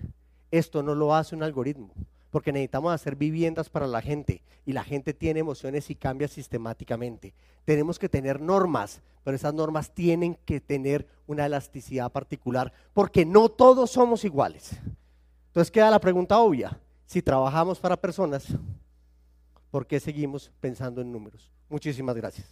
Esto 0.51 0.83
no 0.83 0.93
lo 0.93 1.15
hace 1.15 1.37
un 1.37 1.43
algoritmo, 1.43 1.93
porque 2.31 2.51
necesitamos 2.51 2.93
hacer 2.93 3.15
viviendas 3.15 3.69
para 3.69 3.87
la 3.87 4.01
gente 4.01 4.41
y 4.65 4.73
la 4.73 4.83
gente 4.83 5.13
tiene 5.13 5.39
emociones 5.39 5.89
y 5.89 5.95
cambia 5.95 6.27
sistemáticamente. 6.27 7.33
Tenemos 7.65 7.97
que 7.99 8.09
tener 8.09 8.39
normas, 8.39 9.01
pero 9.23 9.35
esas 9.35 9.53
normas 9.53 9.93
tienen 9.93 10.35
que 10.45 10.59
tener 10.59 11.07
una 11.27 11.45
elasticidad 11.45 12.11
particular, 12.11 12.71
porque 12.93 13.25
no 13.25 13.49
todos 13.49 13.91
somos 13.91 14.25
iguales. 14.25 14.71
Entonces 15.47 15.71
queda 15.71 15.89
la 15.89 15.99
pregunta 15.99 16.39
obvia, 16.39 16.79
si 17.05 17.21
trabajamos 17.21 17.79
para 17.79 17.97
personas, 17.97 18.45
¿por 19.71 19.87
qué 19.87 19.99
seguimos 19.99 20.51
pensando 20.59 21.01
en 21.01 21.11
números? 21.11 21.51
Muchísimas 21.69 22.15
gracias. 22.15 22.47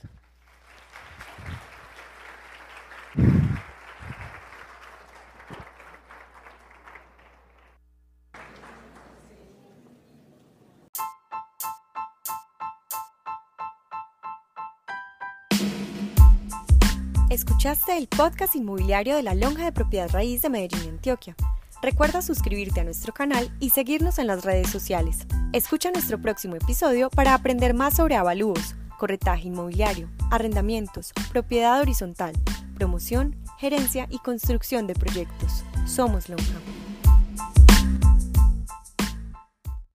Escuchaste 17.58 17.98
el 17.98 18.08
podcast 18.08 18.56
inmobiliario 18.56 19.16
de 19.16 19.24
la 19.24 19.34
Lonja 19.34 19.66
de 19.66 19.72
Propiedad 19.72 20.12
Raíz 20.12 20.44
de 20.44 20.50
Medellín, 20.52 20.90
Antioquia. 20.90 21.36
Recuerda 21.82 22.22
suscribirte 22.22 22.82
a 22.82 22.84
nuestro 22.84 23.16
canal 23.16 23.52
y 23.60 23.72
seguirnos 23.72 24.20
en 24.20 24.28
las 24.28 24.46
redes 24.46 24.70
sociales. 24.70 25.26
Escucha 25.54 25.90
nuestro 25.90 26.22
próximo 26.22 26.56
episodio 26.56 27.10
para 27.10 27.34
aprender 27.34 27.74
más 27.74 27.96
sobre 27.96 28.16
avalúos, 28.16 28.76
corretaje 29.00 29.48
inmobiliario, 29.48 30.08
arrendamientos, 30.30 31.14
propiedad 31.32 31.82
horizontal, 31.82 32.34
promoción, 32.76 33.36
gerencia 33.58 34.06
y 34.12 34.20
construcción 34.20 34.86
de 34.86 34.94
proyectos. 34.94 35.64
Somos 35.88 36.30
Lonja. 36.30 36.60